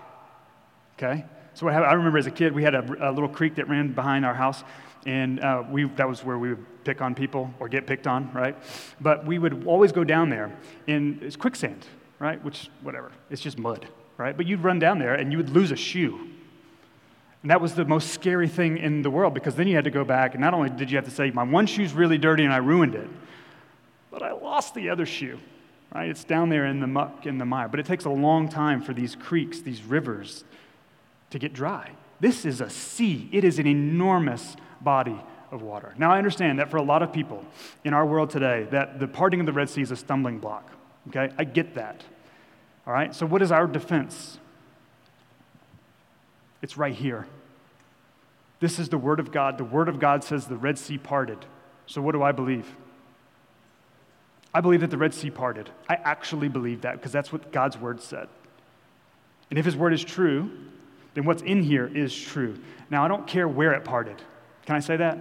Okay? 0.97 1.25
So 1.53 1.69
I 1.69 1.93
remember 1.93 2.17
as 2.17 2.27
a 2.27 2.31
kid, 2.31 2.53
we 2.53 2.63
had 2.63 2.75
a, 2.75 3.09
a 3.09 3.11
little 3.11 3.29
creek 3.29 3.55
that 3.55 3.69
ran 3.69 3.93
behind 3.93 4.25
our 4.25 4.33
house, 4.33 4.63
and 5.05 5.39
uh, 5.39 5.63
we, 5.69 5.85
that 5.85 6.07
was 6.07 6.23
where 6.23 6.37
we 6.37 6.49
would 6.49 6.83
pick 6.83 7.01
on 7.01 7.15
people 7.15 7.53
or 7.59 7.69
get 7.69 7.87
picked 7.87 8.07
on, 8.07 8.31
right? 8.33 8.57
But 8.99 9.25
we 9.25 9.39
would 9.39 9.65
always 9.65 9.93
go 9.93 10.03
down 10.03 10.29
there, 10.29 10.53
and 10.87 11.23
it's 11.23 11.37
quicksand, 11.37 11.85
right? 12.19 12.43
Which, 12.43 12.69
whatever, 12.81 13.11
it's 13.29 13.41
just 13.41 13.57
mud, 13.57 13.87
right? 14.17 14.35
But 14.35 14.47
you'd 14.47 14.63
run 14.63 14.79
down 14.79 14.99
there 14.99 15.13
and 15.13 15.31
you 15.31 15.37
would 15.37 15.49
lose 15.49 15.71
a 15.71 15.75
shoe. 15.75 16.29
And 17.41 17.51
that 17.51 17.61
was 17.61 17.75
the 17.75 17.85
most 17.85 18.11
scary 18.11 18.47
thing 18.47 18.77
in 18.77 19.01
the 19.01 19.09
world 19.09 19.33
because 19.33 19.55
then 19.55 19.67
you 19.67 19.75
had 19.75 19.83
to 19.83 19.91
go 19.91 20.03
back, 20.03 20.33
and 20.33 20.41
not 20.41 20.53
only 20.55 20.69
did 20.69 20.89
you 20.89 20.97
have 20.97 21.05
to 21.05 21.11
say, 21.11 21.29
My 21.29 21.43
one 21.43 21.67
shoe's 21.67 21.93
really 21.93 22.17
dirty 22.17 22.43
and 22.43 22.51
I 22.51 22.57
ruined 22.57 22.95
it, 22.95 23.07
but 24.09 24.23
I 24.23 24.31
lost 24.31 24.73
the 24.73 24.89
other 24.89 25.05
shoe, 25.05 25.37
right? 25.93 26.09
It's 26.09 26.23
down 26.23 26.49
there 26.49 26.65
in 26.65 26.79
the 26.79 26.87
muck, 26.87 27.27
in 27.27 27.37
the 27.37 27.45
mire. 27.45 27.67
But 27.67 27.79
it 27.79 27.85
takes 27.85 28.05
a 28.05 28.09
long 28.09 28.49
time 28.49 28.81
for 28.81 28.93
these 28.93 29.15
creeks, 29.15 29.61
these 29.61 29.83
rivers, 29.83 30.43
to 31.29 31.37
get 31.37 31.53
dry. 31.53 31.91
This 32.19 32.45
is 32.45 32.61
a 32.61 32.69
sea, 32.69 33.29
it 33.31 33.43
is 33.43 33.59
an 33.59 33.67
enormous 33.67 34.55
body 34.81 35.21
of 35.51 35.61
water. 35.61 35.93
Now, 35.97 36.11
I 36.11 36.17
understand 36.17 36.57
that 36.59 36.71
for 36.71 36.77
a 36.77 36.81
lot 36.81 37.03
of 37.03 37.13
people 37.13 37.45
in 37.83 37.93
our 37.93 38.05
world 38.05 38.29
today, 38.29 38.67
that 38.71 38.99
the 38.99 39.07
parting 39.07 39.39
of 39.39 39.45
the 39.45 39.53
Red 39.53 39.69
Sea 39.69 39.81
is 39.81 39.91
a 39.91 39.95
stumbling 39.95 40.39
block. 40.39 40.71
Okay? 41.09 41.29
I 41.37 41.43
get 41.43 41.75
that. 41.75 42.03
All 42.87 42.93
right? 42.93 43.13
So, 43.13 43.25
what 43.25 43.41
is 43.41 43.51
our 43.51 43.67
defense? 43.67 44.39
It's 46.61 46.77
right 46.77 46.93
here. 46.93 47.27
This 48.59 48.79
is 48.79 48.89
the 48.89 48.97
Word 48.97 49.19
of 49.19 49.31
God. 49.31 49.57
The 49.57 49.63
Word 49.63 49.89
of 49.89 49.99
God 49.99 50.23
says 50.23 50.47
the 50.47 50.57
Red 50.57 50.77
Sea 50.77 50.97
parted. 50.97 51.45
So, 51.87 52.01
what 52.01 52.13
do 52.13 52.23
I 52.23 52.31
believe? 52.31 52.75
I 54.53 54.61
believe 54.61 54.81
that 54.81 54.89
the 54.89 54.97
Red 54.97 55.13
Sea 55.13 55.29
parted. 55.29 55.69
I 55.89 55.95
actually 55.95 56.47
believe 56.47 56.81
that 56.81 56.93
because 56.93 57.11
that's 57.11 57.31
what 57.31 57.51
God's 57.51 57.77
Word 57.77 58.01
said. 58.01 58.27
And 59.49 59.59
if 59.59 59.65
His 59.65 59.75
Word 59.75 59.93
is 59.93 60.03
true, 60.03 60.49
then 61.13 61.25
what's 61.25 61.41
in 61.41 61.63
here 61.63 61.87
is 61.87 62.15
true. 62.15 62.57
Now, 62.89 63.03
I 63.03 63.07
don't 63.07 63.27
care 63.27 63.47
where 63.47 63.73
it 63.73 63.83
parted. 63.83 64.17
Can 64.65 64.75
I 64.75 64.79
say 64.79 64.97
that? 64.97 65.17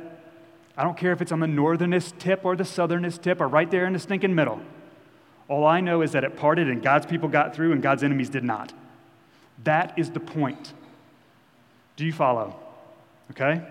I 0.76 0.82
don't 0.82 0.96
care 0.96 1.12
if 1.12 1.22
it's 1.22 1.32
on 1.32 1.40
the 1.40 1.46
northernest 1.46 2.18
tip 2.18 2.44
or 2.44 2.56
the 2.56 2.64
southernest 2.64 3.22
tip 3.22 3.40
or 3.40 3.48
right 3.48 3.70
there 3.70 3.86
in 3.86 3.92
the 3.92 3.98
stinking 3.98 4.34
middle. 4.34 4.60
All 5.48 5.66
I 5.66 5.80
know 5.80 6.02
is 6.02 6.12
that 6.12 6.24
it 6.24 6.36
parted 6.36 6.68
and 6.68 6.82
God's 6.82 7.06
people 7.06 7.28
got 7.28 7.54
through 7.54 7.72
and 7.72 7.82
God's 7.82 8.02
enemies 8.02 8.30
did 8.30 8.44
not. 8.44 8.72
That 9.64 9.98
is 9.98 10.10
the 10.10 10.20
point. 10.20 10.72
Do 11.96 12.04
you 12.04 12.12
follow? 12.12 12.56
Okay? 13.30 13.62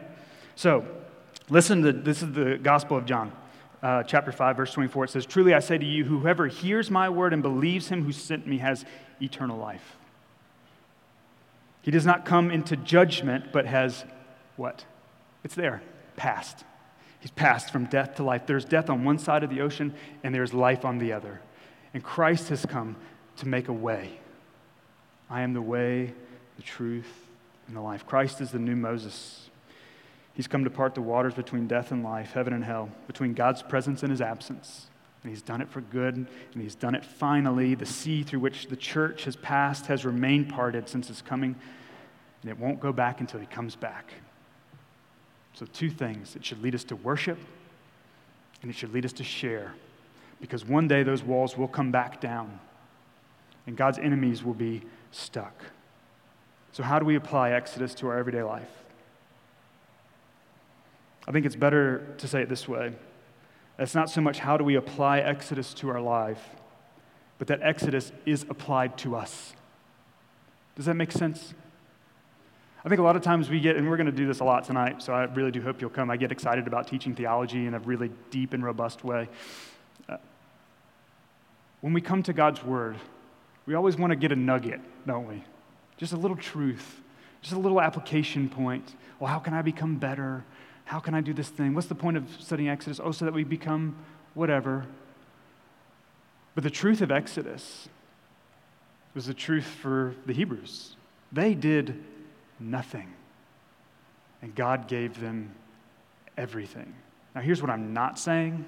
So, 0.56 0.86
listen 1.50 1.82
to 1.82 1.92
this 1.92 2.22
is 2.22 2.32
the 2.32 2.60
Gospel 2.62 2.98
of 2.98 3.06
John, 3.06 3.32
uh, 3.82 4.04
chapter 4.04 4.32
5, 4.32 4.58
verse 4.58 4.72
24. 4.74 5.06
It 5.06 5.10
says, 5.10 5.26
Truly 5.26 5.54
I 5.54 5.60
say 5.60 5.78
to 5.78 5.86
you, 5.86 6.06
whoever 6.06 6.48
hears 6.48 6.92
my 6.92 7.10
word 7.10 7.34
and 7.34 7.42
believes 7.42 7.90
him 7.90 8.04
who 8.04 8.12
sent 8.12 8.48
me 8.48 8.60
has 8.60 8.86
eternal 9.22 9.58
life. 9.58 9.98
He 11.82 11.92
does 11.92 12.06
not 12.06 12.24
come 12.24 12.50
into 12.50 12.78
judgment, 12.78 13.52
but 13.52 13.66
has 13.66 14.06
what? 14.56 14.86
It's 15.44 15.56
there, 15.56 15.82
passed. 16.16 16.64
He's 17.20 17.32
passed 17.32 17.72
from 17.72 17.86
death 17.86 18.16
to 18.16 18.24
life. 18.24 18.46
There's 18.46 18.66
death 18.66 18.90
on 18.90 19.04
one 19.04 19.18
side 19.18 19.44
of 19.44 19.50
the 19.50 19.62
ocean, 19.62 19.94
and 20.24 20.34
there's 20.34 20.54
life 20.54 20.86
on 20.86 20.98
the 20.98 21.12
other. 21.12 21.42
And 21.94 22.04
Christ 22.04 22.50
has 22.50 22.66
come 22.66 22.96
to 23.38 23.48
make 23.48 23.68
a 23.68 23.74
way. 23.74 24.20
I 25.30 25.42
am 25.42 25.54
the 25.54 25.62
way, 25.62 26.14
the 26.58 26.64
truth, 26.64 27.12
and 27.68 27.76
the 27.76 27.82
life. 27.82 28.06
Christ 28.06 28.42
is 28.42 28.52
the 28.52 28.60
new 28.60 28.76
Moses. 28.76 29.50
He's 30.34 30.48
come 30.48 30.64
to 30.64 30.70
part 30.70 30.96
the 30.96 31.02
waters 31.02 31.34
between 31.34 31.68
death 31.68 31.92
and 31.92 32.04
life, 32.04 32.32
heaven 32.34 32.54
and 32.54 32.64
hell, 32.64 32.90
between 33.08 33.34
God's 33.34 33.62
presence 33.62 34.04
and 34.04 34.12
his 34.12 34.22
absence. 34.22 34.88
And 35.22 35.32
he's 35.32 35.42
done 35.42 35.62
it 35.62 35.70
for 35.70 35.82
good, 35.82 36.16
and 36.16 36.28
he's 36.62 36.76
done 36.76 36.96
it 36.96 37.06
finally. 37.06 37.76
The 37.76 37.86
sea 37.86 38.24
through 38.24 38.42
which 38.42 38.68
the 38.68 38.76
church 38.76 39.24
has 39.24 39.36
passed 39.36 39.86
has 39.86 40.04
remained 40.04 40.50
parted 40.50 40.90
since 40.90 41.08
his 41.08 41.22
coming, 41.22 41.56
and 42.42 42.52
it 42.52 42.60
won't 42.60 42.80
go 42.80 42.92
back 42.92 43.22
until 43.22 43.40
he 43.40 43.46
comes 43.46 43.76
back. 43.76 44.12
So, 45.54 45.66
two 45.68 45.90
things 45.90 46.36
it 46.36 46.44
should 46.44 46.62
lead 46.62 46.76
us 46.76 46.84
to 46.86 46.96
worship, 46.96 47.38
and 48.62 48.72
it 48.72 48.76
should 48.76 48.92
lead 48.92 49.06
us 49.06 49.14
to 49.14 49.24
share. 49.24 49.74
Because 50.44 50.66
one 50.66 50.90
day 50.90 51.04
those 51.04 51.24
walls 51.24 51.58
will 51.58 51.70
come 51.70 51.90
back 51.90 52.20
down, 52.20 52.60
and 53.66 53.78
God's 53.78 53.98
enemies 53.98 54.44
will 54.44 54.54
be 54.54 54.82
stuck. 55.10 55.54
So, 56.74 56.84
how 56.84 57.00
do 57.00 57.06
we 57.06 57.16
apply 57.16 57.52
Exodus 57.52 57.96
to 57.96 58.10
our 58.10 58.18
everyday 58.18 58.44
life? 58.44 58.70
I 61.26 61.32
think 61.32 61.46
it's 61.46 61.56
better 61.56 62.14
to 62.18 62.28
say 62.28 62.42
it 62.42 62.50
this 62.50 62.68
way. 62.68 62.92
It's 63.80 63.96
not 63.96 64.10
so 64.10 64.20
much 64.20 64.40
how 64.40 64.58
do 64.58 64.66
we 64.66 64.76
apply 64.76 65.20
Exodus 65.20 65.74
to 65.76 65.90
our 65.90 66.02
life, 66.02 66.50
but 67.38 67.48
that 67.48 67.62
Exodus 67.62 68.12
is 68.26 68.44
applied 68.50 68.98
to 68.98 69.16
us. 69.16 69.54
Does 70.76 70.88
that 70.88 70.96
make 70.96 71.14
sense? 71.14 71.54
I 72.84 72.90
think 72.90 73.00
a 73.00 73.04
lot 73.04 73.16
of 73.16 73.22
times 73.22 73.50
we 73.50 73.62
get, 73.62 73.78
and 73.78 73.90
we're 73.90 73.96
going 73.96 74.08
to 74.08 74.12
do 74.12 74.28
this 74.28 74.42
a 74.42 74.44
lot 74.44 74.66
tonight, 74.66 75.02
so 75.02 75.14
I 75.14 75.24
really 75.24 75.52
do 75.52 75.62
hope 75.62 75.80
you'll 75.80 75.90
come. 75.90 76.12
I 76.12 76.18
get 76.18 76.34
excited 76.34 76.68
about 76.68 76.86
teaching 76.86 77.16
theology 77.16 77.66
in 77.66 77.76
a 77.76 77.80
really 77.80 78.12
deep 78.30 78.52
and 78.52 78.62
robust 78.62 79.06
way. 79.06 79.30
When 81.84 81.92
we 81.92 82.00
come 82.00 82.24
to 82.24 82.32
God's 82.32 82.64
Word, 82.64 82.96
we 83.66 83.74
always 83.74 83.98
want 83.98 84.12
to 84.12 84.16
get 84.16 84.32
a 84.32 84.38
nugget, 84.38 84.80
don't 85.06 85.28
we? 85.28 85.44
Just 85.98 86.14
a 86.14 86.16
little 86.16 86.38
truth, 86.38 87.02
just 87.42 87.54
a 87.54 87.60
little 87.60 87.82
application 87.82 88.48
point. 88.48 88.96
Well, 89.20 89.30
how 89.30 89.40
can 89.40 89.54
I 89.54 89.62
become 89.62 89.98
better? 89.98 90.46
How 90.86 91.02
can 91.02 91.14
I 91.14 91.20
do 91.20 91.34
this 91.34 91.50
thing? 91.50 91.74
What's 91.74 91.88
the 91.88 91.96
point 91.96 92.16
of 92.16 92.30
studying 92.40 92.70
Exodus? 92.70 93.02
Oh, 93.04 93.12
so 93.12 93.26
that 93.26 93.34
we 93.34 93.44
become 93.44 93.98
whatever. 94.34 94.86
But 96.56 96.64
the 96.64 96.70
truth 96.70 97.02
of 97.02 97.12
Exodus 97.12 97.90
was 99.14 99.26
the 99.26 99.34
truth 99.34 99.66
for 99.66 100.16
the 100.26 100.32
Hebrews. 100.32 100.96
They 101.34 101.54
did 101.54 102.02
nothing. 102.62 103.12
And 104.42 104.56
God 104.56 104.88
gave 104.88 105.20
them 105.20 105.54
everything. 106.38 106.96
Now, 107.36 107.42
here's 107.42 107.62
what 107.62 107.70
I'm 107.70 107.94
not 107.94 108.18
saying 108.18 108.64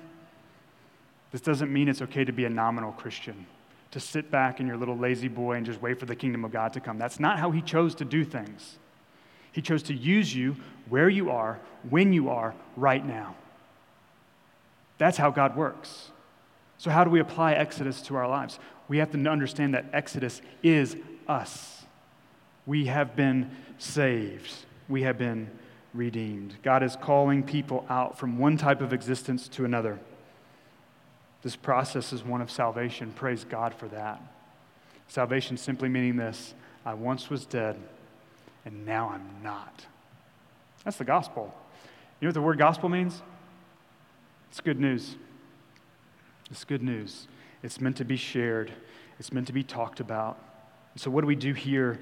this 1.32 1.42
doesn't 1.42 1.72
mean 1.72 1.88
it's 1.88 2.02
okay 2.02 2.24
to 2.24 2.32
be 2.32 2.46
a 2.46 2.50
nominal 2.50 2.92
Christian, 2.94 3.46
to 3.92 4.00
sit 4.00 4.32
back 4.32 4.60
in 4.60 4.68
your 4.68 4.78
little 4.78 4.98
La-Z-Boy 4.98 5.54
and 5.54 5.66
just 5.66 5.82
wait 5.82 6.00
for 6.00 6.06
the 6.06 6.16
kingdom 6.16 6.46
of 6.46 6.52
God 6.52 6.74
to 6.74 6.80
come. 6.80 6.98
That's 6.98 7.20
not 7.20 7.40
how 7.40 7.52
He 7.52 7.62
chose 7.62 7.96
to 7.96 8.06
do 8.06 8.24
things. 8.24 8.78
He 9.52 9.62
chose 9.62 9.84
to 9.84 9.94
use 9.94 10.36
you 10.36 10.58
where 10.90 11.10
you 11.10 11.30
are, 11.32 11.60
when 11.90 12.14
you 12.14 12.30
are, 12.30 12.54
right 12.76 13.06
now. 13.06 13.36
That's 14.98 15.18
how 15.18 15.32
God 15.32 15.56
works. 15.56 16.12
So, 16.78 16.92
how 16.92 17.04
do 17.04 17.10
we 17.10 17.20
apply 17.20 17.54
Exodus 17.54 18.02
to 18.04 18.16
our 18.16 18.28
lives? 18.28 18.60
We 18.88 18.98
have 18.98 19.12
to 19.12 19.30
understand 19.30 19.74
that 19.74 19.86
Exodus 19.94 20.42
is 20.62 20.96
us. 21.28 21.84
We 22.66 22.86
have 22.86 23.16
been 23.16 23.52
saved, 23.78 24.54
we 24.88 25.04
have 25.04 25.18
been 25.18 25.50
redeemed. 25.94 26.58
God 26.62 26.84
is 26.84 26.96
calling 26.96 27.44
people 27.44 27.86
out 27.90 28.18
from 28.18 28.38
one 28.38 28.58
type 28.58 28.82
of 28.82 28.94
existence 28.94 29.48
to 29.50 29.66
another. 29.66 30.00
This 31.46 31.56
process 31.56 32.12
is 32.12 32.24
one 32.24 32.42
of 32.42 32.50
salvation. 32.50 33.12
Praise 33.12 33.44
God 33.44 33.76
for 33.76 33.88
that. 33.90 34.20
Salvation 35.08 35.58
simply 35.58 35.88
meaning 35.88 36.16
this 36.16 36.56
I 36.84 36.96
once 36.96 37.30
was 37.30 37.46
dead, 37.46 37.78
and 38.66 38.84
now 38.84 39.10
I'm 39.10 39.44
not. 39.44 39.86
That's 40.84 40.98
the 40.98 41.06
gospel. 41.06 41.54
You 42.20 42.26
know 42.26 42.30
what 42.30 42.34
the 42.34 42.42
word 42.42 42.58
gospel 42.58 42.90
means? 42.90 43.22
It's 44.50 44.60
good 44.60 44.80
news. 44.80 45.18
It's 46.50 46.64
good 46.64 46.82
news. 46.82 47.28
It's 47.62 47.80
meant 47.80 47.98
to 47.98 48.06
be 48.06 48.18
shared, 48.18 48.74
it's 49.20 49.32
meant 49.32 49.46
to 49.46 49.54
be 49.54 49.62
talked 49.62 50.00
about. 50.00 50.40
so, 50.96 51.12
what 51.12 51.22
do 51.22 51.28
we 51.28 51.36
do 51.36 51.54
here 51.54 52.00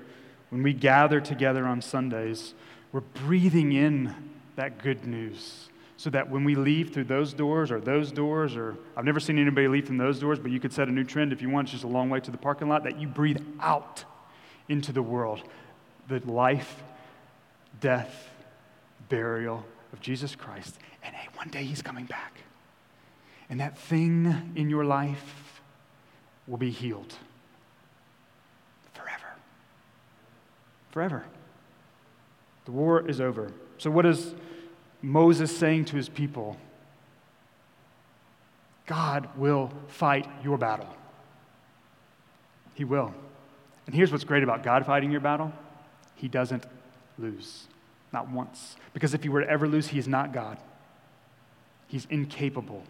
when 0.52 0.64
we 0.64 0.72
gather 0.72 1.20
together 1.20 1.66
on 1.66 1.82
Sundays, 1.82 2.54
we're 2.94 3.02
breathing 3.02 3.74
in 3.74 4.16
that 4.56 4.82
good 4.82 5.06
news 5.06 5.68
so 5.98 6.10
that 6.10 6.30
when 6.30 6.44
we 6.44 6.56
leave 6.56 6.94
through 6.94 7.06
those 7.06 7.34
doors 7.34 7.72
or 7.72 7.80
those 7.80 8.12
doors, 8.12 8.56
or 8.56 8.76
I've 8.98 9.06
never 9.06 9.20
seen 9.20 9.38
anybody 9.38 9.68
leave 9.68 9.88
from 9.88 9.98
those 9.98 10.20
doors, 10.20 10.39
but 10.39 10.52
you 10.52 10.60
could 10.60 10.74
set 10.74 10.88
a 10.88 10.91
new 10.91 11.04
trend 11.04 11.32
if 11.32 11.41
you 11.41 11.50
want, 11.50 11.66
it's 11.66 11.74
just 11.74 11.84
a 11.84 11.88
long 11.88 12.10
way 12.10 12.20
to 12.20 12.32
the 12.32 12.38
parking 12.38 12.68
lot, 12.68 12.84
that 12.84 13.00
you 13.00 13.08
breathe 13.08 13.41
out 13.60 14.04
into 14.68 14.91
the 14.91 15.04
world. 15.04 15.41
the 16.08 16.20
life, 16.20 16.84
death, 17.80 18.30
burial 19.10 19.66
of 19.94 20.02
Jesus 20.02 20.36
Christ. 20.36 20.78
And 21.04 21.16
hey, 21.16 21.30
one 21.36 21.50
day 21.50 21.64
he's 21.64 21.82
coming 21.82 22.06
back. 22.06 22.39
And 23.50 23.60
that 23.60 23.78
thing 23.78 24.54
in 24.56 24.70
your 24.70 24.84
life 24.84 25.62
will 26.48 26.58
be 26.58 26.72
healed 26.72 27.14
forever. 28.94 29.28
Forever. 30.91 31.26
The 32.66 32.72
war 32.72 33.08
is 33.08 33.22
over. 33.22 33.52
So, 33.78 33.91
what 33.91 34.06
is 34.06 34.34
Moses 35.04 35.56
saying 35.56 35.86
to 35.86 35.97
his 35.97 36.10
people? 36.10 36.58
God 38.86 39.30
will 39.38 39.72
fight 39.88 40.28
your 40.43 40.58
battle. 40.58 40.89
He 42.74 42.84
will. 42.84 43.14
And 43.86 43.93
here's 43.93 44.12
what's 44.12 44.24
great 44.24 44.43
about 44.43 44.64
God 44.64 44.86
fighting 44.86 45.12
your 45.12 45.22
battle 45.22 45.54
He 46.16 46.28
doesn't 46.28 46.66
lose, 47.20 47.68
not 48.12 48.30
once. 48.30 48.76
Because 48.93 49.14
if 49.14 49.24
He 49.24 49.30
were 49.30 49.41
to 49.41 49.49
ever 49.49 49.68
lose, 49.68 49.88
He 49.88 49.99
is 49.99 50.08
not 50.08 50.34
God. 50.34 50.58
He's 51.88 52.06
incapable 52.10 52.84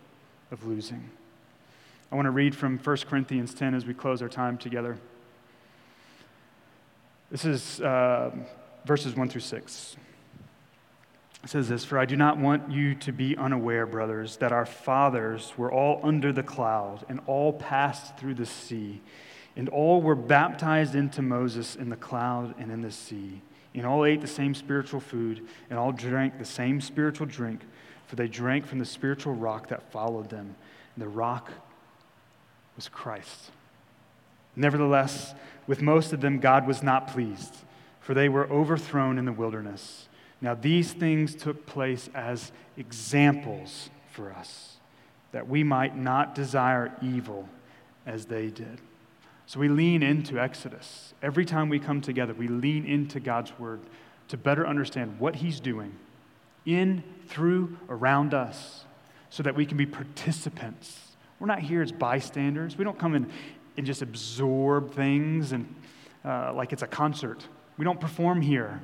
of 0.51 0.65
losing. 0.65 1.09
I 2.11 2.15
want 2.15 2.27
to 2.27 2.31
read 2.31 2.55
from 2.55 2.77
1 2.77 2.97
Corinthians 3.09 3.53
10 3.53 3.73
as 3.73 3.85
we 3.85 3.93
close 3.93 4.21
our 4.21 4.29
time 4.29 4.57
together. 4.57 4.97
This 7.31 7.43
is 7.43 7.81
uh, 7.81 8.31
verses 8.85 9.15
1 9.15 9.29
through 9.29 9.41
6. 9.41 9.95
It 11.43 11.49
says 11.49 11.67
this 11.67 11.83
For 11.83 11.99
I 11.99 12.05
do 12.05 12.15
not 12.15 12.37
want 12.37 12.71
you 12.71 12.95
to 12.95 13.11
be 13.11 13.35
unaware, 13.37 13.85
brothers, 13.85 14.37
that 14.37 14.51
our 14.51 14.65
fathers 14.65 15.53
were 15.57 15.71
all 15.71 15.99
under 16.03 16.31
the 16.31 16.43
cloud 16.43 17.05
and 17.09 17.19
all 17.27 17.53
passed 17.53 18.17
through 18.17 18.35
the 18.35 18.45
sea, 18.45 19.01
and 19.55 19.67
all 19.69 20.01
were 20.01 20.15
baptized 20.15 20.95
into 20.95 21.21
Moses 21.21 21.75
in 21.75 21.89
the 21.89 21.95
cloud 21.95 22.55
and 22.57 22.71
in 22.71 22.81
the 22.81 22.91
sea, 22.91 23.41
and 23.75 23.85
all 23.85 24.05
ate 24.05 24.21
the 24.21 24.27
same 24.27 24.55
spiritual 24.55 25.01
food, 25.01 25.45
and 25.69 25.77
all 25.77 25.91
drank 25.91 26.39
the 26.39 26.45
same 26.45 26.79
spiritual 26.79 27.27
drink, 27.27 27.61
for 28.07 28.15
they 28.15 28.27
drank 28.27 28.65
from 28.65 28.79
the 28.79 28.85
spiritual 28.85 29.33
rock 29.33 29.67
that 29.67 29.91
followed 29.91 30.29
them, 30.29 30.55
and 30.95 31.03
the 31.03 31.09
rock 31.09 31.51
was 32.75 32.87
Christ. 32.87 33.51
Nevertheless, 34.55 35.33
with 35.67 35.81
most 35.81 36.13
of 36.13 36.21
them, 36.21 36.39
God 36.39 36.67
was 36.67 36.83
not 36.83 37.07
pleased, 37.07 37.55
for 37.99 38.13
they 38.13 38.29
were 38.29 38.49
overthrown 38.49 39.17
in 39.17 39.25
the 39.25 39.31
wilderness. 39.31 40.07
Now, 40.43 40.55
these 40.55 40.91
things 40.91 41.35
took 41.35 41.65
place 41.65 42.09
as 42.13 42.51
examples 42.75 43.89
for 44.11 44.33
us, 44.33 44.75
that 45.31 45.47
we 45.47 45.63
might 45.63 45.97
not 45.97 46.35
desire 46.35 46.91
evil 47.01 47.47
as 48.05 48.25
they 48.25 48.49
did. 48.49 48.81
So 49.45 49.61
we 49.61 49.69
lean 49.69 50.03
into 50.03 50.37
Exodus. 50.37 51.13
Every 51.21 51.45
time 51.45 51.69
we 51.69 51.79
come 51.79 52.01
together, 52.01 52.33
we 52.33 52.49
lean 52.49 52.85
into 52.85 53.21
God's 53.21 53.57
word 53.57 53.79
to 54.27 54.35
better 54.35 54.67
understand 54.67 55.17
what 55.17 55.37
He's 55.37 55.61
doing 55.61 55.95
in, 56.65 57.03
through, 57.27 57.77
around 57.87 58.33
us, 58.33 58.83
so 59.29 59.43
that 59.43 59.55
we 59.55 59.65
can 59.65 59.77
be 59.77 59.85
participants. 59.85 61.15
We're 61.39 61.47
not 61.47 61.59
here 61.59 61.81
as 61.81 61.93
bystanders. 61.93 62.77
We 62.77 62.83
don't 62.83 62.99
come 62.99 63.15
in 63.15 63.31
and 63.77 63.85
just 63.85 64.01
absorb 64.01 64.93
things 64.93 65.53
and 65.53 65.73
uh, 66.25 66.53
like 66.53 66.73
it's 66.73 66.83
a 66.83 66.87
concert. 66.87 67.47
We 67.77 67.85
don't 67.85 68.01
perform 68.01 68.41
here. 68.41 68.81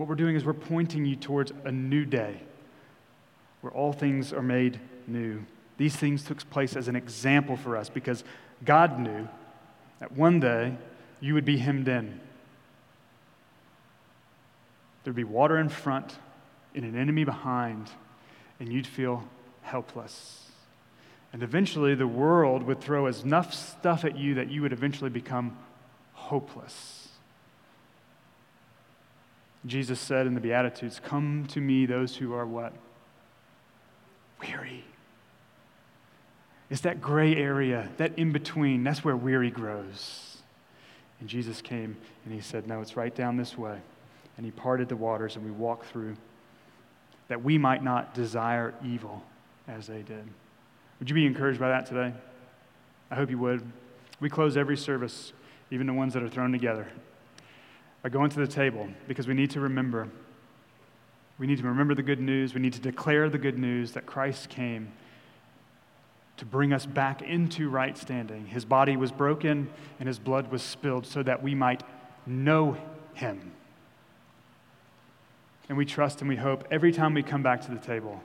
What 0.00 0.08
we're 0.08 0.14
doing 0.14 0.34
is 0.34 0.46
we're 0.46 0.54
pointing 0.54 1.04
you 1.04 1.14
towards 1.14 1.52
a 1.66 1.70
new 1.70 2.06
day 2.06 2.40
where 3.60 3.70
all 3.70 3.92
things 3.92 4.32
are 4.32 4.40
made 4.40 4.80
new. 5.06 5.44
These 5.76 5.94
things 5.94 6.24
took 6.24 6.48
place 6.48 6.74
as 6.74 6.88
an 6.88 6.96
example 6.96 7.54
for 7.54 7.76
us 7.76 7.90
because 7.90 8.24
God 8.64 8.98
knew 8.98 9.28
that 9.98 10.12
one 10.12 10.40
day 10.40 10.74
you 11.20 11.34
would 11.34 11.44
be 11.44 11.58
hemmed 11.58 11.86
in. 11.86 12.18
There'd 15.04 15.14
be 15.14 15.22
water 15.22 15.58
in 15.58 15.68
front 15.68 16.16
and 16.74 16.82
an 16.86 16.96
enemy 16.96 17.24
behind, 17.24 17.90
and 18.58 18.72
you'd 18.72 18.86
feel 18.86 19.28
helpless. 19.60 20.46
And 21.30 21.42
eventually, 21.42 21.94
the 21.94 22.06
world 22.06 22.62
would 22.62 22.80
throw 22.80 23.06
enough 23.06 23.52
stuff 23.52 24.06
at 24.06 24.16
you 24.16 24.36
that 24.36 24.48
you 24.50 24.62
would 24.62 24.72
eventually 24.72 25.10
become 25.10 25.58
hopeless. 26.14 26.99
Jesus 29.66 30.00
said 30.00 30.26
in 30.26 30.34
the 30.34 30.40
Beatitudes, 30.40 31.00
Come 31.04 31.46
to 31.48 31.60
me, 31.60 31.86
those 31.86 32.16
who 32.16 32.32
are 32.32 32.46
what? 32.46 32.72
Weary. 34.40 34.84
It's 36.70 36.80
that 36.82 37.00
gray 37.00 37.36
area, 37.36 37.90
that 37.96 38.18
in 38.18 38.32
between. 38.32 38.84
That's 38.84 39.04
where 39.04 39.16
weary 39.16 39.50
grows. 39.50 40.38
And 41.18 41.28
Jesus 41.28 41.60
came 41.60 41.96
and 42.24 42.32
he 42.32 42.40
said, 42.40 42.66
No, 42.66 42.80
it's 42.80 42.96
right 42.96 43.14
down 43.14 43.36
this 43.36 43.58
way. 43.58 43.78
And 44.36 44.46
he 44.46 44.52
parted 44.52 44.88
the 44.88 44.96
waters 44.96 45.36
and 45.36 45.44
we 45.44 45.50
walked 45.50 45.86
through 45.86 46.16
that 47.28 47.44
we 47.44 47.58
might 47.58 47.84
not 47.84 48.14
desire 48.14 48.74
evil 48.84 49.22
as 49.68 49.86
they 49.86 50.02
did. 50.02 50.24
Would 50.98 51.08
you 51.08 51.14
be 51.14 51.26
encouraged 51.26 51.60
by 51.60 51.68
that 51.68 51.86
today? 51.86 52.12
I 53.10 53.14
hope 53.14 53.30
you 53.30 53.38
would. 53.38 53.62
We 54.18 54.28
close 54.28 54.56
every 54.56 54.76
service, 54.76 55.32
even 55.70 55.86
the 55.86 55.92
ones 55.92 56.14
that 56.14 56.22
are 56.22 56.28
thrown 56.28 56.52
together, 56.52 56.88
by 58.02 58.08
going 58.08 58.30
to 58.30 58.38
the 58.38 58.46
table 58.46 58.88
because 59.08 59.28
we 59.28 59.34
need 59.34 59.50
to 59.50 59.60
remember. 59.60 60.08
We 61.38 61.46
need 61.46 61.58
to 61.58 61.64
remember 61.64 61.94
the 61.94 62.02
good 62.02 62.20
news. 62.20 62.54
We 62.54 62.60
need 62.60 62.72
to 62.74 62.80
declare 62.80 63.28
the 63.28 63.38
good 63.38 63.58
news 63.58 63.92
that 63.92 64.06
Christ 64.06 64.48
came 64.48 64.92
to 66.36 66.46
bring 66.46 66.72
us 66.72 66.86
back 66.86 67.20
into 67.20 67.68
right 67.68 67.98
standing. 67.98 68.46
His 68.46 68.64
body 68.64 68.96
was 68.96 69.12
broken 69.12 69.68
and 69.98 70.06
his 70.06 70.18
blood 70.18 70.50
was 70.50 70.62
spilled 70.62 71.06
so 71.06 71.22
that 71.22 71.42
we 71.42 71.54
might 71.54 71.82
know 72.26 72.76
him. 73.12 73.52
And 75.68 75.76
we 75.76 75.84
trust 75.84 76.20
and 76.20 76.28
we 76.28 76.36
hope 76.36 76.66
every 76.70 76.92
time 76.92 77.14
we 77.14 77.22
come 77.22 77.42
back 77.42 77.60
to 77.66 77.70
the 77.70 77.78
table 77.78 78.22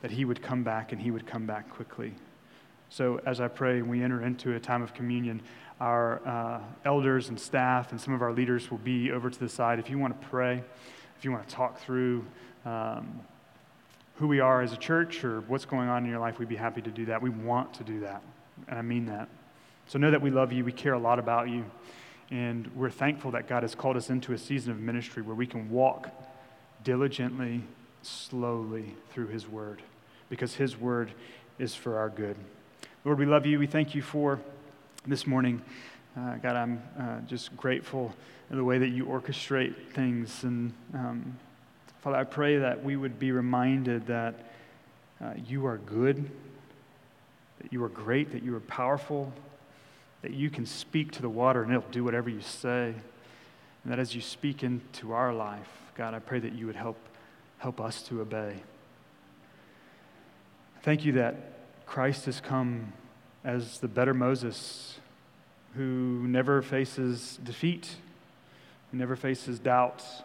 that 0.00 0.12
he 0.12 0.24
would 0.24 0.42
come 0.42 0.62
back 0.62 0.92
and 0.92 1.00
he 1.00 1.10
would 1.10 1.26
come 1.26 1.44
back 1.44 1.70
quickly. 1.70 2.14
So, 2.88 3.20
as 3.26 3.40
I 3.40 3.48
pray 3.48 3.82
we 3.82 4.02
enter 4.02 4.22
into 4.22 4.54
a 4.54 4.60
time 4.60 4.82
of 4.82 4.94
communion, 4.94 5.42
our 5.84 6.26
uh, 6.26 6.60
elders 6.86 7.28
and 7.28 7.38
staff 7.38 7.90
and 7.90 8.00
some 8.00 8.14
of 8.14 8.22
our 8.22 8.32
leaders 8.32 8.70
will 8.70 8.78
be 8.78 9.12
over 9.12 9.28
to 9.28 9.38
the 9.38 9.50
side. 9.50 9.78
If 9.78 9.90
you 9.90 9.98
want 9.98 10.18
to 10.18 10.28
pray, 10.28 10.64
if 11.18 11.24
you 11.26 11.30
want 11.30 11.46
to 11.46 11.54
talk 11.54 11.78
through 11.78 12.24
um, 12.64 13.20
who 14.16 14.26
we 14.26 14.40
are 14.40 14.62
as 14.62 14.72
a 14.72 14.78
church 14.78 15.24
or 15.24 15.42
what's 15.42 15.66
going 15.66 15.90
on 15.90 16.02
in 16.02 16.10
your 16.10 16.20
life, 16.20 16.38
we'd 16.38 16.48
be 16.48 16.56
happy 16.56 16.80
to 16.80 16.90
do 16.90 17.04
that. 17.04 17.20
We 17.20 17.28
want 17.28 17.74
to 17.74 17.84
do 17.84 18.00
that, 18.00 18.22
and 18.66 18.78
I 18.78 18.82
mean 18.82 19.04
that. 19.06 19.28
So 19.86 19.98
know 19.98 20.10
that 20.10 20.22
we 20.22 20.30
love 20.30 20.54
you, 20.54 20.64
we 20.64 20.72
care 20.72 20.94
a 20.94 20.98
lot 20.98 21.18
about 21.18 21.50
you, 21.50 21.66
and 22.30 22.66
we're 22.74 22.88
thankful 22.88 23.32
that 23.32 23.46
God 23.46 23.62
has 23.62 23.74
called 23.74 23.98
us 23.98 24.08
into 24.08 24.32
a 24.32 24.38
season 24.38 24.72
of 24.72 24.80
ministry 24.80 25.22
where 25.22 25.36
we 25.36 25.46
can 25.46 25.68
walk 25.68 26.08
diligently, 26.82 27.62
slowly 28.00 28.94
through 29.12 29.26
His 29.26 29.46
Word, 29.46 29.82
because 30.30 30.54
His 30.54 30.78
Word 30.78 31.10
is 31.58 31.74
for 31.74 31.98
our 31.98 32.08
good. 32.08 32.36
Lord, 33.04 33.18
we 33.18 33.26
love 33.26 33.44
you. 33.44 33.58
We 33.58 33.66
thank 33.66 33.94
you 33.94 34.00
for 34.00 34.40
this 35.06 35.26
morning. 35.26 35.60
Uh, 36.16 36.36
God, 36.36 36.56
I'm 36.56 36.82
uh, 36.98 37.20
just 37.26 37.54
grateful 37.58 38.14
in 38.50 38.56
the 38.56 38.64
way 38.64 38.78
that 38.78 38.88
you 38.88 39.04
orchestrate 39.04 39.74
things. 39.92 40.44
And 40.44 40.72
um, 40.94 41.38
Father, 42.00 42.16
I 42.16 42.24
pray 42.24 42.56
that 42.56 42.82
we 42.82 42.96
would 42.96 43.18
be 43.18 43.30
reminded 43.30 44.06
that 44.06 44.34
uh, 45.22 45.34
you 45.46 45.66
are 45.66 45.76
good, 45.76 46.30
that 47.60 47.70
you 47.70 47.84
are 47.84 47.90
great, 47.90 48.32
that 48.32 48.42
you 48.42 48.56
are 48.56 48.60
powerful, 48.60 49.30
that 50.22 50.32
you 50.32 50.48
can 50.48 50.64
speak 50.64 51.12
to 51.12 51.22
the 51.22 51.28
water 51.28 51.62
and 51.62 51.70
it'll 51.70 51.90
do 51.90 52.02
whatever 52.02 52.30
you 52.30 52.40
say. 52.40 52.94
And 53.82 53.92
that 53.92 53.98
as 53.98 54.14
you 54.14 54.22
speak 54.22 54.62
into 54.62 55.12
our 55.12 55.34
life, 55.34 55.68
God, 55.96 56.14
I 56.14 56.18
pray 56.18 56.38
that 56.38 56.54
you 56.54 56.66
would 56.66 56.76
help, 56.76 56.96
help 57.58 57.78
us 57.78 58.00
to 58.04 58.22
obey. 58.22 58.54
Thank 60.82 61.04
you 61.04 61.12
that 61.12 61.36
Christ 61.84 62.24
has 62.24 62.40
come 62.40 62.94
as 63.44 63.78
the 63.78 63.88
better 63.88 64.14
Moses 64.14 64.98
who 65.74 66.26
never 66.26 66.62
faces 66.62 67.38
defeat, 67.42 67.96
who 68.90 68.98
never 68.98 69.16
faces 69.16 69.58
doubts, 69.58 70.22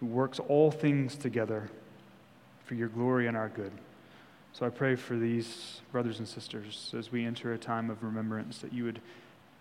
who 0.00 0.06
works 0.06 0.38
all 0.48 0.70
things 0.70 1.16
together 1.16 1.70
for 2.64 2.74
your 2.74 2.88
glory 2.88 3.26
and 3.26 3.36
our 3.36 3.48
good. 3.48 3.72
So 4.52 4.64
I 4.64 4.70
pray 4.70 4.96
for 4.96 5.16
these 5.16 5.80
brothers 5.92 6.18
and 6.18 6.26
sisters 6.26 6.94
as 6.96 7.12
we 7.12 7.24
enter 7.24 7.52
a 7.52 7.58
time 7.58 7.90
of 7.90 8.02
remembrance 8.02 8.58
that 8.58 8.72
you 8.72 8.84
would 8.84 9.00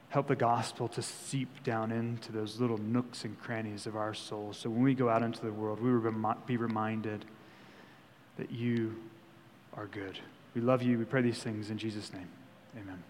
help 0.09 0.27
the 0.27 0.35
gospel 0.35 0.87
to 0.87 1.01
seep 1.01 1.63
down 1.63 1.91
into 1.91 2.31
those 2.31 2.59
little 2.59 2.77
nooks 2.77 3.25
and 3.25 3.37
crannies 3.39 3.85
of 3.85 3.97
our 3.97 4.13
souls. 4.13 4.57
So 4.57 4.69
when 4.69 4.83
we 4.83 4.93
go 4.93 5.09
out 5.09 5.21
into 5.21 5.41
the 5.41 5.51
world, 5.51 5.81
we 5.81 5.91
will 5.91 6.35
be 6.47 6.55
reminded 6.55 7.25
that 8.37 8.51
you 8.51 8.95
are 9.75 9.87
good. 9.87 10.17
We 10.55 10.61
love 10.61 10.81
you. 10.81 10.97
We 10.97 11.05
pray 11.05 11.21
these 11.21 11.43
things 11.43 11.69
in 11.69 11.77
Jesus' 11.77 12.11
name. 12.13 12.29
Amen. 12.81 13.03